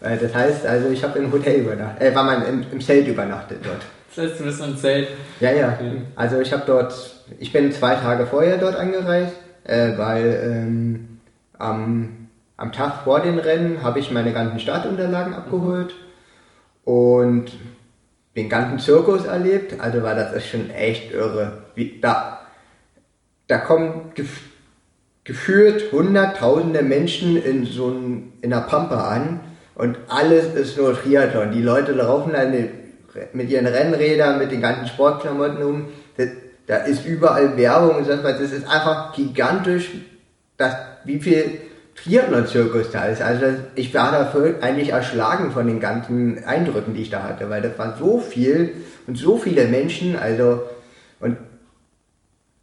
[0.00, 3.08] Äh, Das heißt, also ich habe im Hotel übernachtet, äh, war mal im, im Zelt
[3.08, 3.80] übernachtet dort.
[4.14, 5.08] Das heißt, du bist im Zelt.
[5.40, 5.72] Ja, ja.
[5.78, 6.02] Okay.
[6.14, 6.94] Also ich habe dort,
[7.38, 9.34] ich bin zwei Tage vorher dort angereist,
[9.64, 11.18] äh, weil ähm,
[11.58, 12.23] am,
[12.56, 15.94] am Tag vor den Rennen habe ich meine ganzen Startunterlagen abgeholt
[16.84, 17.52] und
[18.36, 19.80] den ganzen Zirkus erlebt.
[19.80, 21.64] Also war das schon echt irre.
[21.74, 22.40] Wie, da,
[23.46, 24.40] da kommen gef
[25.24, 29.40] gefühlt hunderttausende Menschen in so ein, in der Pampa an
[29.74, 31.50] und alles ist nur Triathlon.
[31.50, 32.52] Die Leute laufen dann
[33.32, 35.86] mit ihren Rennrädern, mit den ganzen Sportklamotten um.
[36.18, 36.28] Das,
[36.66, 38.38] da ist überall Werbung und so was.
[38.38, 39.92] Das ist einfach gigantisch,
[40.58, 40.74] dass,
[41.04, 41.58] wie viel
[41.96, 43.22] Triathlon-Zirkus da ist.
[43.22, 47.62] Also ich war dafür eigentlich erschlagen von den ganzen Eindrücken, die ich da hatte, weil
[47.62, 48.74] das war so viel
[49.06, 50.62] und so viele Menschen, also
[51.20, 51.36] und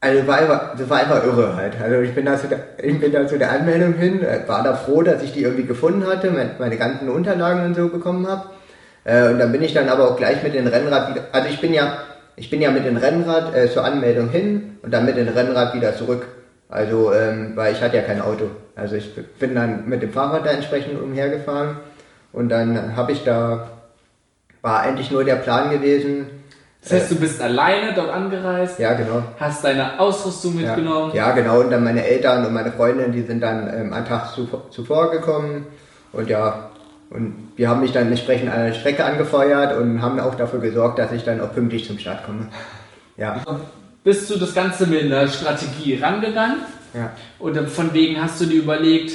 [0.04, 1.80] also war einfach, das war einfach irre halt.
[1.80, 4.64] Also ich bin da zu der, ich bin da zu der Anmeldung hin, äh, war
[4.64, 8.28] da froh, dass ich die irgendwie gefunden hatte, meine, meine ganzen Unterlagen und so bekommen
[8.28, 8.50] habe.
[9.04, 11.62] Äh, und dann bin ich dann aber auch gleich mit dem Rennrad wieder, also ich
[11.62, 12.00] bin ja,
[12.36, 15.76] ich bin ja mit dem Rennrad äh, zur Anmeldung hin und dann mit dem Rennrad
[15.76, 16.26] wieder zurück.
[16.72, 18.46] Also, ähm, weil ich hatte ja kein Auto.
[18.76, 21.76] Also ich bin dann mit dem Fahrrad da entsprechend umhergefahren
[22.32, 23.68] und dann habe ich da,
[24.62, 26.28] war eigentlich nur der Plan gewesen,
[26.82, 31.12] Das heißt, du bist alleine dort angereist, ja genau, hast deine Ausrüstung Ja, mitgenommen.
[31.14, 31.60] ja, genau.
[31.60, 35.12] Und dann meine Eltern und meine Freundin, die sind dann ähm, einen Tag zuvor, zuvor
[35.12, 35.68] gekommen.
[36.14, 36.70] Und ja,
[37.10, 40.98] und wir haben mich dann entsprechend an der Strecke angefeuert und haben auch dafür gesorgt,
[41.00, 42.48] dass ich dann auch pünktlich zum Start komme.
[43.18, 43.42] Ja,
[44.04, 46.58] Bist du das Ganze mit einer Strategie rangegangen?
[46.94, 47.12] ja.
[47.40, 49.14] Und von wegen hast du dir überlegt,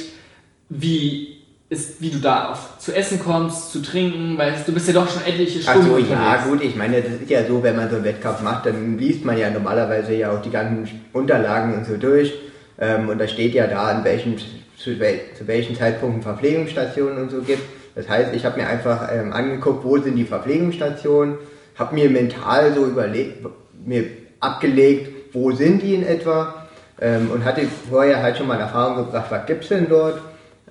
[0.69, 1.37] wie,
[1.69, 5.09] ist, wie du da auf, zu essen kommst, zu trinken, weil du bist ja doch
[5.09, 6.43] schon etliche Ach Stunden so, ja, unterwegs.
[6.49, 9.25] gut, ich meine, das ist ja so, wenn man so einen Wettkampf macht, dann liest
[9.25, 12.33] man ja normalerweise ja auch die ganzen Unterlagen und so durch.
[12.79, 17.31] Ähm, und da steht ja da, an welchen, zu, wel, zu welchen Zeitpunkten Verpflegungsstationen und
[17.31, 17.63] so gibt.
[17.95, 21.37] Das heißt, ich habe mir einfach ähm, angeguckt, wo sind die Verpflegungsstationen,
[21.75, 23.45] habe mir mental so überlegt,
[23.85, 24.05] mir
[24.39, 26.67] abgelegt, wo sind die in etwa
[26.99, 30.21] ähm, und hatte vorher halt schon mal in Erfahrung gebracht, was gibt's denn dort.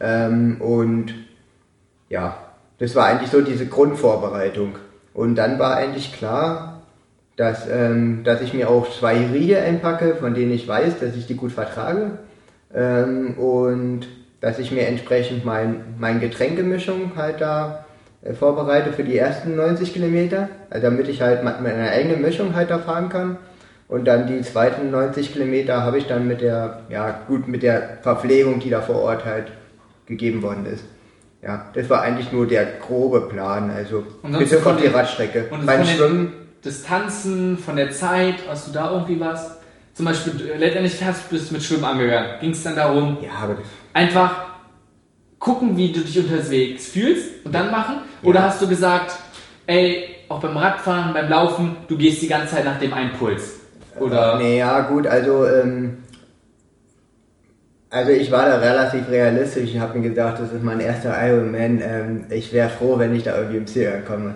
[0.00, 1.14] Ähm, und
[2.08, 2.36] ja,
[2.78, 4.76] das war eigentlich so diese Grundvorbereitung.
[5.14, 6.82] Und dann war eigentlich klar,
[7.36, 11.26] dass, ähm, dass ich mir auch zwei Riegel einpacke, von denen ich weiß, dass ich
[11.26, 12.18] die gut vertrage.
[12.74, 14.06] Ähm, und
[14.40, 17.84] dass ich mir entsprechend mein, mein Getränkemischung halt da
[18.22, 22.54] äh, vorbereite für die ersten 90 Kilometer, also damit ich halt mit meiner eigenen Mischung
[22.54, 23.38] halt da fahren kann.
[23.88, 27.98] Und dann die zweiten 90 Kilometer habe ich dann mit der, ja gut, mit der
[28.02, 29.46] Verpflegung, die da vor Ort halt
[30.06, 30.84] gegeben worden ist.
[31.42, 34.84] Ja, das war eigentlich nur der grobe Plan, also Und sonst bis auf von die
[34.84, 35.46] den- Radstrecke.
[35.50, 36.32] Und Beim Schwimmen,
[36.64, 39.56] Distanzen, von der Zeit, hast du da irgendwie was?
[39.94, 42.40] Zum Beispiel, äh, letztendlich hast, bist du mit Schwimmen angegangen.
[42.40, 43.56] Ging es dann darum, ja, aber
[43.92, 44.46] einfach
[45.38, 47.96] gucken, wie du dich unterwegs fühlst und dann machen?
[48.24, 48.46] Oder Ja.
[48.46, 49.14] hast du gesagt,
[49.66, 53.60] ey, auch beim Radfahren, beim Laufen, du gehst die ganze Zeit nach dem Impuls?
[54.00, 55.98] Oder Nee, ja, gut, also, ähm,
[57.90, 59.70] also ich war da relativ realistisch.
[59.74, 61.80] Ich habe mir gedacht, das ist mein erster Ironman.
[61.82, 64.34] Ähm, ich wäre froh, wenn ich da irgendwie im Ziel ankomme.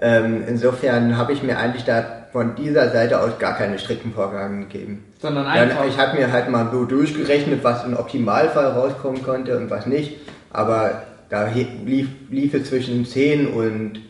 [0.00, 4.62] Ähm, insofern habe ich mir eigentlich da von dieser Seite aus gar keine strikten Vorgaben
[4.62, 5.04] gegeben.
[5.20, 5.84] sondern einfach.
[5.86, 10.16] ich habe mir halt mal so durchgerechnet, was im Optimalfall rauskommen konnte und was nicht.
[10.50, 11.48] Aber da
[11.84, 14.00] lief, lief es zwischen 10 und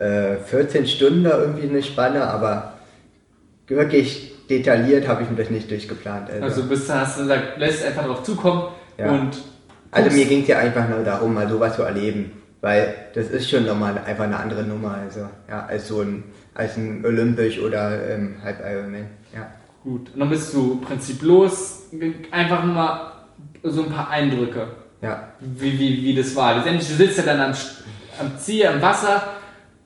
[0.00, 2.74] äh, 14 Stunden da irgendwie eine Spanne, aber
[3.70, 6.28] wirklich detailliert habe ich mir das nicht durchgeplant.
[6.30, 8.62] Also, also bist du, hast du gesagt, lässt einfach drauf zukommen
[8.98, 9.10] Ja.
[9.12, 9.30] und
[9.92, 12.32] also mir ging es ja einfach nur darum, mal sowas zu erleben.
[12.60, 16.24] Weil das ist schon nochmal einfach eine andere Nummer, also ja, als so ein,
[16.54, 19.06] als ein Olympisch oder ähm, Halb Ironman.
[19.34, 19.50] Ja.
[19.82, 21.84] Gut, und dann bist du im Prinzip los,
[22.30, 23.12] einfach nur mal
[23.62, 24.66] so ein paar Eindrücke,
[25.00, 25.28] Ja.
[25.40, 26.56] wie, wie, wie das war.
[26.56, 27.54] Letztendlich, du sitzt ja dann am,
[28.20, 29.22] am Ziel, am Wasser,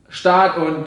[0.09, 0.87] Start und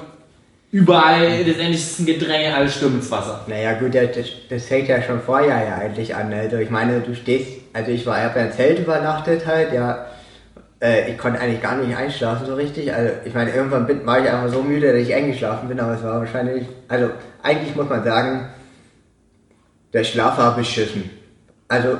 [0.72, 3.45] überall letztendlich ist ein Gedränge, alles stürmt ins Wasser.
[3.48, 6.34] Naja gut, das, das fängt ja schon vorher ja eigentlich an.
[6.34, 10.06] Also ich meine, du stehst, also ich war ja beim Zelt übernachtet halt, ja.
[10.80, 12.94] Äh, ich konnte eigentlich gar nicht einschlafen so richtig.
[12.94, 15.94] Also ich meine, irgendwann bin, war ich einfach so müde, dass ich eingeschlafen bin, aber
[15.94, 17.10] es war wahrscheinlich, also
[17.41, 18.49] eigentlich muss man sagen,
[19.94, 21.10] der Schlaf war beschissen.
[21.68, 21.98] Also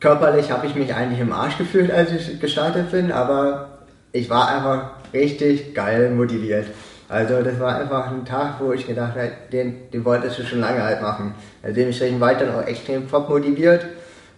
[0.00, 3.78] körperlich habe ich mich eigentlich im Arsch gefühlt, als ich gestartet bin, aber
[4.12, 6.66] ich war einfach richtig geil motiviert.
[7.08, 10.60] Also das war einfach ein Tag, wo ich gedacht habe, den, den wolltest du schon
[10.60, 11.34] lange halt machen.
[11.62, 13.86] Also dementsprechend war ich dann auch extrem top motiviert.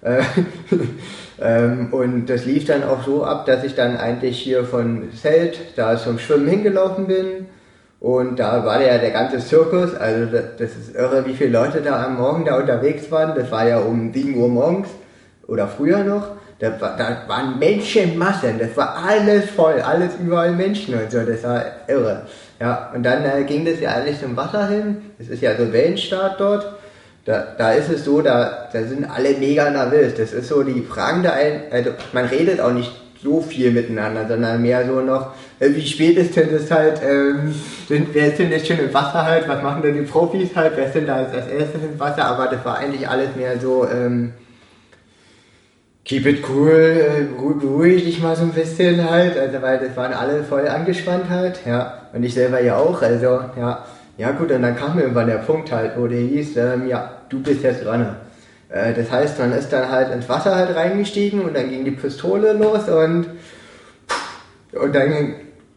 [0.03, 0.23] Äh,
[1.41, 5.59] ähm, und das lief dann auch so ab, dass ich dann eigentlich hier von Zelt
[5.77, 7.47] da zum Schwimmen hingelaufen bin.
[7.99, 11.83] Und da war ja der ganze Zirkus, also das, das ist irre, wie viele Leute
[11.83, 13.35] da am Morgen da unterwegs waren.
[13.35, 14.89] Das war ja um 7 Uhr morgens
[15.47, 16.29] oder früher noch.
[16.61, 21.63] Da, da waren Menschenmassen, das war alles voll, alles überall Menschen und so, das war
[21.89, 22.27] irre.
[22.61, 25.73] Ja, und dann äh, ging das ja alles zum Wasser hin, das ist ja so
[25.73, 26.75] Wellenstart dort.
[27.25, 30.15] Da, da ist es so, da, da sind alle mega nervös.
[30.17, 32.91] Das ist so, die fragen da ein, also man redet auch nicht
[33.23, 37.55] so viel miteinander, sondern mehr so noch, äh, wie spät ist denn das halt, ähm,
[37.89, 40.73] sind, wer ist denn jetzt schon im Wasser halt, was machen denn die Profis halt,
[40.77, 43.87] wer ist denn da als, erstes im Wasser, aber das war eigentlich alles mehr so,
[43.87, 44.33] ähm,
[46.07, 50.15] keep it cool, äh, beruhig dich mal so ein bisschen halt, also weil das waren
[50.15, 53.85] alle voll angespannt halt, ja, und ich selber ja auch, also ja,
[54.19, 57.43] ja gut, und dann kam irgendwann der Punkt halt, wo der hieß, ähm, ja, du
[57.43, 58.17] bist jetzt dran.
[58.69, 61.91] Äh, das heißt, man ist dann halt ins Wasser halt reingestiegen und dann ging die
[61.93, 63.27] Pistole los und
[64.73, 65.35] und dann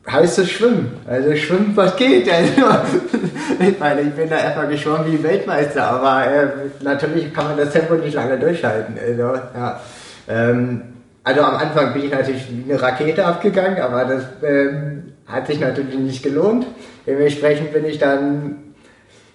[0.10, 1.00] heißt es Schwimmen.
[1.08, 2.30] Also schwimmen, was geht.
[2.32, 2.52] Also,
[3.60, 6.48] ich meine, ich bin da erstmal geschwommen wie Weltmeister, aber äh,
[6.82, 8.98] natürlich kann man das Tempo nicht lange durchhalten.
[9.00, 9.82] Also, ja.
[10.28, 10.82] Ähm,
[11.24, 15.60] also am Anfang bin ich natürlich wie eine Rakete abgegangen, aber das ähm, hat sich
[15.60, 16.66] natürlich nicht gelohnt.
[17.06, 18.74] Dementsprechend bin ich dann,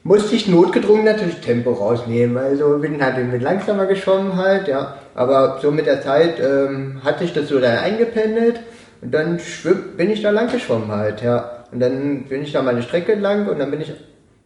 [0.02, 4.94] musste ich notgedrungen natürlich Tempo rausnehmen, weil so bin halt mit langsamer geschwommen halt, ja.
[5.14, 8.60] Aber so mit der Zeit ähm, hat sich das so dann eingependelt
[9.02, 11.64] und dann schwimm, bin ich da lang geschwommen halt, ja.
[11.72, 13.92] Und dann bin ich da meine Strecke lang und dann bin ich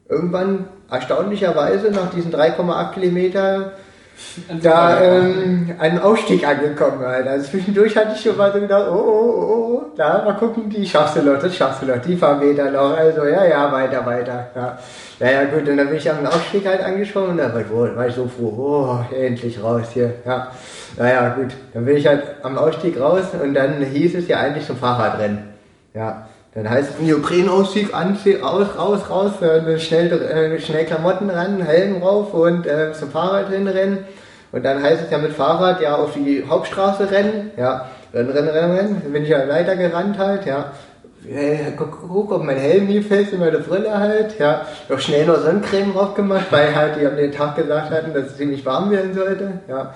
[0.08, 3.72] irgendwann erstaunlicherweise nach diesen 3,8 Kilometer
[4.62, 7.26] da ähm, einen Ausstieg angekommen halt.
[7.26, 10.68] Also zwischendurch hatte ich schon mal so gedacht, oh, oh, oh, oh, da mal gucken,
[10.70, 12.96] die schaffst du noch, das schaffst du noch, die paar Meter noch.
[12.96, 14.50] Also ja, ja, weiter, weiter.
[14.54, 14.78] Ja.
[15.18, 17.96] Naja gut, und dann bin ich am Ausstieg halt angeschoben und dann war ich, oh,
[17.96, 18.54] war ich so froh,
[19.10, 20.14] oh, endlich raus hier.
[20.24, 20.48] Ja.
[20.96, 24.66] Naja gut, dann bin ich halt am Ausstieg raus und dann hieß es ja eigentlich
[24.66, 25.50] zum Fahrradrennen.
[25.94, 26.26] Ja.
[26.54, 32.02] Dann heißt es Neoprenausstieg, Anzieh, raus, raus, raus, äh, schnell, äh, schnell Klamotten ran, Helm
[32.02, 34.00] rauf und äh, zum Fahrrad hinrennen.
[34.52, 38.48] Und dann heißt es ja mit Fahrrad ja auf die Hauptstraße rennen, ja, rennen, rennen,
[38.50, 39.00] rennen, rennen.
[39.02, 40.72] Dann bin ich ja weiter gerannt halt, ja.
[41.26, 44.66] Äh, guck, guck, ob mein Helm nie fällt, in meine Brille halt, ja.
[44.90, 48.26] Noch schnell noch Sonnencreme drauf gemacht, weil halt die am den Tag gesagt hatten, dass
[48.26, 49.94] es ziemlich warm werden sollte, ja.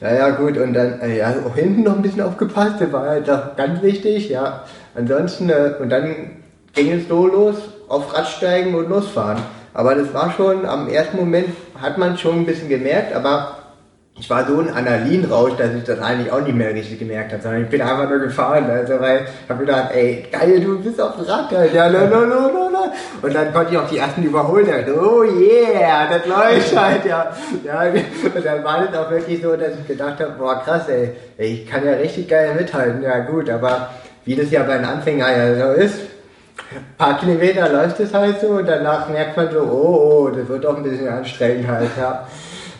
[0.00, 3.28] Naja, gut, und dann, äh, ja, auch hinten noch ein bisschen aufgepasst, das war halt
[3.28, 4.64] auch ganz wichtig, ja.
[4.94, 6.42] Ansonsten, äh, und dann
[6.74, 7.56] ging es so los,
[7.88, 9.42] auf Radsteigen und losfahren.
[9.74, 11.48] Aber das war schon, am ersten Moment
[11.80, 13.56] hat man schon ein bisschen gemerkt, aber
[14.18, 17.42] ich war so ein Analinrausch, dass ich das eigentlich auch nicht mehr richtig gemerkt habe,
[17.42, 21.00] sondern ich bin einfach nur gefahren, also weil ich habe gedacht, ey, geil, du bist
[21.00, 22.92] auf dem Rad, ja, no, no, no, no, no.
[23.22, 27.32] Und dann konnte ich auch die ersten überholen, dachte, oh yeah, das läuft halt, ja.
[27.64, 27.80] ja.
[28.34, 31.66] Und dann war das auch wirklich so, dass ich gedacht habe, boah, krass, ey, ich
[31.66, 33.90] kann ja richtig geil mithalten, ja gut, aber
[34.24, 35.98] wie das ja bei den Anfängern ja so ist,
[36.74, 40.48] ein paar Kilometer läuft es halt so und danach merkt man so, oh, oh, das
[40.48, 42.26] wird doch ein bisschen anstrengend halt, ja.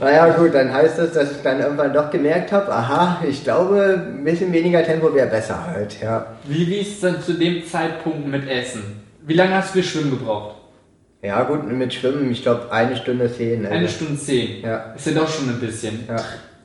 [0.01, 4.02] Naja gut, dann heißt das, dass ich dann irgendwann doch gemerkt habe, aha, ich glaube,
[4.05, 6.27] ein bisschen weniger Tempo wäre besser halt, ja.
[6.44, 9.02] Wie lief es dann zu dem Zeitpunkt mit Essen?
[9.24, 10.56] Wie lange hast du für Schwimmen gebraucht?
[11.23, 13.64] Ja gut, mit Schwimmen, ich glaube eine Stunde zehn.
[13.64, 13.77] Also.
[13.77, 14.60] Eine Stunde zehn?
[14.62, 14.93] Ja.
[14.97, 16.05] Ist ja doch schon ein bisschen.
[16.09, 16.16] Ja.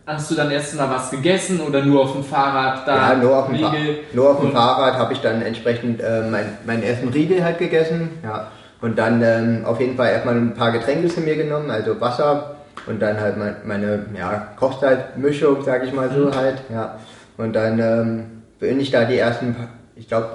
[0.08, 3.12] Hast du dann erst mal was gegessen oder nur auf dem Fahrrad da?
[3.12, 3.74] Ja, nur auf dem, Fa
[4.14, 8.12] nur auf dem Fahrrad habe ich dann entsprechend äh, mein, meinen ersten Riegel halt gegessen.
[8.24, 8.48] Ja.
[8.80, 12.56] Und dann ähm, auf jeden Fall erstmal ein paar Getränke zu mir genommen, also Wasser
[12.86, 16.36] und dann halt mein, meine ja, Kochzeitmischung, sag ich mal so mhm.
[16.36, 16.62] halt.
[16.74, 17.00] Ja.
[17.36, 19.58] Und dann ähm, bin ich da die ersten,
[19.98, 20.30] ich glaube,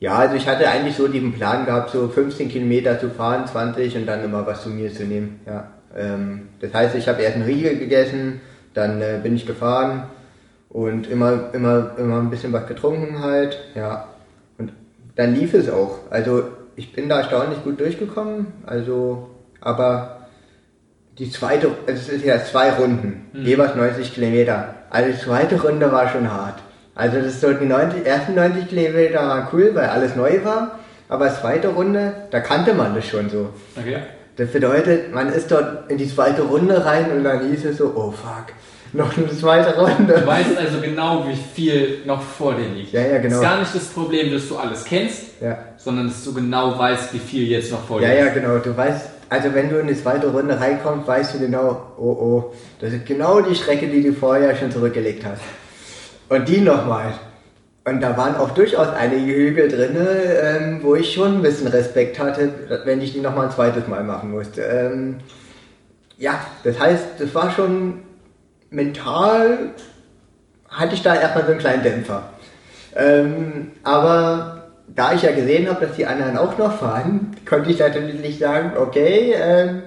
[0.00, 3.96] ja, also ich hatte eigentlich so diesen Plan gehabt, so 15 Kilometer zu fahren, 20
[3.96, 5.40] und dann immer was zu mir zu nehmen.
[5.46, 5.68] Ja.
[5.96, 8.40] Ähm, das heißt, ich habe erst einen Riegel gegessen,
[8.74, 10.04] dann äh, bin ich gefahren
[10.68, 14.08] und immer, immer, immer ein bisschen was getrunken halt, ja.
[14.58, 14.72] Und
[15.16, 16.00] dann lief es auch.
[16.10, 16.44] Also
[16.76, 20.28] ich bin da erstaunlich gut durchgekommen, also, aber
[21.18, 23.42] die zweite, also es ist ja zwei Runden, mhm.
[23.42, 24.74] jeweils 90 Kilometer.
[24.90, 26.60] Also die zweite Runde war schon hart.
[26.94, 30.78] Also das so die 90, ersten 90 Kilometer waren cool, weil alles neu war.
[31.08, 33.50] Aber zweite Runde, da kannte man das schon so.
[33.76, 33.98] Okay.
[34.38, 37.92] Das bedeutet, man ist dort in die zweite Runde rein und dann hieß es so,
[37.94, 38.46] oh fuck,
[38.92, 40.14] noch eine zweite Runde.
[40.14, 42.92] Du weißt also genau, wie viel noch vor dir liegt.
[42.92, 43.26] Ja, ja, genau.
[43.34, 45.58] Es ist gar nicht das Problem, dass du alles kennst, Ja.
[45.76, 48.34] sondern dass du genau weißt, wie viel jetzt noch vor dir Ja, ja, ist.
[48.34, 48.58] genau.
[48.58, 52.54] Du weißt, also wenn du in die zweite Runde reinkommst, weißt du genau, oh oh,
[52.80, 55.42] das ist genau die Strecke, die du vorher schon zurückgelegt hast.
[56.28, 57.12] Und die nochmal.
[57.88, 62.18] Und da waren auch durchaus einige Hügel drin, ähm, wo ich schon ein bisschen Respekt
[62.18, 62.52] hatte,
[62.84, 64.62] wenn ich die nochmal ein zweites Mal machen musste.
[64.62, 65.16] Ähm,
[66.18, 68.00] ja, das heißt, das war schon
[68.70, 69.70] mental,
[70.68, 72.30] hatte ich da erstmal so einen kleinen Dämpfer.
[72.94, 77.78] Ähm, aber da ich ja gesehen habe, dass die anderen auch noch fahren, konnte ich
[77.78, 79.82] natürlich sagen, okay, ähm,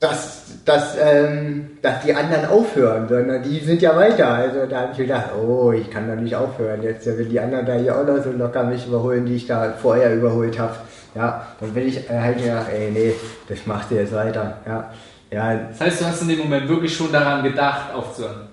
[0.00, 4.28] dass, dass, ähm, dass die anderen aufhören, sondern die sind ja weiter.
[4.28, 6.82] Also da habe ich gedacht, oh, ich kann doch nicht aufhören.
[6.82, 9.74] Jetzt will die anderen da hier auch noch so locker mich überholen, die ich da
[9.80, 10.74] vorher überholt habe.
[11.14, 13.14] Ja, dann will ich äh, halt gedacht, ey, nee,
[13.48, 14.58] das machst du jetzt weiter.
[14.66, 14.90] Ja,
[15.30, 18.48] ja, Das heißt, du hast in dem Moment wirklich schon daran gedacht, aufzuhören.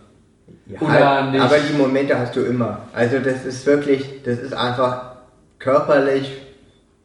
[0.66, 1.42] Ja, nicht?
[1.42, 2.80] aber die Momente hast du immer.
[2.94, 5.12] Also das ist wirklich, das ist einfach
[5.60, 6.47] körperlich,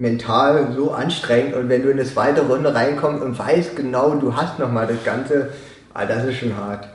[0.02, 4.36] mental so anstrengend und wenn du in eine zweite Runde reinkommst und weißt genau, du
[4.36, 5.50] hast nochmal das Ganze,
[5.94, 6.88] ah, das ist schon hart.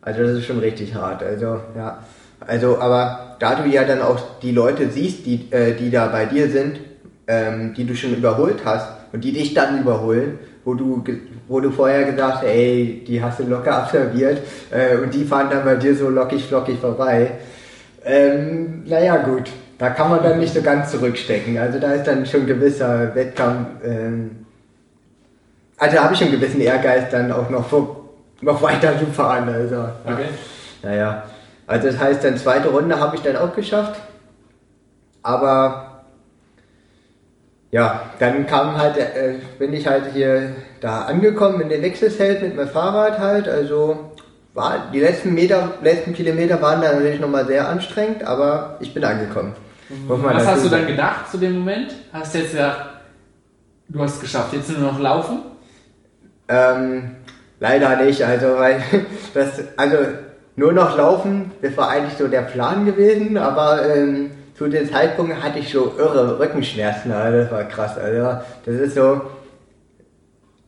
[0.00, 1.22] Also das ist schon richtig hart.
[1.22, 1.98] Also ja,
[2.40, 6.24] also aber da du ja dann auch die Leute siehst, die, äh, die da bei
[6.24, 6.78] dir sind,
[7.26, 11.02] ähm, die du schon überholt hast und die dich dann überholen, wo du,
[11.48, 14.40] wo du vorher gesagt hast, ey, die hast du locker absolviert
[14.70, 17.32] äh, und die fahren dann bei dir so lockig flockig vorbei.
[18.04, 19.50] Ähm, naja gut,
[19.82, 21.58] da kann man dann nicht so ganz zurückstecken.
[21.58, 23.66] Also da ist dann schon ein gewisser Wettkampf.
[23.84, 24.46] Ähm,
[25.76, 28.10] also da habe ich schon einen gewissen Ehrgeiz dann auch noch, vor,
[28.42, 29.48] noch weiter zu fahren.
[29.48, 29.92] Also, ja.
[30.06, 30.26] Okay.
[30.84, 31.24] Naja,
[31.66, 34.00] also das heißt, dann zweite Runde habe ich dann auch geschafft.
[35.24, 36.04] Aber
[37.72, 42.54] ja, dann kam halt, äh, bin ich halt hier da angekommen in den Wechselfeld mit
[42.54, 43.48] meinem Fahrrad halt.
[43.48, 44.12] Also
[44.54, 49.02] war die letzten Meter, letzten Kilometer waren dann natürlich nochmal sehr anstrengend, aber ich bin
[49.02, 49.56] angekommen.
[50.08, 51.92] Was hast du dann gedacht zu dem Moment?
[52.12, 52.86] Hast du jetzt gedacht,
[53.88, 55.38] du hast es geschafft, jetzt nur noch laufen?
[56.48, 57.16] Ähm,
[57.60, 58.82] leider nicht, also weil
[59.34, 59.96] das, also
[60.56, 65.42] nur noch laufen, das war eigentlich so der Plan gewesen, aber ähm, zu dem Zeitpunkt
[65.42, 69.22] hatte ich so irre Rückenschmerzen, also das war krass, also das ist so,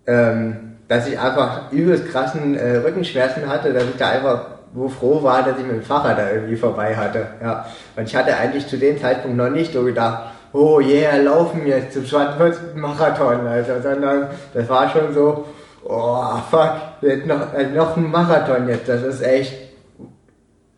[0.07, 5.23] ähm, dass ich einfach übelst krassen äh, Rückenschmerzen hatte, dass ich da einfach wo froh
[5.23, 8.67] war, dass ich mit dem Fahrrad da irgendwie vorbei hatte, ja, und ich hatte eigentlich
[8.67, 12.75] zu dem Zeitpunkt noch nicht so gedacht, oh yeah, laufen jetzt zum 42.
[12.75, 15.47] Marathon, also, sondern das war schon so,
[15.85, 19.55] oh fuck, jetzt noch, äh, noch ein Marathon jetzt, das ist echt,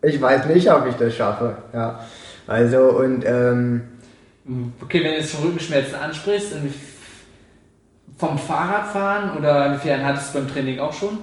[0.03, 2.01] ich weiß nicht, ob ich das schaffe, ja.
[2.47, 3.83] Also und ähm,
[4.81, 6.53] Okay, wenn du jetzt Rückenschmerzen ansprichst,
[8.17, 11.19] vom Fahrradfahren oder inwiefern hattest du beim Training auch schon?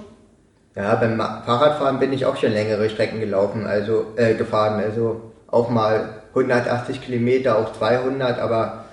[0.76, 5.70] Ja, beim Fahrradfahren bin ich auch schon längere Strecken gelaufen, also äh, gefahren, also auch
[5.70, 8.84] mal 180 Kilometer, auch 200, aber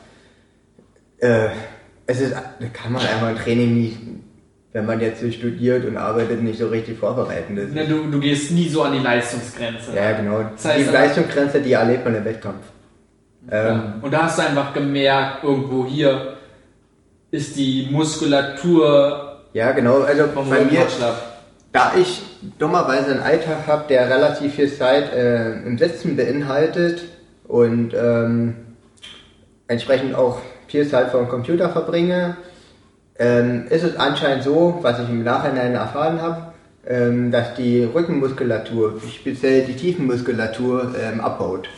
[1.19, 1.47] äh,
[2.05, 3.97] es ist, da kann man einfach ein Training nicht,
[4.73, 7.55] wenn man jetzt so studiert und arbeitet, nicht so richtig vorbereiten.
[7.55, 9.95] Das Ne, du, du gehst nie so an die Leistungsgrenze.
[9.95, 10.43] Ja, genau.
[10.55, 12.63] Das heißt die aber- Leistungsgrenze, die erlebt man im Wettkampf.
[13.49, 16.37] Ähm, Und da hast du einfach gemerkt, irgendwo hier
[17.31, 20.01] ist die Muskulatur ja, genau.
[20.01, 20.87] Also vom bei mir.
[21.71, 22.21] Da ich
[22.59, 27.03] dummerweise einen Alltag habe, der relativ viel Zeit äh, im Sitzen beinhaltet
[27.47, 28.55] und ähm,
[29.67, 32.37] entsprechend auch viel Zeit vor dem Computer verbringe,
[33.17, 36.53] ähm, ist es anscheinend so, was ich im Nachhinein erfahren habe,
[36.87, 41.69] ähm, dass die Rückenmuskulatur, speziell die Tiefenmuskulatur, ähm, abbaut.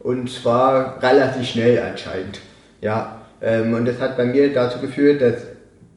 [0.00, 2.40] Und zwar relativ schnell anscheinend.
[2.80, 5.42] Ja, ähm, und das hat bei mir dazu geführt, dass,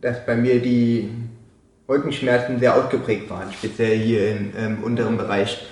[0.02, 1.10] dass bei mir die
[1.88, 5.66] Rückenschmerzen sehr ausgeprägt waren, speziell hier im ähm, unteren Bereich.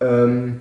[0.00, 0.60] Ähm,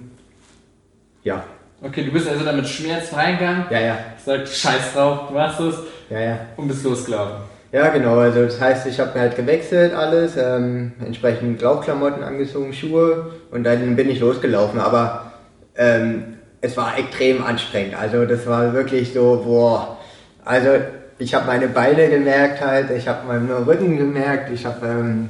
[1.23, 1.43] ja,
[1.81, 5.59] Okay, du bist also dann mit Schmerzen reingegangen, ja, ja, sagt Scheiß drauf, du machst
[5.59, 5.75] es
[6.09, 6.39] ja, ja.
[6.57, 7.35] und bist losgelaufen.
[7.71, 8.17] Ja, genau.
[8.17, 13.65] Also das heißt, ich habe mir halt gewechselt alles, ähm, entsprechend Laufklamotten angezogen, Schuhe und
[13.65, 14.79] dann bin ich losgelaufen.
[14.79, 15.33] Aber
[15.75, 17.95] ähm, es war extrem anstrengend.
[17.95, 19.97] Also das war wirklich so, boah.
[20.45, 20.69] Also
[21.17, 25.29] ich habe meine Beine gemerkt halt, ich habe meinen Rücken gemerkt, ich habe ähm,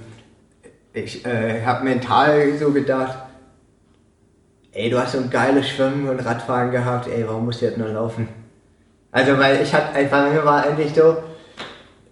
[0.94, 3.18] ich äh, habe mental so gedacht,
[4.72, 7.78] ey, du hast so ein geiles Schwimmen und Radfahren gehabt, ey, warum musst du jetzt
[7.78, 8.28] nur laufen?
[9.12, 11.18] Also weil ich hatte einfach, mir war eigentlich so,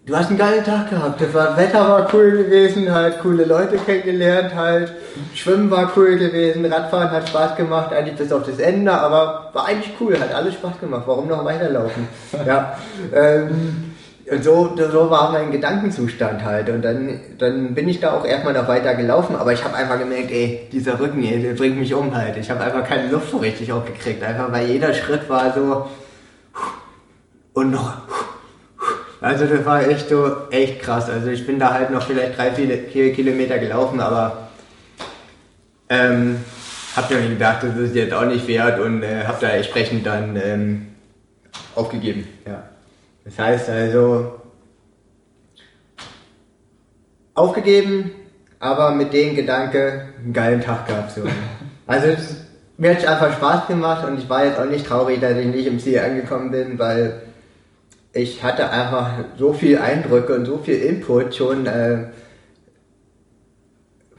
[0.05, 1.21] du hast einen geilen Tag gehabt.
[1.21, 4.93] Das war, Wetter war cool gewesen, halt coole Leute kennengelernt, halt
[5.34, 9.65] Schwimmen war cool gewesen, Radfahren hat Spaß gemacht, eigentlich bis auf das Ende, aber war
[9.65, 11.03] eigentlich cool, hat alles Spaß gemacht.
[11.05, 12.07] Warum noch weiterlaufen?
[12.45, 12.77] ja.
[13.13, 13.93] Ähm,
[14.31, 16.69] und so, so war mein Gedankenzustand halt.
[16.69, 19.99] Und dann, dann bin ich da auch erstmal noch weiter gelaufen, aber ich habe einfach
[19.99, 22.38] gemerkt, ey, dieser Rücken, ey, der bringt mich um halt.
[22.38, 24.23] Ich habe einfach keine Luft so richtig aufgekriegt.
[24.23, 25.88] Einfach weil jeder Schritt war so
[27.53, 27.97] und noch
[29.24, 31.10] also das war echt so, echt krass.
[31.10, 34.50] Also ich bin da halt noch vielleicht drei, vier Kilometer gelaufen, aber
[35.88, 36.44] ähm,
[36.94, 40.36] hab mir gedacht, das ist jetzt auch nicht wert und äh, hab da entsprechend dann
[40.36, 40.88] ähm,
[41.74, 42.28] aufgegeben.
[42.45, 42.64] Ja.
[43.24, 44.41] Das heißt also,
[47.34, 48.12] aufgegeben,
[48.60, 51.12] aber mit dem Gedanke einen geilen Tag gehabt.
[51.12, 51.22] So.
[51.86, 52.38] Also es,
[52.78, 55.48] mir hat es einfach Spaß gemacht und ich war jetzt auch nicht traurig, dass ich
[55.48, 57.22] nicht im Ziel angekommen bin, weil
[58.14, 62.06] ich hatte einfach so viel Eindrücke und so viel Input schon äh,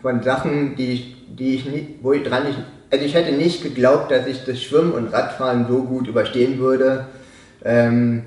[0.03, 2.59] von Sachen, die ich, die ich nicht, wo ich dran nicht,
[2.91, 7.07] also ich hätte nicht geglaubt, dass ich das Schwimmen und Radfahren so gut überstehen würde,
[7.65, 8.25] ähm,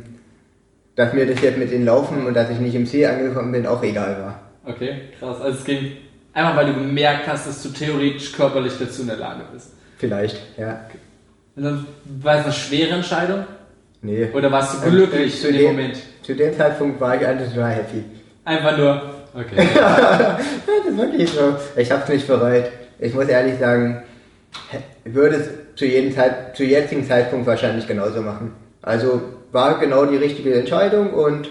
[0.96, 3.68] dass mir das jetzt mit den Laufen und dass ich nicht im Ziel angekommen bin,
[3.68, 4.42] auch egal war.
[4.66, 5.40] Okay, krass.
[5.42, 5.98] Also es ging
[6.34, 9.74] einfach, weil du gemerkt hast, dass du theoretisch körperlich dazu in der Lage bist.
[9.98, 10.80] Vielleicht, ja.
[11.56, 11.86] Und
[12.22, 13.46] war es eine schwere Entscheidung?
[14.02, 14.28] Nee.
[14.34, 15.98] Oder warst du glücklich in dem, dem, Moment?
[16.22, 18.04] Zu dem Zeitpunkt war ich eigentlich nur happy.
[18.46, 19.02] Einfach nur,
[19.34, 19.56] okay.
[19.76, 21.56] das ist wirklich so.
[21.76, 22.66] Ich hab's nicht bereut.
[23.00, 24.04] Ich muss ehrlich sagen,
[25.06, 28.54] würde es zu jedem Zeit, zu jetzigen Zeitpunkt wahrscheinlich genauso machen.
[28.82, 29.22] Also
[29.52, 31.50] war genau die richtige Entscheidung und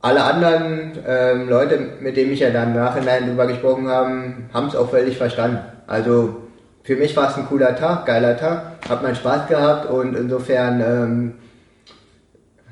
[0.00, 4.66] alle anderen ähm, Leute, mit denen ich ja dann im Nachhinein drüber gesprochen habe, haben
[4.66, 5.60] es auch völlig verstanden.
[5.86, 6.41] Also
[6.84, 10.80] für mich war es ein cooler Tag, geiler Tag, hat meinen Spaß gehabt und insofern
[10.80, 11.32] ähm,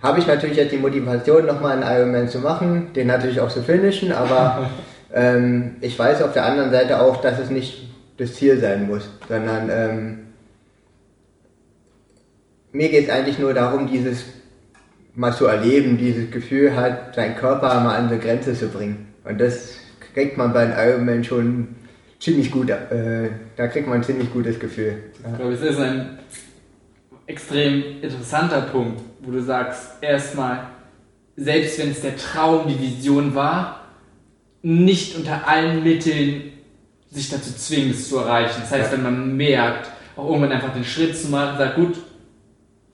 [0.03, 3.63] habe ich natürlich jetzt die Motivation, nochmal einen Ironman zu machen, den natürlich auch zu
[3.63, 4.71] finishen, aber
[5.15, 9.09] ähm, ich weiß auf der anderen Seite auch, dass es nicht das Ziel sein muss,
[9.29, 10.19] sondern ähm,
[12.73, 14.25] mir geht es eigentlich nur darum, dieses
[15.15, 19.09] mal zu erleben, dieses Gefühl halt, seinen Körper mal an eine Grenze zu bringen.
[19.25, 19.75] Und das
[20.15, 21.69] kriegt man bei einem Ironman schon
[22.21, 25.03] ziemlich gut, äh, da kriegt man ein ziemlich gutes Gefühl.
[25.23, 25.31] Ja.
[25.31, 26.19] Ich glaube, es ist ein
[27.27, 30.69] extrem interessanter Punkt, wo du sagst, erstmal,
[31.37, 33.87] selbst wenn es der Traum, die Vision war,
[34.63, 36.53] nicht unter allen Mitteln
[37.11, 38.61] sich dazu zwingen, es zu erreichen.
[38.61, 38.97] Das heißt, ja.
[38.99, 41.97] wenn man merkt, auch irgendwann einfach den Schritt zu machen, sagt, gut,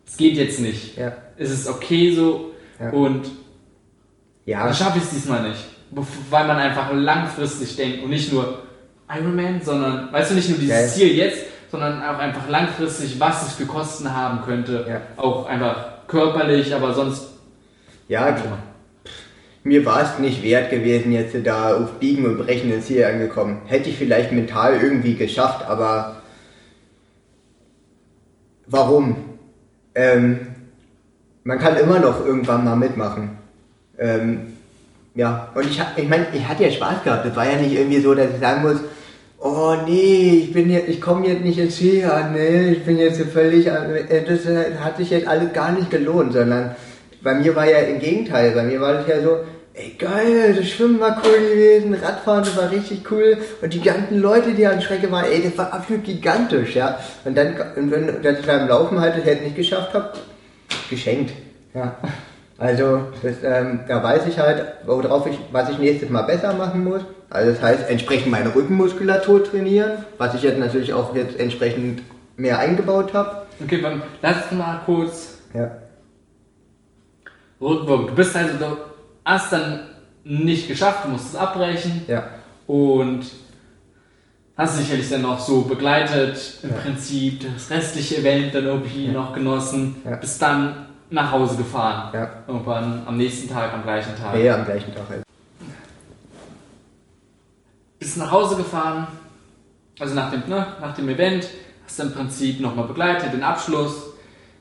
[0.07, 0.97] es geht jetzt nicht.
[0.97, 1.13] Ja.
[1.37, 2.91] Es ist okay so ja.
[2.91, 3.27] und
[4.45, 4.65] ja.
[4.65, 5.65] dann schaffe ich es diesmal nicht.
[6.31, 8.66] Weil man einfach langfristig denkt und nicht nur,
[9.09, 11.39] Ironman, sondern, weißt du, nicht nur dieses ja, Ziel jetzt,
[11.71, 14.85] sondern auch einfach langfristig, was es für Kosten haben könnte.
[14.89, 15.01] Ja.
[15.17, 17.29] Auch einfach körperlich, aber sonst.
[18.09, 18.59] Ja, klar.
[19.65, 23.63] Mir war es nicht wert gewesen, jetzt da auf Biegen und Brechen ins Ziel angekommen.
[23.67, 26.23] Hätte ich vielleicht mental irgendwie geschafft, aber
[28.67, 29.17] warum?
[29.97, 30.55] Ähm,
[31.43, 33.39] man kann immer noch irgendwann mal mitmachen.
[33.99, 34.56] Ähm,
[35.17, 37.25] ja, und ich, ich meine, ich hatte ja Spaß gehabt.
[37.27, 38.81] Das war ja nicht irgendwie so, dass ich sagen muss,
[39.39, 43.21] oh nee, ich bin jetzt, ich komme jetzt nicht ins Ziel nee, ich bin jetzt
[43.33, 46.77] völlig, äh, das äh, hat sich jetzt alles gar nicht gelohnt, sondern
[47.23, 49.39] bei mir war ja im Gegenteil, bei mir war das ja so,
[49.73, 54.21] ey geil, das Schwimmen war cool gewesen, Radfahren, das war richtig cool und die ganzen
[54.21, 56.99] Leute, die an Strecke waren, ey, das war absolut gigantisch, ja.
[57.25, 60.13] Und dann, und wenn, dass ich beim Laufen halt das halt nicht geschafft habe,
[60.91, 61.33] geschenkt,
[61.75, 61.97] ja.
[62.59, 66.85] Also das, ähm, da weiß ich halt, worauf ich, was ich nächstes Mal besser machen
[66.85, 67.03] muss.
[67.29, 72.03] Also das heißt, entsprechend meine Rückenmuskulatur trainieren, was ich jetzt natürlich auch jetzt entsprechend
[72.37, 73.47] mehr eingebaut habe.
[73.63, 75.39] Okay, dann lass mal kurz.
[75.53, 75.71] Ja.
[77.61, 78.11] Rückwirkend.
[78.11, 78.77] Du bist also, du
[79.25, 79.81] hast dann
[80.25, 82.03] nicht geschafft, du musst es abbrechen.
[82.07, 82.29] Ja.
[82.67, 83.27] Und
[84.57, 86.77] hast sicherlich dann noch so begleitet, im ja.
[86.77, 89.13] Prinzip das restliche Event dann irgendwie ja.
[89.13, 90.17] noch genossen, ja.
[90.17, 92.11] bis dann nach Hause gefahren.
[92.13, 92.31] Ja.
[92.47, 94.37] Irgendwann am nächsten Tag, am gleichen Tag.
[94.37, 95.23] Ja, am gleichen Tag halt.
[97.99, 99.07] Bist nach Hause gefahren,
[99.99, 101.49] also nach dem, ne, nach dem Event,
[101.85, 104.13] hast du im Prinzip nochmal begleitet, den Abschluss,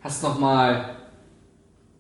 [0.04, 0.96] hast nochmal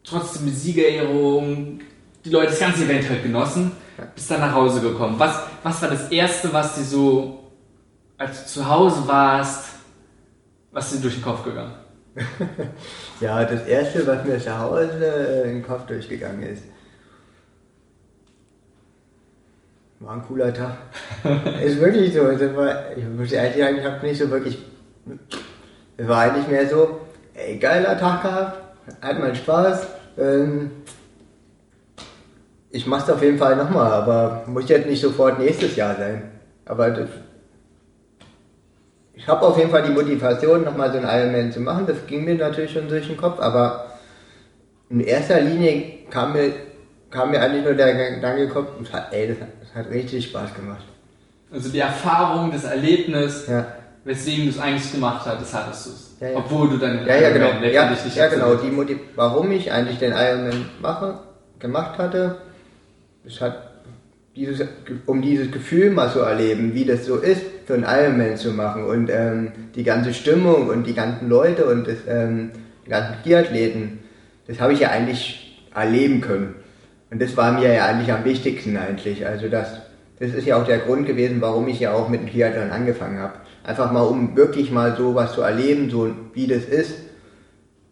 [0.03, 1.81] trotzdem die Siegerehrung,
[2.23, 4.05] die Leute das ganze Event halt genossen, ja.
[4.13, 5.15] bist dann nach Hause gekommen.
[5.17, 7.51] Was, was war das Erste, was dir so,
[8.17, 9.65] als du zu Hause warst,
[10.71, 11.73] was dir durch den Kopf gegangen?
[13.19, 16.63] ja, das erste, was mir zu Hause in den Kopf durchgegangen ist,
[19.99, 20.77] war ein cooler Tag.
[21.63, 22.21] ist wirklich so.
[22.23, 24.57] War, ich muss ehrlich sagen, ich habe nicht so wirklich.
[25.97, 27.01] Es war eigentlich mehr so,
[27.33, 28.61] ey, geiler Tag gehabt,
[29.01, 29.87] hat mal Spaß.
[30.17, 30.71] Ähm,
[32.69, 36.31] ich mache es auf jeden Fall nochmal, aber muss jetzt nicht sofort nächstes Jahr sein.
[36.65, 37.09] Aber das,
[39.25, 41.87] ich habe auf jeden Fall die Motivation, nochmal so einen Ironman zu machen.
[41.87, 43.87] Das ging mir natürlich schon durch den Kopf, aber
[44.87, 46.53] in erster Linie kam mir,
[47.09, 48.67] kam mir eigentlich nur der Gedanke gekommen,
[49.09, 50.85] ey, das hat, das hat richtig Spaß gemacht.
[51.51, 53.65] Also die Erfahrung, das Erlebnis, ja.
[54.03, 56.11] weswegen du es eigentlich gemacht hast, das hattest du es.
[56.19, 56.37] Ja, ja.
[56.37, 57.47] Obwohl du dann ja, ja, genau.
[57.63, 58.53] ja, nicht ja, genau.
[58.53, 61.17] Die Motiv warum ich eigentlich den Ironman mache,
[61.57, 62.41] gemacht hatte,
[63.25, 63.74] es hat
[64.35, 64.67] dieses,
[65.05, 68.83] um dieses Gefühl mal zu erleben, wie das so ist, für einen Ironman zu machen
[68.83, 72.51] und ähm, die ganze Stimmung und die ganzen Leute und das, ähm,
[72.85, 73.99] die ganzen Triathleten,
[74.47, 76.55] das habe ich ja eigentlich erleben können.
[77.09, 79.25] Und das war mir ja eigentlich am wichtigsten eigentlich.
[79.25, 79.81] Also das,
[80.19, 83.19] das ist ja auch der Grund gewesen, warum ich ja auch mit dem Triathlon angefangen
[83.19, 83.33] habe.
[83.63, 86.93] Einfach mal, um wirklich mal so was zu erleben, so wie das ist,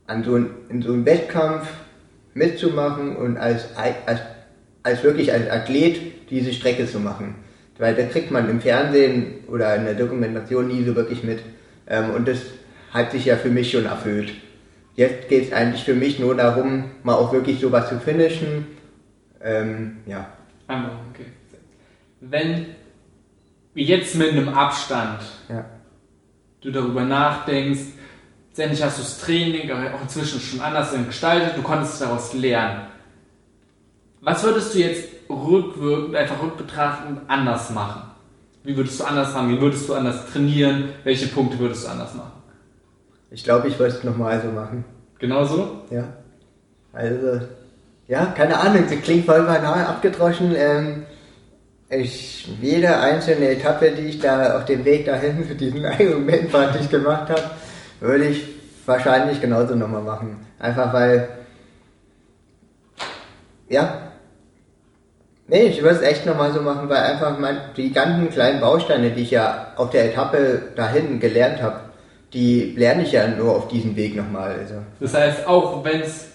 [0.07, 1.68] an so ein, in so einem Wettkampf
[2.34, 4.20] mitzumachen und als, als,
[4.84, 7.35] als wirklich als Athlet diese Strecke zu machen.
[7.77, 11.39] Weil da kriegt man im Fernsehen oder in der Dokumentation nie so wirklich mit.
[11.88, 12.39] Ähm, und das
[12.91, 14.34] hat sich ja für mich schon erfüllt.
[14.95, 18.68] Jetzt geht es eigentlich für mich nur darum, mal auch wirklich sowas zu finishen.
[19.41, 20.27] Ähm, ja.
[20.68, 21.26] Einmal, okay.
[22.22, 22.68] Wenn
[23.73, 25.65] jetzt mit einem Abstand ja.
[26.61, 27.81] du darüber nachdenkst,
[28.49, 32.84] letztendlich hast du das Training auch inzwischen schon anders gestaltet, du konntest daraus lernen.
[34.22, 38.03] Was würdest du jetzt rückwirkend, einfach rückbetrachtend anders machen?
[38.64, 39.49] Wie würdest du anders machen?
[39.49, 40.89] Wie würdest du anders trainieren?
[41.03, 42.31] Welche Punkte würdest du anders machen?
[43.31, 44.85] Ich glaube, ich würde es nochmal so machen.
[45.19, 45.81] Genauso?
[45.89, 46.03] Ja.
[46.93, 47.41] Also,
[48.07, 50.53] ja, keine Ahnung, das klingt voll banal abgedroschen.
[50.55, 51.03] Ähm,
[51.89, 55.81] ich, jede einzelne Etappe, die ich da auf dem Weg dahin für diesen
[56.11, 57.43] Moment fertig gemacht habe,
[57.99, 58.43] würde ich
[58.85, 60.45] wahrscheinlich genauso nochmal machen.
[60.60, 61.30] Einfach weil,
[63.69, 64.02] ja,
[65.48, 69.11] nee, ich würde es echt nochmal so machen, weil einfach mein, die ganzen kleinen Bausteine,
[69.11, 71.80] die ich ja auf der Etappe dahin gelernt habe,
[72.34, 74.56] die lerne ich ja nur auf diesem Weg nochmal.
[74.60, 74.76] Also.
[74.99, 76.34] Das heißt, auch wenn es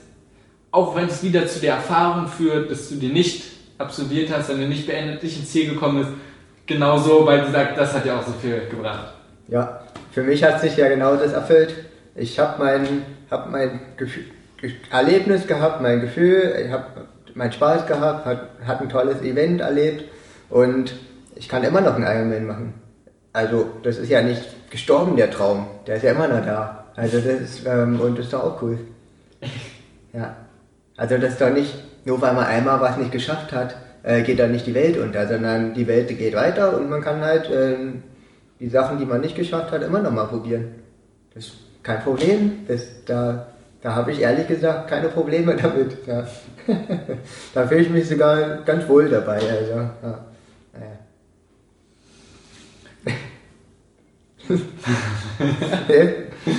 [0.70, 3.44] auch wenn es wieder zu der Erfahrung führt, dass du die nicht
[3.78, 6.10] absolviert hast, wenn du nicht beendet dich ins Ziel gekommen bist,
[6.66, 9.14] genauso, weil du sagst, das hat ja auch so viel gebracht.
[9.48, 9.80] Ja,
[10.12, 11.74] für mich hat sich ja genau das erfüllt.
[12.14, 14.24] Ich habe mein, hab mein Gefühl,
[14.90, 16.84] Erlebnis gehabt, mein Gefühl, ich habe
[17.38, 20.04] meinen Spaß gehabt, hat, hat ein tolles Event erlebt
[20.50, 20.94] und
[21.36, 22.74] ich kann immer noch einen Ironman machen.
[23.32, 25.66] Also das ist ja nicht gestorben, der Traum.
[25.86, 26.84] Der ist ja immer noch da.
[26.96, 28.78] Also das ist, ähm, und das ist doch auch cool.
[30.14, 30.34] Ja.
[30.96, 31.74] Also das ist doch nicht,
[32.06, 35.28] nur weil man einmal was nicht geschafft hat, äh, geht dann nicht die Welt unter,
[35.28, 37.76] sondern die Welt geht weiter und man kann halt äh,
[38.58, 40.76] die Sachen, die man nicht geschafft hat, immer noch mal probieren.
[41.34, 42.64] Das ist kein Problem.
[42.66, 43.48] Das, da
[43.88, 46.06] da habe ich ehrlich gesagt keine Probleme damit.
[46.06, 46.26] Ja.
[47.54, 49.36] da fühle ich mich sogar ganz wohl dabei.
[49.36, 50.24] Also, ja.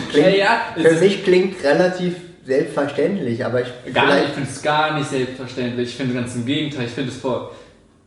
[0.09, 3.93] klingt, ja, für mich klingt relativ selbstverständlich, aber ich.
[3.93, 5.89] Gar nicht, ich finde es gar nicht selbstverständlich.
[5.89, 7.51] Ich finde ganz im Gegenteil, ich finde es voll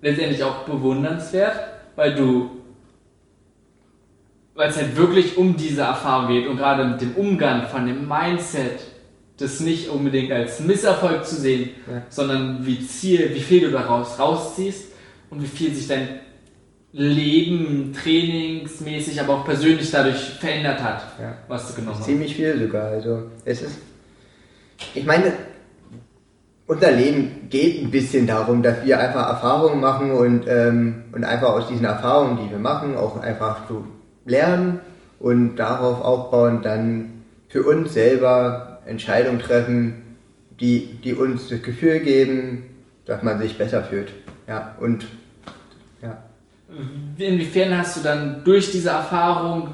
[0.00, 1.60] letztendlich auch bewundernswert,
[1.94, 2.50] weil du
[4.54, 8.08] weil es halt wirklich um diese Erfahrung geht und gerade mit dem Umgang von dem
[8.08, 8.80] Mindset,
[9.42, 12.02] das nicht unbedingt als Misserfolg zu sehen, ja.
[12.08, 14.86] sondern wie Ziel, wie viel du daraus rausziehst
[15.30, 16.20] und wie viel sich dein
[16.92, 21.34] Leben trainingsmäßig, aber auch persönlich dadurch verändert hat, ja.
[21.48, 22.04] was du genommen hast.
[22.04, 22.88] Ziemlich viel sogar.
[22.90, 23.78] Also es ist,
[24.94, 25.32] ich meine,
[26.66, 31.50] unser Leben geht ein bisschen darum, dass wir einfach Erfahrungen machen und, ähm, und einfach
[31.50, 33.84] aus diesen Erfahrungen, die wir machen, auch einfach so
[34.24, 34.80] lernen
[35.18, 40.16] und darauf aufbauen, dann für uns selber Entscheidungen treffen,
[40.60, 42.64] die, die uns das Gefühl geben,
[43.04, 44.12] dass man sich besser fühlt.
[44.46, 45.06] Ja, und
[46.00, 46.22] ja.
[47.18, 49.68] Inwiefern hast du dann durch diese Erfahrung,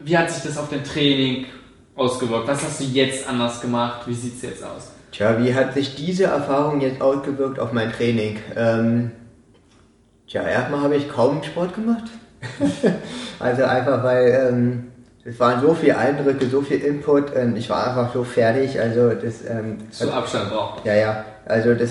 [0.00, 1.46] wie hat sich das auf dein Training
[1.94, 2.48] ausgewirkt?
[2.48, 4.06] Was hast du jetzt anders gemacht?
[4.06, 4.92] Wie sieht es jetzt aus?
[5.12, 8.38] Tja, wie hat sich diese Erfahrung jetzt ausgewirkt auf mein Training?
[8.56, 9.10] Ähm,
[10.26, 12.04] tja, erstmal habe ich kaum Sport gemacht.
[13.38, 14.91] also einfach weil ähm,
[15.24, 18.80] es waren so viele Eindrücke, so viel Input, ich war einfach so fertig.
[18.80, 20.84] Also das ähm, so Abstand braucht.
[20.84, 21.24] Ja, ja.
[21.46, 21.90] Also das,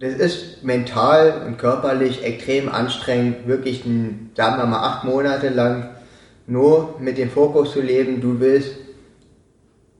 [0.00, 5.90] das ist mental und körperlich extrem anstrengend, wirklich ein, sagen wir mal acht Monate lang
[6.48, 8.76] nur mit dem Fokus zu leben, du willst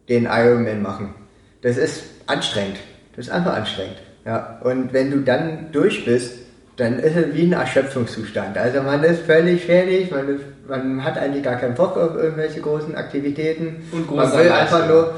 [0.08, 1.14] den Ironman machen.
[1.62, 2.78] Das ist anstrengend.
[3.14, 3.96] Das ist einfach anstrengend.
[4.24, 4.60] Ja.
[4.62, 6.45] Und wenn du dann durch bist,
[6.76, 8.58] dann ist es wie ein Erschöpfungszustand.
[8.58, 12.60] Also man ist völlig fertig, man, ist, man hat eigentlich gar keinen Bock auf irgendwelche
[12.60, 13.82] großen Aktivitäten.
[13.92, 15.14] Und man will einfach nur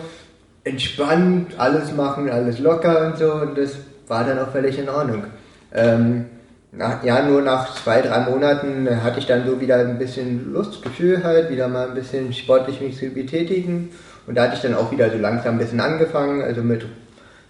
[0.65, 3.33] entspannt alles machen, alles locker und so.
[3.33, 3.77] Und das,
[4.09, 5.25] war dann auch völlig in Ordnung.
[5.73, 6.27] Ähm,
[6.73, 11.25] nach, ja, nur nach zwei, drei Monaten hatte ich dann so wieder ein bisschen Lustgefühl
[11.25, 13.91] halt, wieder mal ein bisschen sportlich mich zu betätigen.
[14.27, 16.85] Und da hatte ich dann auch wieder so langsam ein bisschen angefangen, also mit,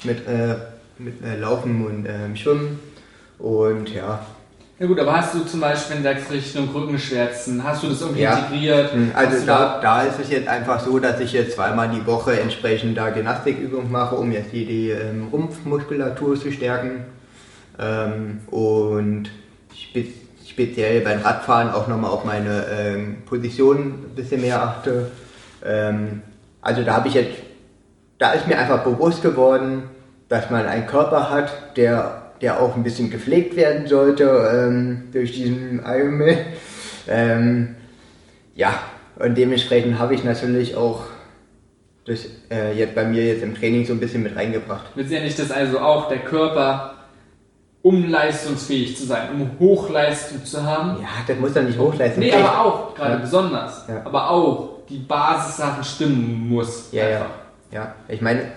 [0.04, 0.54] mit, äh,
[0.98, 2.78] mit äh, Laufen und äh, Schwimmen.
[3.38, 4.20] Und ja.
[4.80, 8.22] Ja gut, aber hast du zum Beispiel in der Richtung Rückenschmerzen, hast du das irgendwie
[8.22, 8.38] ja.
[8.38, 8.92] integriert?
[8.92, 12.38] Hm, also da, da ist es jetzt einfach so, dass ich jetzt zweimal die Woche
[12.38, 17.04] entsprechend da Gymnastikübungen mache, um jetzt die, die ähm, Rumpfmuskulatur zu stärken.
[17.78, 19.30] Ähm, und
[19.74, 20.04] spe
[20.46, 25.10] speziell beim Radfahren auch nochmal auf meine ähm, Position ein bisschen mehr achte.
[25.64, 26.22] Ähm,
[26.62, 27.36] also da habe ich jetzt,
[28.18, 29.84] da ist mir einfach bewusst geworden,
[30.28, 35.32] dass man einen Körper hat, der, der auch ein bisschen gepflegt werden sollte ähm, durch
[35.32, 36.36] diesen Ironman.
[37.08, 37.76] Ähm,
[38.54, 38.74] ja,
[39.16, 41.04] und dementsprechend habe ich natürlich auch
[42.06, 44.86] das äh, jetzt bei mir jetzt im Training so ein bisschen mit reingebracht.
[44.94, 46.94] Letztendlich das also auch der Körper
[47.82, 51.00] um leistungsfähig zu sein, um Hochleistung zu haben.
[51.00, 52.32] Ja, das muss doch nicht Hochleistung sein.
[52.32, 53.18] Nee, aber auch, gerade ja.
[53.18, 53.86] besonders.
[53.88, 54.02] Ja.
[54.04, 56.88] Aber auch die Basissachen stimmen muss.
[56.92, 57.20] Ja, einfach.
[57.20, 57.26] ja.
[57.70, 58.50] Ja, ich meine,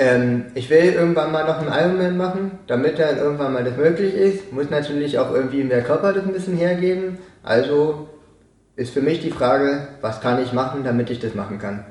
[0.00, 4.14] ähm, ich will irgendwann mal noch einen Ironman machen, damit dann irgendwann mal das möglich
[4.14, 4.52] ist.
[4.52, 7.18] Muss natürlich auch irgendwie mehr Körper das ein bisschen hergeben.
[7.42, 8.08] Also
[8.76, 11.84] ist für mich die Frage, was kann ich machen, damit ich das machen kann.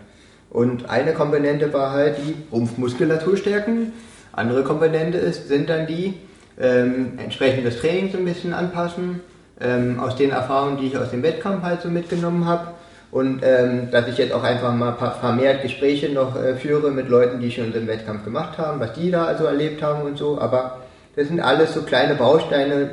[0.49, 3.93] Und eine Komponente war halt die Rumpfmuskulatur stärken
[4.31, 6.13] andere Komponente ist, sind dann die,
[6.59, 9.21] ähm, entsprechend Training so ein bisschen anpassen,
[9.59, 12.71] ähm, aus den Erfahrungen, die ich aus dem Wettkampf halt so mitgenommen habe.
[13.11, 17.39] Und ähm, dass ich jetzt auch einfach mal vermehrt Gespräche noch äh, führe mit Leuten,
[17.39, 20.39] die schon den Wettkampf gemacht haben, was die da also erlebt haben und so.
[20.39, 20.81] Aber
[21.15, 22.91] das sind alles so kleine Bausteine,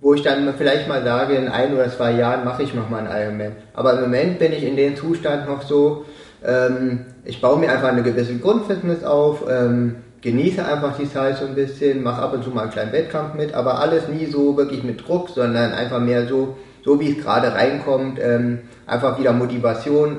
[0.00, 3.22] wo ich dann vielleicht mal sage, in ein oder zwei Jahren mache ich nochmal einen
[3.22, 3.52] Ironman.
[3.74, 6.04] Aber im Moment bin ich in dem Zustand noch so,
[6.44, 11.46] ähm, ich baue mir einfach eine gewisse Grundfitness auf, ähm, genieße einfach die Zeit so
[11.46, 14.56] ein bisschen, mache ab und zu mal einen kleinen Wettkampf mit, aber alles nie so
[14.56, 19.32] wirklich mit Druck, sondern einfach mehr so, so wie es gerade reinkommt, ähm, einfach wieder
[19.32, 20.18] Motivation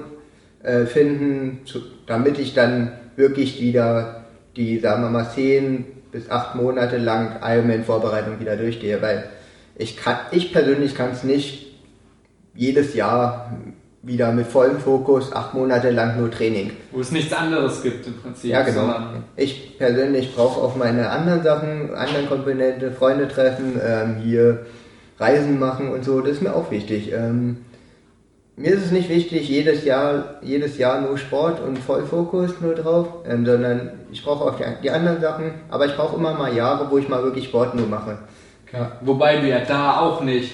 [0.63, 4.25] äh, finden, zu, damit ich dann wirklich wieder
[4.55, 9.25] die, sagen wir mal, zehn bis acht Monate lang Ironman-Vorbereitung wieder durchgehe, weil
[9.75, 11.75] ich kann, ich persönlich kann es nicht
[12.53, 13.51] jedes Jahr
[14.01, 16.71] wieder mit vollem Fokus acht Monate lang nur Training.
[16.91, 18.51] Wo es nichts anderes gibt im Prinzip.
[18.51, 18.93] Ja, genau.
[19.35, 24.65] Ich persönlich brauche auch meine anderen Sachen, anderen Komponente, Freunde treffen, ähm, hier
[25.19, 26.21] Reisen machen und so.
[26.21, 27.11] Das ist mir auch wichtig.
[27.11, 27.64] Ähm,
[28.57, 33.07] mir ist es nicht wichtig, jedes Jahr, jedes Jahr nur Sport und Vollfokus nur drauf,
[33.27, 36.89] ähm, sondern ich brauche auch die, die, anderen Sachen, aber ich brauche immer mal Jahre,
[36.89, 38.17] wo ich mal wirklich Sport nur mache.
[38.65, 38.93] Klar.
[39.01, 40.53] Wobei du ja da auch nicht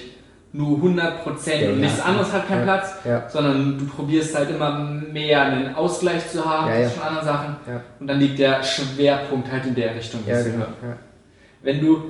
[0.52, 3.28] nur 100 Prozent und nichts anderes hat keinen ja, Platz, ja.
[3.28, 7.56] sondern du probierst halt immer mehr einen Ausgleich zu haben ja, zwischen anderen Sachen
[8.00, 10.20] und dann liegt der Schwerpunkt halt in der Richtung.
[10.26, 10.66] Genau,
[11.62, 12.02] wenn du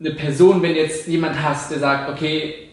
[0.00, 2.71] eine Person, wenn jetzt jemand hast, der sagt, okay,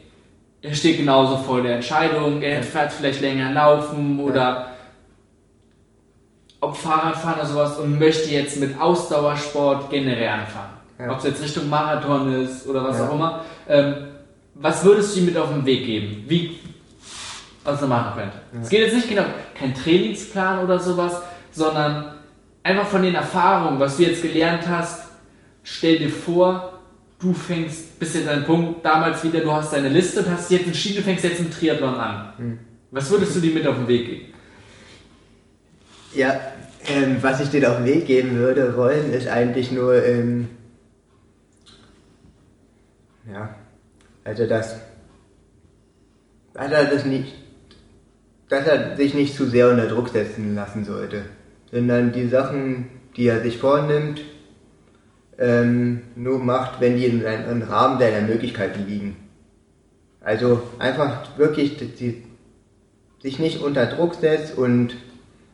[0.61, 4.72] er steht genauso vor der Entscheidung, er fährt vielleicht länger laufen oder
[6.61, 11.11] ob Fahrradfahren oder sowas und möchte jetzt mit Ausdauersport generell anfangen ja.
[11.11, 13.07] ob es jetzt Richtung Marathon ist oder was ja.
[13.07, 13.45] auch immer.
[13.68, 13.95] Ähm,
[14.56, 16.26] was würdest du ihm mit auf den Weg geben?
[16.27, 16.60] Wie,
[17.64, 18.38] was er machen könnte?
[18.53, 18.61] Ja.
[18.61, 19.26] Es geht jetzt nicht genau,
[19.57, 21.22] kein Trainingsplan oder sowas,
[21.52, 22.14] sondern
[22.64, 25.07] einfach von den Erfahrungen, was du jetzt gelernt hast,
[25.64, 26.69] stell dir vor,
[27.20, 30.68] du fängst, bist jetzt an Punkt, damals wieder, du hast deine Liste und hast jetzt
[30.68, 32.34] entschieden, du fängst jetzt einen Triathlon an.
[32.38, 32.60] Mhm.
[32.91, 34.34] Was würdest du dir mit auf den Weg geben?
[36.16, 36.40] Ja,
[36.88, 40.50] ähm, was ich dir auf den Weg geben würde wollen, ist eigentlich nur ähm,
[43.32, 43.56] ja,
[44.24, 44.76] also das,
[46.54, 47.34] dass er das nicht,
[48.48, 51.26] dass er sich nicht zu sehr unter Druck setzen lassen sollte,
[51.72, 54.22] sondern die Sachen, die er sich vornimmt,
[55.40, 59.16] ähm, nur macht, wenn die in einem Rahmen seiner Möglichkeiten liegen.
[60.22, 62.24] Also einfach wirklich die,
[63.22, 64.95] sich nicht unter Druck setzt und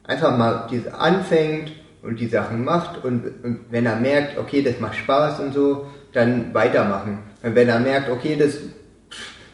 [0.04, 1.72] einfach mal diese anfängt
[2.02, 5.88] und die Sachen macht und, und wenn er merkt, okay, das macht Spaß und so,
[6.14, 7.20] dann weitermachen.
[7.44, 8.58] Und wenn er merkt, okay, das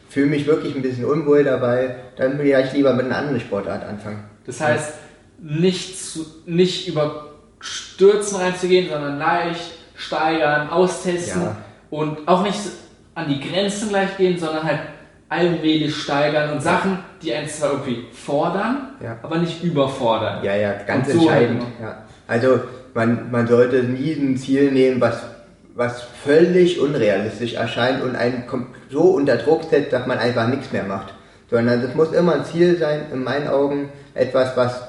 [0.08, 3.84] fühle mich wirklich ein bisschen unwohl dabei, dann will ich lieber mit einer anderen Sportart
[3.84, 4.24] anfangen.
[4.46, 4.94] Das heißt,
[5.38, 9.72] nicht, zu, nicht über Stürzen reinzugehen, sondern leicht
[10.02, 11.56] steigern, austesten ja.
[11.90, 12.58] und auch nicht
[13.14, 14.80] an die Grenzen gleich gehen, sondern halt
[15.28, 19.16] allmählich steigern und Sachen, die einen zwar irgendwie fordern, ja.
[19.22, 20.44] aber nicht überfordern.
[20.44, 21.62] Ja, ja, ganz so entscheidend.
[21.62, 22.02] Halt ja.
[22.26, 22.60] Also
[22.94, 25.22] man, man sollte nie ein Ziel nehmen, was
[25.74, 28.44] was völlig unrealistisch erscheint und einen
[28.90, 31.14] so unter Druck setzt, dass man einfach nichts mehr macht.
[31.50, 34.82] Sondern es muss immer ein Ziel sein, in meinen Augen, etwas, was,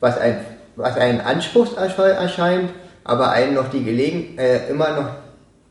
[0.00, 0.40] was, ein,
[0.76, 2.70] was ein Anspruch erscheint,
[3.10, 5.08] aber einen noch die Gelegen äh, immer noch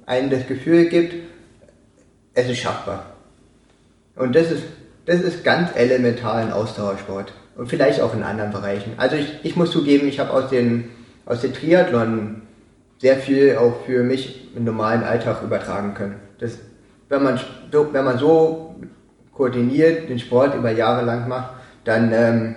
[0.05, 1.15] einen das Gefühl gibt,
[2.33, 3.13] es ist schaffbar.
[4.17, 4.63] Und das ist,
[5.05, 8.91] das ist ganz elementar in Ausdauersport und vielleicht auch in anderen Bereichen.
[8.97, 10.89] Also ich, ich muss zugeben, ich habe aus den,
[11.25, 12.41] aus den Triathlon
[12.97, 16.15] sehr viel auch für mich im normalen Alltag übertragen können.
[16.39, 16.59] Das,
[17.07, 17.39] wenn, man,
[17.71, 18.75] wenn man so
[19.33, 21.51] koordiniert den Sport über Jahre lang macht,
[21.85, 22.55] dann ähm,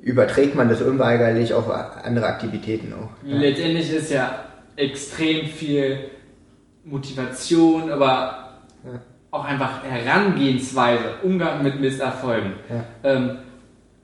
[0.00, 3.10] überträgt man das unweigerlich auf andere Aktivitäten auch.
[3.24, 4.44] Letztendlich ist ja
[4.76, 5.98] extrem viel
[6.84, 9.00] Motivation, aber ja.
[9.30, 12.52] auch einfach Herangehensweise, Umgang mit Misserfolgen.
[12.68, 12.84] Ja.
[13.02, 13.38] Ähm,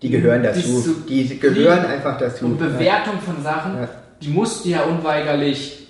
[0.03, 1.05] die gehören dazu.
[1.09, 2.47] Die, die gehören einfach dazu.
[2.47, 3.89] Und Bewertung von Sachen,
[4.21, 5.85] die musst du ja unweigerlich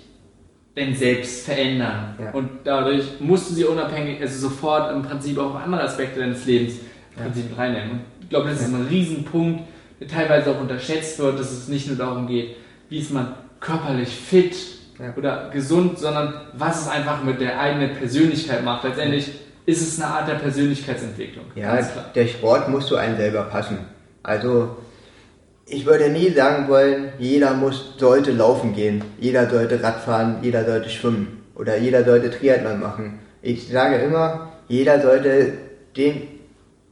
[0.75, 2.15] denn selbst verändern.
[2.33, 6.75] Und dadurch musst du sie unabhängig, also sofort im Prinzip auch andere Aspekte deines Lebens
[7.15, 7.91] im Prinzip reinnehmen.
[7.91, 9.61] Und ich glaube, das ist ein Riesenpunkt,
[10.07, 12.55] teilweise auch unterschätzt wird, dass es nicht nur darum geht,
[12.89, 14.55] wie ist man körperlich fit
[14.99, 15.13] ja.
[15.17, 18.83] oder gesund, sondern was es einfach mit der eigenen Persönlichkeit macht.
[18.83, 19.31] Letztendlich
[19.65, 21.45] ist es eine Art der Persönlichkeitsentwicklung.
[21.55, 21.79] Ja,
[22.13, 23.79] der Sport muss zu einem selber passen.
[24.21, 24.77] Also
[25.67, 30.89] ich würde nie sagen wollen, jeder muss, sollte laufen gehen, jeder sollte Radfahren, jeder sollte
[30.89, 33.19] schwimmen oder jeder sollte Triathlon machen.
[33.41, 35.53] Ich sage immer, jeder sollte
[35.97, 36.27] den,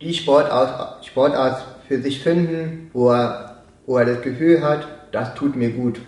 [0.02, 1.64] die Sportart, Sportart
[1.94, 6.02] für sich finden, wo er, wo er das Gefühl hat, das tut mir gut.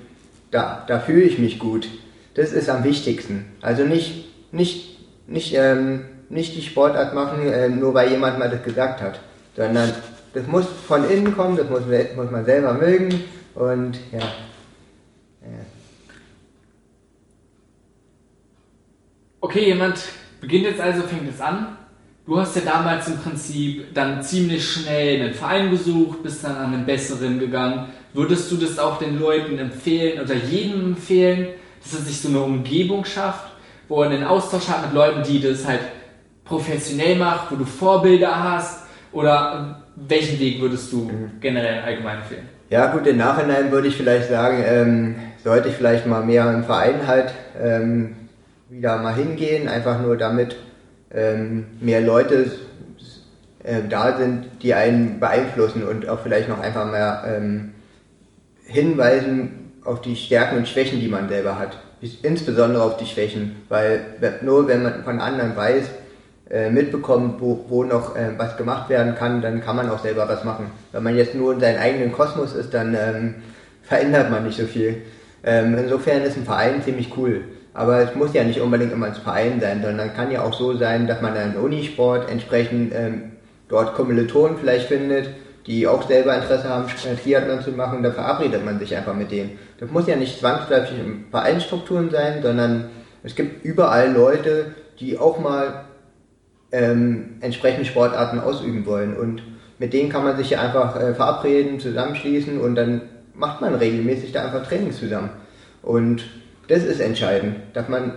[0.49, 1.87] Da, da fühle ich mich gut.
[2.33, 3.45] Das ist am wichtigsten.
[3.61, 8.63] Also nicht, nicht, nicht, ähm, nicht die Sportart machen, äh, nur weil jemand mal das
[8.63, 9.19] gesagt hat,
[9.55, 9.93] sondern
[10.33, 11.83] das muss von innen kommen, das muss,
[12.15, 14.21] muss man selber mögen und ja.
[19.39, 19.99] Okay, jemand
[20.41, 21.77] beginnt jetzt also, fängt es an
[22.25, 26.73] Du hast ja damals im Prinzip dann ziemlich schnell einen Verein besucht, bist dann an
[26.73, 27.89] einen besseren gegangen.
[28.13, 31.49] Würdest du das auch den Leuten empfehlen oder jedem empfehlen,
[31.83, 33.51] dass er sich so eine Umgebung schafft,
[33.87, 35.81] wo er einen Austausch hat mit Leuten, die das halt
[36.45, 38.79] professionell macht, wo du Vorbilder hast?
[39.11, 41.31] Oder welchen Weg würdest du mhm.
[41.39, 42.49] generell allgemein empfehlen?
[42.71, 46.63] Ja gut, im Nachhinein würde ich vielleicht sagen, ähm, sollte ich vielleicht mal mehr im
[46.63, 47.31] Verein halt
[47.61, 48.15] ähm,
[48.67, 50.55] wieder mal hingehen, einfach nur damit
[51.15, 52.51] ähm, mehr Leute
[53.63, 57.71] äh, da sind, die einen beeinflussen und auch vielleicht noch einfach mehr ähm,
[58.65, 61.77] hinweisen auf die Stärken und Schwächen, die man selber hat.
[62.21, 64.01] Insbesondere auf die Schwächen, weil
[64.41, 65.85] nur wenn man von anderen weiß,
[66.49, 70.27] äh, mitbekommt, wo, wo noch äh, was gemacht werden kann, dann kann man auch selber
[70.27, 70.69] was machen.
[70.91, 73.35] Wenn man jetzt nur in seinem eigenen Kosmos ist, dann ähm,
[73.81, 75.01] verändert man nicht so viel.
[75.43, 77.45] Ähm, insofern ist ein Verein ziemlich cool.
[77.75, 80.77] Aber es muss ja nicht unbedingt immer ein Verein sein, sondern kann ja auch so
[80.77, 83.33] sein, dass man einen Unisport entsprechend ähm,
[83.67, 85.29] dort Kommilitonen vielleicht findet,
[85.67, 86.85] die auch selber Interesse haben,
[87.21, 89.59] Triathlon zu machen, da verabredet man sich einfach mit denen.
[89.79, 92.85] Das muss ja nicht zwangsläufig in Vereinsstrukturen sein, sondern
[93.23, 95.85] es gibt überall Leute, die auch mal
[96.71, 99.43] ähm, entsprechende Sportarten ausüben wollen und
[99.79, 103.01] mit denen kann man sich ja einfach äh, verabreden, zusammenschließen und dann
[103.33, 105.29] macht man regelmäßig da einfach Trainings zusammen.
[105.81, 106.23] Und
[106.67, 108.13] das ist entscheidend, dass man,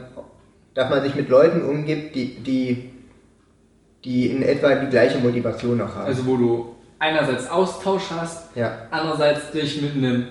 [0.75, 2.91] dass man sich mit Leuten umgibt, die, die,
[4.05, 6.07] die in etwa die gleiche Motivation noch haben.
[6.07, 8.87] Also wo du einerseits Austausch hast, ja.
[8.91, 10.27] andererseits dich mit einem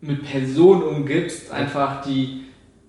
[0.00, 2.42] mit Personen umgibst, einfach die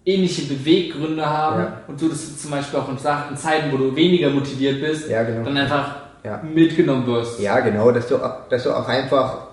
[0.06, 1.82] ähnliche Beweggründe haben ja.
[1.88, 4.82] und so, dass du zum Beispiel auch in, Sachen, in Zeiten, wo du weniger motiviert
[4.82, 5.45] bist, ja, genau.
[5.45, 5.95] dann einfach
[6.41, 7.40] mitgenommen wirst.
[7.40, 8.18] Ja, genau, dass du,
[8.50, 9.48] dass du auch einfach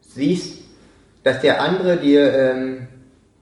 [0.00, 0.62] siehst,
[1.22, 2.88] dass der andere dir ähm,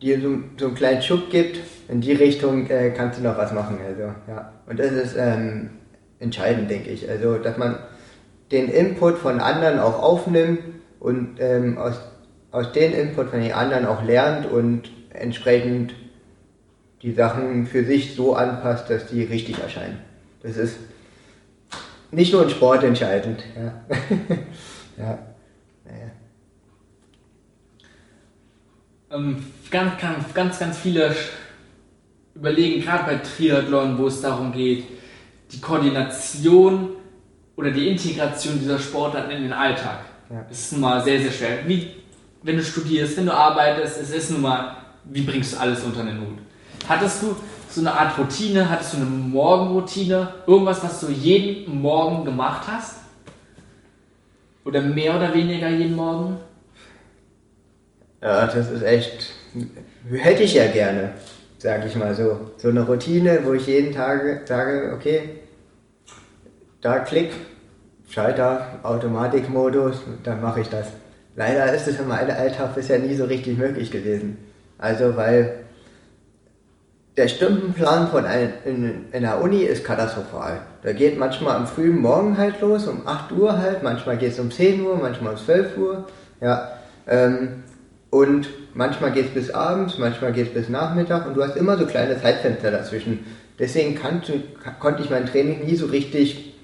[0.03, 3.53] dir so, so einen kleinen Schub gibt, in die Richtung äh, kannst du noch was
[3.53, 3.79] machen.
[3.87, 4.53] Also, ja.
[4.67, 5.71] Und das ist ähm,
[6.21, 7.09] entscheidend, denke ich.
[7.09, 7.79] Also, dass man
[8.51, 10.61] den Input von anderen auch aufnimmt
[11.01, 12.01] und ähm, aus,
[12.51, 15.95] aus dem Input von den anderen auch lernt und entsprechend
[17.03, 19.99] die Sachen für sich so anpasst, dass die richtig erscheinen.
[20.43, 20.77] Das ist
[22.11, 23.43] nicht nur in Sport entscheidend.
[23.57, 23.85] Ja.
[24.97, 25.19] ja.
[25.85, 26.11] Naja.
[29.11, 31.15] Ähm, ganz, ganz, ganz, ganz viele
[32.35, 34.85] überlegen, gerade bei Triathlon, wo es darum geht,
[35.51, 36.91] die Koordination
[37.57, 40.01] oder die Integration dieser Sportarten in den Alltag.
[40.31, 40.45] Ja.
[40.49, 41.59] Das ist nun mal sehr, sehr schwer.
[41.67, 41.91] Wie,
[42.43, 46.05] wenn du studierst, wenn du arbeitest, es ist nun mal, wie bringst du alles unter
[46.05, 46.39] den Hut?
[46.89, 47.37] Hattest du
[47.71, 52.97] so eine Art Routine, hattest du eine Morgenroutine, irgendwas, was du jeden Morgen gemacht hast?
[54.65, 56.39] Oder mehr oder weniger jeden Morgen?
[58.21, 59.33] Ja, das ist echt,
[60.11, 61.11] hätte ich ja gerne,
[61.59, 62.53] sage ich mal so.
[62.57, 65.41] So eine Routine, wo ich jeden Tag sage, okay,
[66.81, 67.33] da klick,
[68.09, 70.89] Schalter, Automatikmodus, dann mache ich das.
[71.37, 74.39] Leider ist es in meinem Alltag bisher nie so richtig möglich gewesen.
[74.79, 75.65] Also, weil
[77.17, 80.61] der Stundenplan von ein, in, in der Uni ist katastrophal.
[80.83, 84.39] Da geht manchmal am frühen Morgen halt los, um 8 Uhr halt, manchmal geht es
[84.39, 86.07] um 10 Uhr, manchmal um 12 Uhr.
[86.41, 86.73] Ja,
[87.09, 87.65] ähm,
[88.11, 88.49] und
[88.79, 91.85] manchmal geht es bis abends, manchmal geht es bis Nachmittag und du hast immer so
[91.85, 93.27] kleine Zeitfenster dazwischen.
[93.59, 94.23] Deswegen kann,
[94.79, 96.55] konnte ich mein Training nie so richtig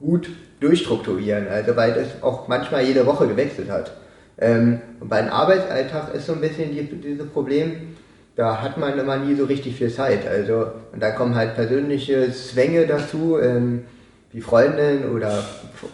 [0.00, 0.28] gut
[0.58, 3.92] durchstrukturieren, also weil das auch manchmal jede Woche gewechselt hat.
[4.38, 7.94] Ähm, und beim Arbeitsalltag ist so ein bisschen die, dieses Problem,
[8.34, 10.26] da hat man immer nie so richtig viel Zeit.
[10.26, 13.84] Also, und da kommen halt persönliche Zwänge dazu, ähm,
[14.32, 15.44] wie Freundin oder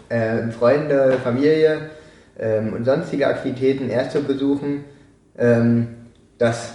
[0.09, 1.91] äh, Freunde, Familie
[2.39, 4.85] ähm, und sonstige Aktivitäten erst zu besuchen,
[5.37, 5.87] ähm,
[6.37, 6.73] dass,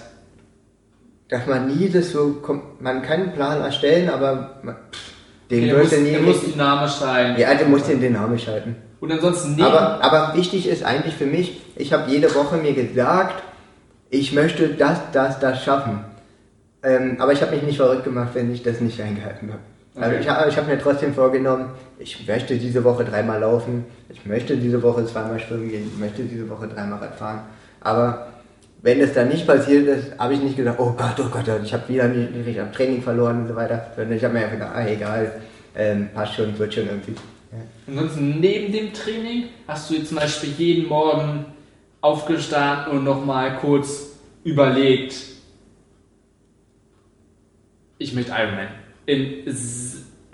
[1.29, 2.43] dass man nie das so,
[2.81, 4.77] man kann einen Plan erstellen, aber man,
[5.51, 6.11] den okay, muss, nie.
[6.13, 7.37] Der muss dynamisch sein.
[7.39, 8.77] Ja, der muss den dynamisch halten.
[9.01, 12.73] Und ansonsten neben aber, aber wichtig ist eigentlich für mich, ich habe jede Woche mir
[12.73, 13.43] gesagt,
[14.11, 16.05] ich möchte das, das, das schaffen.
[16.83, 19.61] Ähm, aber ich habe mich nicht verrückt gemacht, wenn ich das nicht eingehalten habe.
[19.95, 20.17] Also okay.
[20.17, 24.25] Also ich, habe ich hab mir trotzdem vorgenommen, ich möchte diese Woche dreimal laufen, ich
[24.25, 27.41] möchte diese Woche zweimal schwimmen gehen, ich möchte diese Woche dreimal Rad fahren.
[27.81, 28.29] Aber
[28.83, 31.73] wenn es dann nicht passiert ist, habe ich nicht gesagt, oh Gott, oh Gott, ich
[31.73, 33.93] habe wieder nicht richtig Training verloren und so weiter.
[33.95, 35.41] Sondern ich habe mir einfach gedacht, ah egal,
[35.77, 37.13] ähm, passt schon, wird schon irgendwie.
[37.53, 37.59] Ja.
[37.87, 41.47] Ansonsten neben dem Training hast du jetzt zum Beispiel jeden Morgen
[42.01, 45.15] aufgestanden und nochmal kurz überlegt,
[47.99, 48.67] ich möchte Ironman.
[49.07, 49.45] In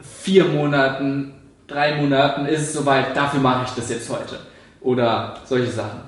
[0.00, 1.34] vier Monaten,
[1.66, 4.38] drei Monaten ist es soweit, dafür mache ich das jetzt heute.
[4.80, 6.07] Oder solche Sachen.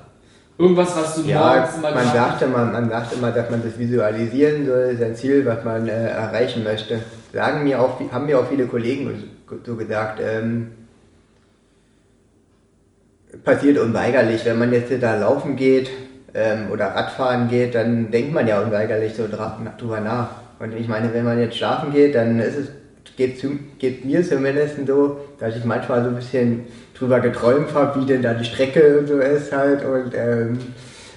[0.61, 3.79] Irgendwas, was du ja, morgens mal man sagte man, man sagt immer, dass man das
[3.79, 6.99] visualisieren soll, sein Ziel, was man äh, erreichen möchte.
[7.33, 9.09] Sagen mir auch, haben mir auch viele Kollegen
[9.65, 10.71] so gesagt, ähm,
[13.43, 15.89] passiert unweigerlich, wenn man jetzt da laufen geht
[16.35, 20.29] ähm, oder Radfahren geht, dann denkt man ja unweigerlich so drüber nach.
[20.59, 22.67] Und ich meine, wenn man jetzt schlafen geht, dann ist es,
[23.17, 26.65] geht, zu, geht mir zumindest so, dass ich manchmal so ein bisschen
[26.97, 30.59] drüber geträumt habe, wie denn da die Strecke so ist halt und, ähm,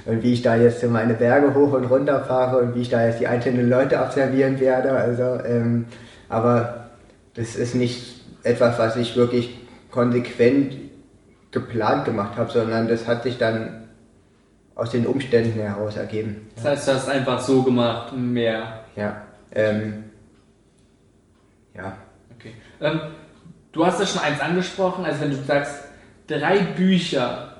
[0.06, 3.06] und wie ich da jetzt meine Berge hoch und runter fahre und wie ich da
[3.06, 4.90] jetzt die einzelnen Leute observieren werde.
[4.90, 5.86] Also, ähm,
[6.28, 6.90] aber
[7.34, 9.58] das ist nicht etwas, was ich wirklich
[9.90, 10.74] konsequent
[11.50, 13.84] geplant gemacht habe, sondern das hat sich dann
[14.74, 16.48] aus den Umständen heraus ergeben.
[16.56, 18.80] Das heißt, du hast einfach so gemacht, mehr.
[18.96, 19.22] Ja.
[19.54, 20.03] Ähm,
[21.76, 21.96] ja.
[22.36, 22.52] Okay.
[22.80, 23.00] Ähm,
[23.72, 25.84] du hast ja schon eins angesprochen, also wenn du sagst,
[26.26, 27.56] drei Bücher,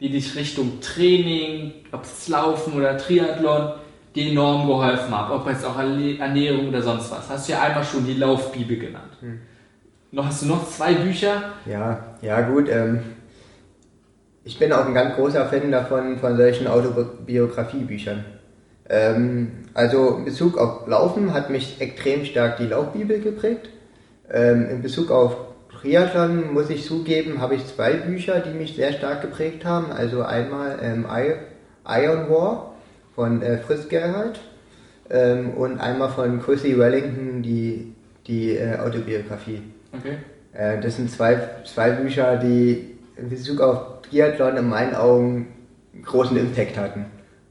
[0.00, 3.74] die dich Richtung Training, ob es Laufen oder Triathlon,
[4.14, 7.30] dir enorm geholfen haben, ob jetzt auch Ernährung oder sonst was.
[7.30, 9.12] Hast du ja einmal schon die Laufbibel genannt.
[9.20, 9.40] Hm.
[10.10, 11.54] Noch hast du noch zwei Bücher?
[11.64, 12.68] Ja, ja gut.
[12.68, 13.00] Ähm,
[14.44, 18.24] ich bin auch ein ganz großer Fan davon, von solchen Autobiografiebüchern.
[18.88, 23.68] Ähm, also in Bezug auf Laufen hat mich extrem stark die Laufbibel geprägt.
[24.30, 25.36] Ähm, in Bezug auf
[25.80, 29.90] Triathlon muss ich zugeben, habe ich zwei Bücher, die mich sehr stark geprägt haben.
[29.90, 31.06] Also einmal ähm,
[31.84, 32.74] Iron War
[33.14, 34.40] von äh, Fritz Gerhardt
[35.10, 37.94] ähm, und einmal von Chrissy Wellington die,
[38.26, 39.62] die äh, Autobiografie.
[39.92, 40.18] Okay.
[40.52, 45.48] Äh, das sind zwei, zwei Bücher, die in Bezug auf Triathlon in meinen Augen
[46.04, 47.06] großen Impact hatten.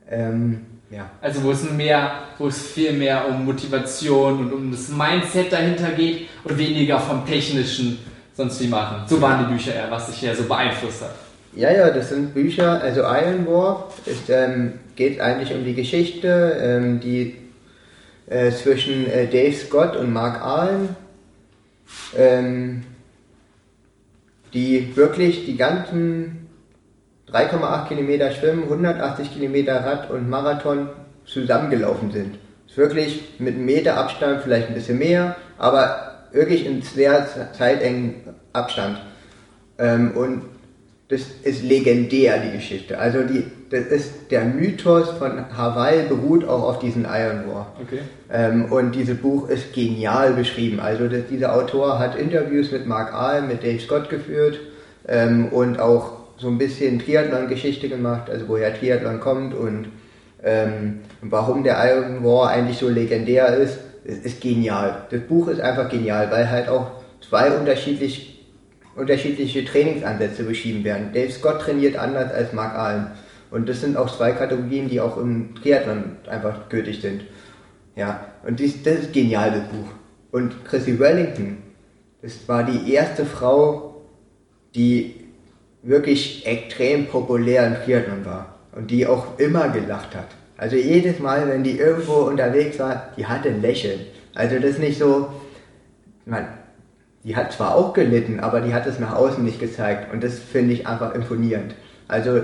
[0.09, 1.09] Ähm, ja.
[1.21, 5.91] Also wo es mehr, wo es viel mehr um Motivation und um das Mindset dahinter
[5.91, 7.99] geht und weniger vom technischen
[8.33, 9.03] sonst wie machen.
[9.07, 11.15] So waren die Bücher eher, was sich ja so beeinflusst hat.
[11.53, 16.57] Ja, ja, das sind Bücher, also Iron War ist, ähm, geht eigentlich um die Geschichte,
[16.61, 17.35] ähm, die
[18.27, 20.95] äh, zwischen äh, Dave Scott und Mark Allen
[22.17, 22.83] ähm,
[24.53, 26.40] die wirklich die ganzen
[27.33, 30.89] 3,8 Kilometer Schwimmen, 180 Kilometer Rad und Marathon
[31.25, 32.37] zusammengelaufen sind.
[32.67, 38.15] Ist wirklich mit einem Meter Abstand, vielleicht ein bisschen mehr, aber wirklich in sehr zeitengen
[38.53, 38.97] Abstand.
[39.77, 40.43] Ähm, und
[41.09, 42.97] das ist legendär, die Geschichte.
[42.97, 47.75] Also die, das ist der Mythos von Hawaii beruht auch auf diesen Iron War.
[47.81, 47.99] Okay.
[48.31, 50.79] Ähm, und dieses Buch ist genial beschrieben.
[50.79, 54.59] Also das, dieser Autor hat Interviews mit Mark Ahl, mit Dave Scott geführt
[55.05, 59.89] ähm, und auch so ein bisschen Triathlon-Geschichte gemacht, also woher Triathlon kommt und
[60.43, 63.77] ähm, warum der Iron War eigentlich so legendär ist.
[64.03, 65.05] Es ist genial.
[65.11, 66.91] Das Buch ist einfach genial, weil halt auch
[67.21, 68.31] zwei unterschiedlich
[68.95, 71.11] unterschiedliche Trainingsansätze beschrieben werden.
[71.13, 73.07] Dave Scott trainiert anders als Mark Allen.
[73.49, 77.23] Und das sind auch zwei Kategorien, die auch im Triathlon einfach gültig sind.
[77.95, 79.87] Ja, und dies, das ist genial, das Buch.
[80.31, 81.57] Und Chrissy Wellington,
[82.21, 84.01] das war die erste Frau,
[84.75, 85.20] die
[85.83, 88.55] wirklich extrem populär im Triathlon war.
[88.73, 90.27] Und die auch immer gelacht hat.
[90.57, 93.99] Also jedes Mal, wenn die irgendwo unterwegs war, die hatte ein Lächeln.
[94.33, 95.27] Also das ist nicht so,
[96.25, 96.47] man,
[97.23, 100.13] die hat zwar auch gelitten, aber die hat es nach außen nicht gezeigt.
[100.13, 101.75] Und das finde ich einfach imponierend.
[102.07, 102.41] Also,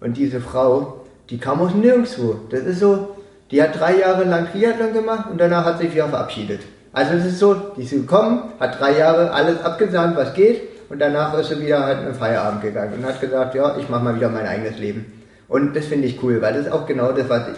[0.00, 2.36] und diese Frau, die kam aus nirgendwo.
[2.50, 3.16] Das ist so,
[3.50, 6.60] die hat drei Jahre lang Triathlon gemacht und danach hat sich wieder verabschiedet.
[6.92, 10.98] Also es ist so, die ist gekommen, hat drei Jahre alles abgesandt, was geht, und
[10.98, 14.16] danach ist sie wieder halt in Feierabend gegangen und hat gesagt, ja, ich mache mal
[14.16, 15.12] wieder mein eigenes Leben.
[15.48, 17.56] Und das finde ich cool, weil das ist auch genau das, was ich,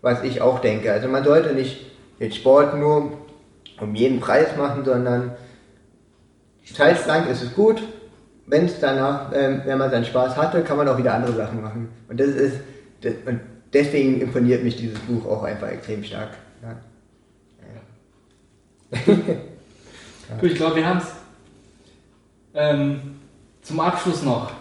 [0.00, 0.92] was ich auch denke.
[0.92, 1.86] Also man sollte nicht
[2.20, 3.12] den Sport nur
[3.80, 5.32] um jeden Preis machen, sondern
[6.72, 7.82] zeitlang ist es gut.
[8.46, 11.62] Wenn es danach, ähm, wenn man seinen Spaß hatte, kann man auch wieder andere Sachen
[11.62, 11.88] machen.
[12.08, 12.56] Und das ist,
[13.02, 13.40] das, und
[13.72, 16.30] deswegen imponiert mich dieses Buch auch einfach extrem stark.
[16.62, 16.76] Ja.
[20.28, 20.36] Ja.
[20.40, 21.21] du, ich glaube, wir haben es
[22.54, 23.00] ähm,
[23.62, 24.52] zum Abschluss noch.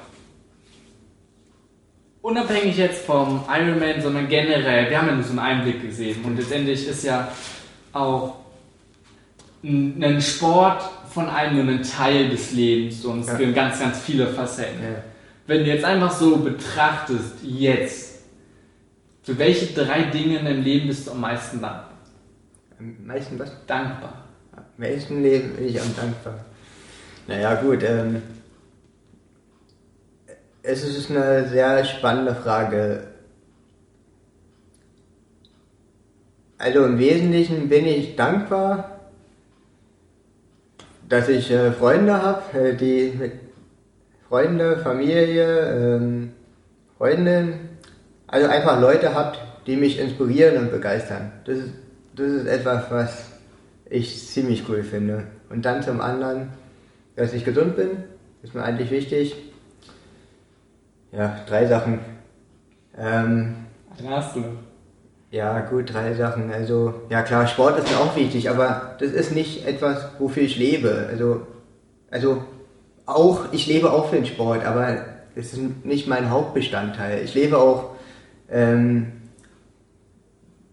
[2.22, 6.38] Unabhängig jetzt vom Ironman, sondern generell, wir haben ja nur so einen Einblick gesehen und
[6.38, 7.32] letztendlich ist ja
[7.94, 8.36] auch
[9.64, 13.36] ein Sport von einem nur ein Teil des Lebens und es ja.
[13.36, 14.82] gibt ganz, ganz viele Facetten.
[14.82, 15.04] Ja.
[15.48, 18.22] Wenn du jetzt einfach so betrachtest, jetzt,
[19.24, 21.92] für welche drei Dinge in deinem Leben bist du am meisten dankbar?
[22.80, 23.52] Am meisten was?
[23.68, 24.26] Dankbar.
[24.56, 26.46] Am meisten Leben bin ich am dankbar.
[27.28, 27.84] Naja, gut.
[27.84, 28.22] Ähm,
[30.64, 33.08] es ist eine sehr spannende Frage.
[36.58, 39.00] Also im Wesentlichen bin ich dankbar,
[41.10, 43.34] dass ich äh, Freunde habe, äh, die mit
[44.30, 46.32] Freunde, Familie, ähm,
[46.98, 47.54] Freundin,
[48.28, 51.32] also einfach Leute habt, die mich inspirieren und begeistern.
[51.46, 51.74] Das ist,
[52.16, 53.26] das ist etwas, was
[53.90, 55.24] ich ziemlich cool finde.
[55.50, 56.50] Und dann zum anderen,
[57.22, 58.04] dass ich gesund bin,
[58.42, 59.36] ist mir eigentlich wichtig.
[61.12, 62.00] Ja, drei Sachen.
[62.98, 63.58] Ähm,
[64.08, 64.44] hast du.
[65.30, 66.52] Ja, gut, drei Sachen.
[66.52, 70.58] Also, ja klar, Sport ist mir auch wichtig, aber das ist nicht etwas, wofür ich
[70.58, 71.10] lebe.
[71.12, 71.46] Also,
[72.10, 72.44] also
[73.06, 77.24] auch, ich lebe auch für den Sport, aber es ist nicht mein Hauptbestandteil.
[77.24, 77.92] Ich lebe auch,
[78.50, 79.12] ähm,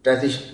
[0.01, 0.51] dass ich,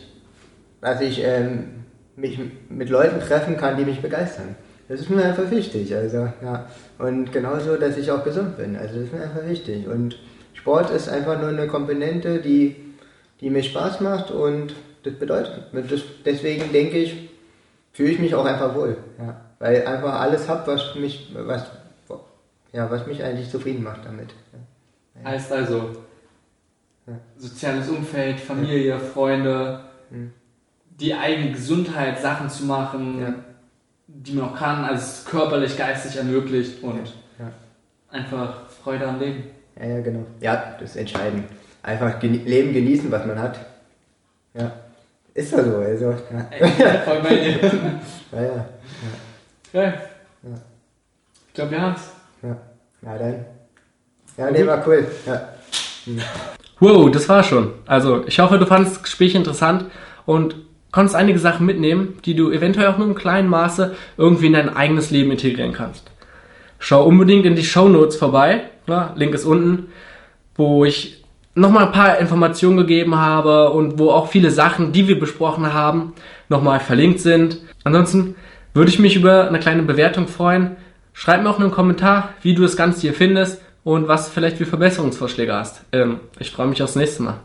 [0.81, 1.85] dass ich ähm,
[2.17, 4.55] mich mit Leuten treffen kann, die mich begeistern.
[4.87, 5.95] Das ist mir einfach wichtig.
[5.95, 6.67] Also, ja.
[6.99, 8.75] Und genauso, dass ich auch gesund bin.
[8.75, 9.87] Also, das ist mir einfach wichtig.
[9.87, 10.17] Und
[10.53, 12.75] Sport ist einfach nur eine Komponente, die,
[13.41, 17.29] die mir Spaß macht und das bedeutet, das, deswegen denke ich,
[17.93, 18.97] fühle ich mich auch einfach wohl.
[19.19, 19.41] Ja.
[19.59, 21.65] Weil einfach alles habe, was mich, was,
[22.73, 24.33] ja, was mich eigentlich zufrieden macht damit.
[25.23, 25.29] Ja.
[25.29, 25.91] Heißt also,
[27.37, 30.33] soziales Umfeld, Familie, Freunde, hm.
[30.99, 33.43] die eigene Gesundheit, Sachen zu machen,
[34.25, 37.07] die man auch kann, also körperlich, geistig ermöglicht und
[37.39, 37.51] ja, ja.
[38.11, 39.43] einfach Freude am Leben.
[39.79, 40.25] Ja, ja, genau.
[40.39, 41.45] Ja, das ist entscheidend.
[41.83, 43.59] Einfach geni Leben genießen, was man hat.
[44.53, 44.71] Ja.
[45.33, 46.11] Ist ja so, also.
[46.11, 46.47] Ja.
[46.49, 46.69] Ey,
[47.03, 47.59] voll bei dir.
[48.31, 48.65] ja, ja.
[49.73, 49.81] Ja.
[49.83, 49.93] ja.
[51.47, 52.09] Ich glaube, wir haben's.
[52.41, 52.57] Ja.
[53.01, 53.45] Na dann.
[54.37, 55.05] Ja, nee, war cool.
[55.25, 55.49] Ja.
[56.05, 56.21] Hm.
[56.79, 57.73] Wow, das war schon.
[57.85, 59.85] Also, ich hoffe, du fandest das Gespräch interessant
[60.25, 60.55] und
[60.95, 64.73] konntest einige Sachen mitnehmen, die du eventuell auch nur im kleinen Maße irgendwie in dein
[64.73, 66.09] eigenes Leben integrieren kannst.
[66.79, 69.87] Schau unbedingt in die Show Notes vorbei, ja, Link ist unten,
[70.55, 71.21] wo ich
[71.53, 76.13] nochmal ein paar Informationen gegeben habe und wo auch viele Sachen, die wir besprochen haben,
[76.47, 77.57] nochmal verlinkt sind.
[77.83, 78.35] Ansonsten
[78.73, 80.77] würde ich mich über eine kleine Bewertung freuen.
[81.11, 84.65] Schreib mir auch einen Kommentar, wie du das Ganze hier findest und was vielleicht für
[84.65, 85.83] Verbesserungsvorschläge hast.
[85.91, 87.39] Ähm, ich freue mich aufs nächste Mal.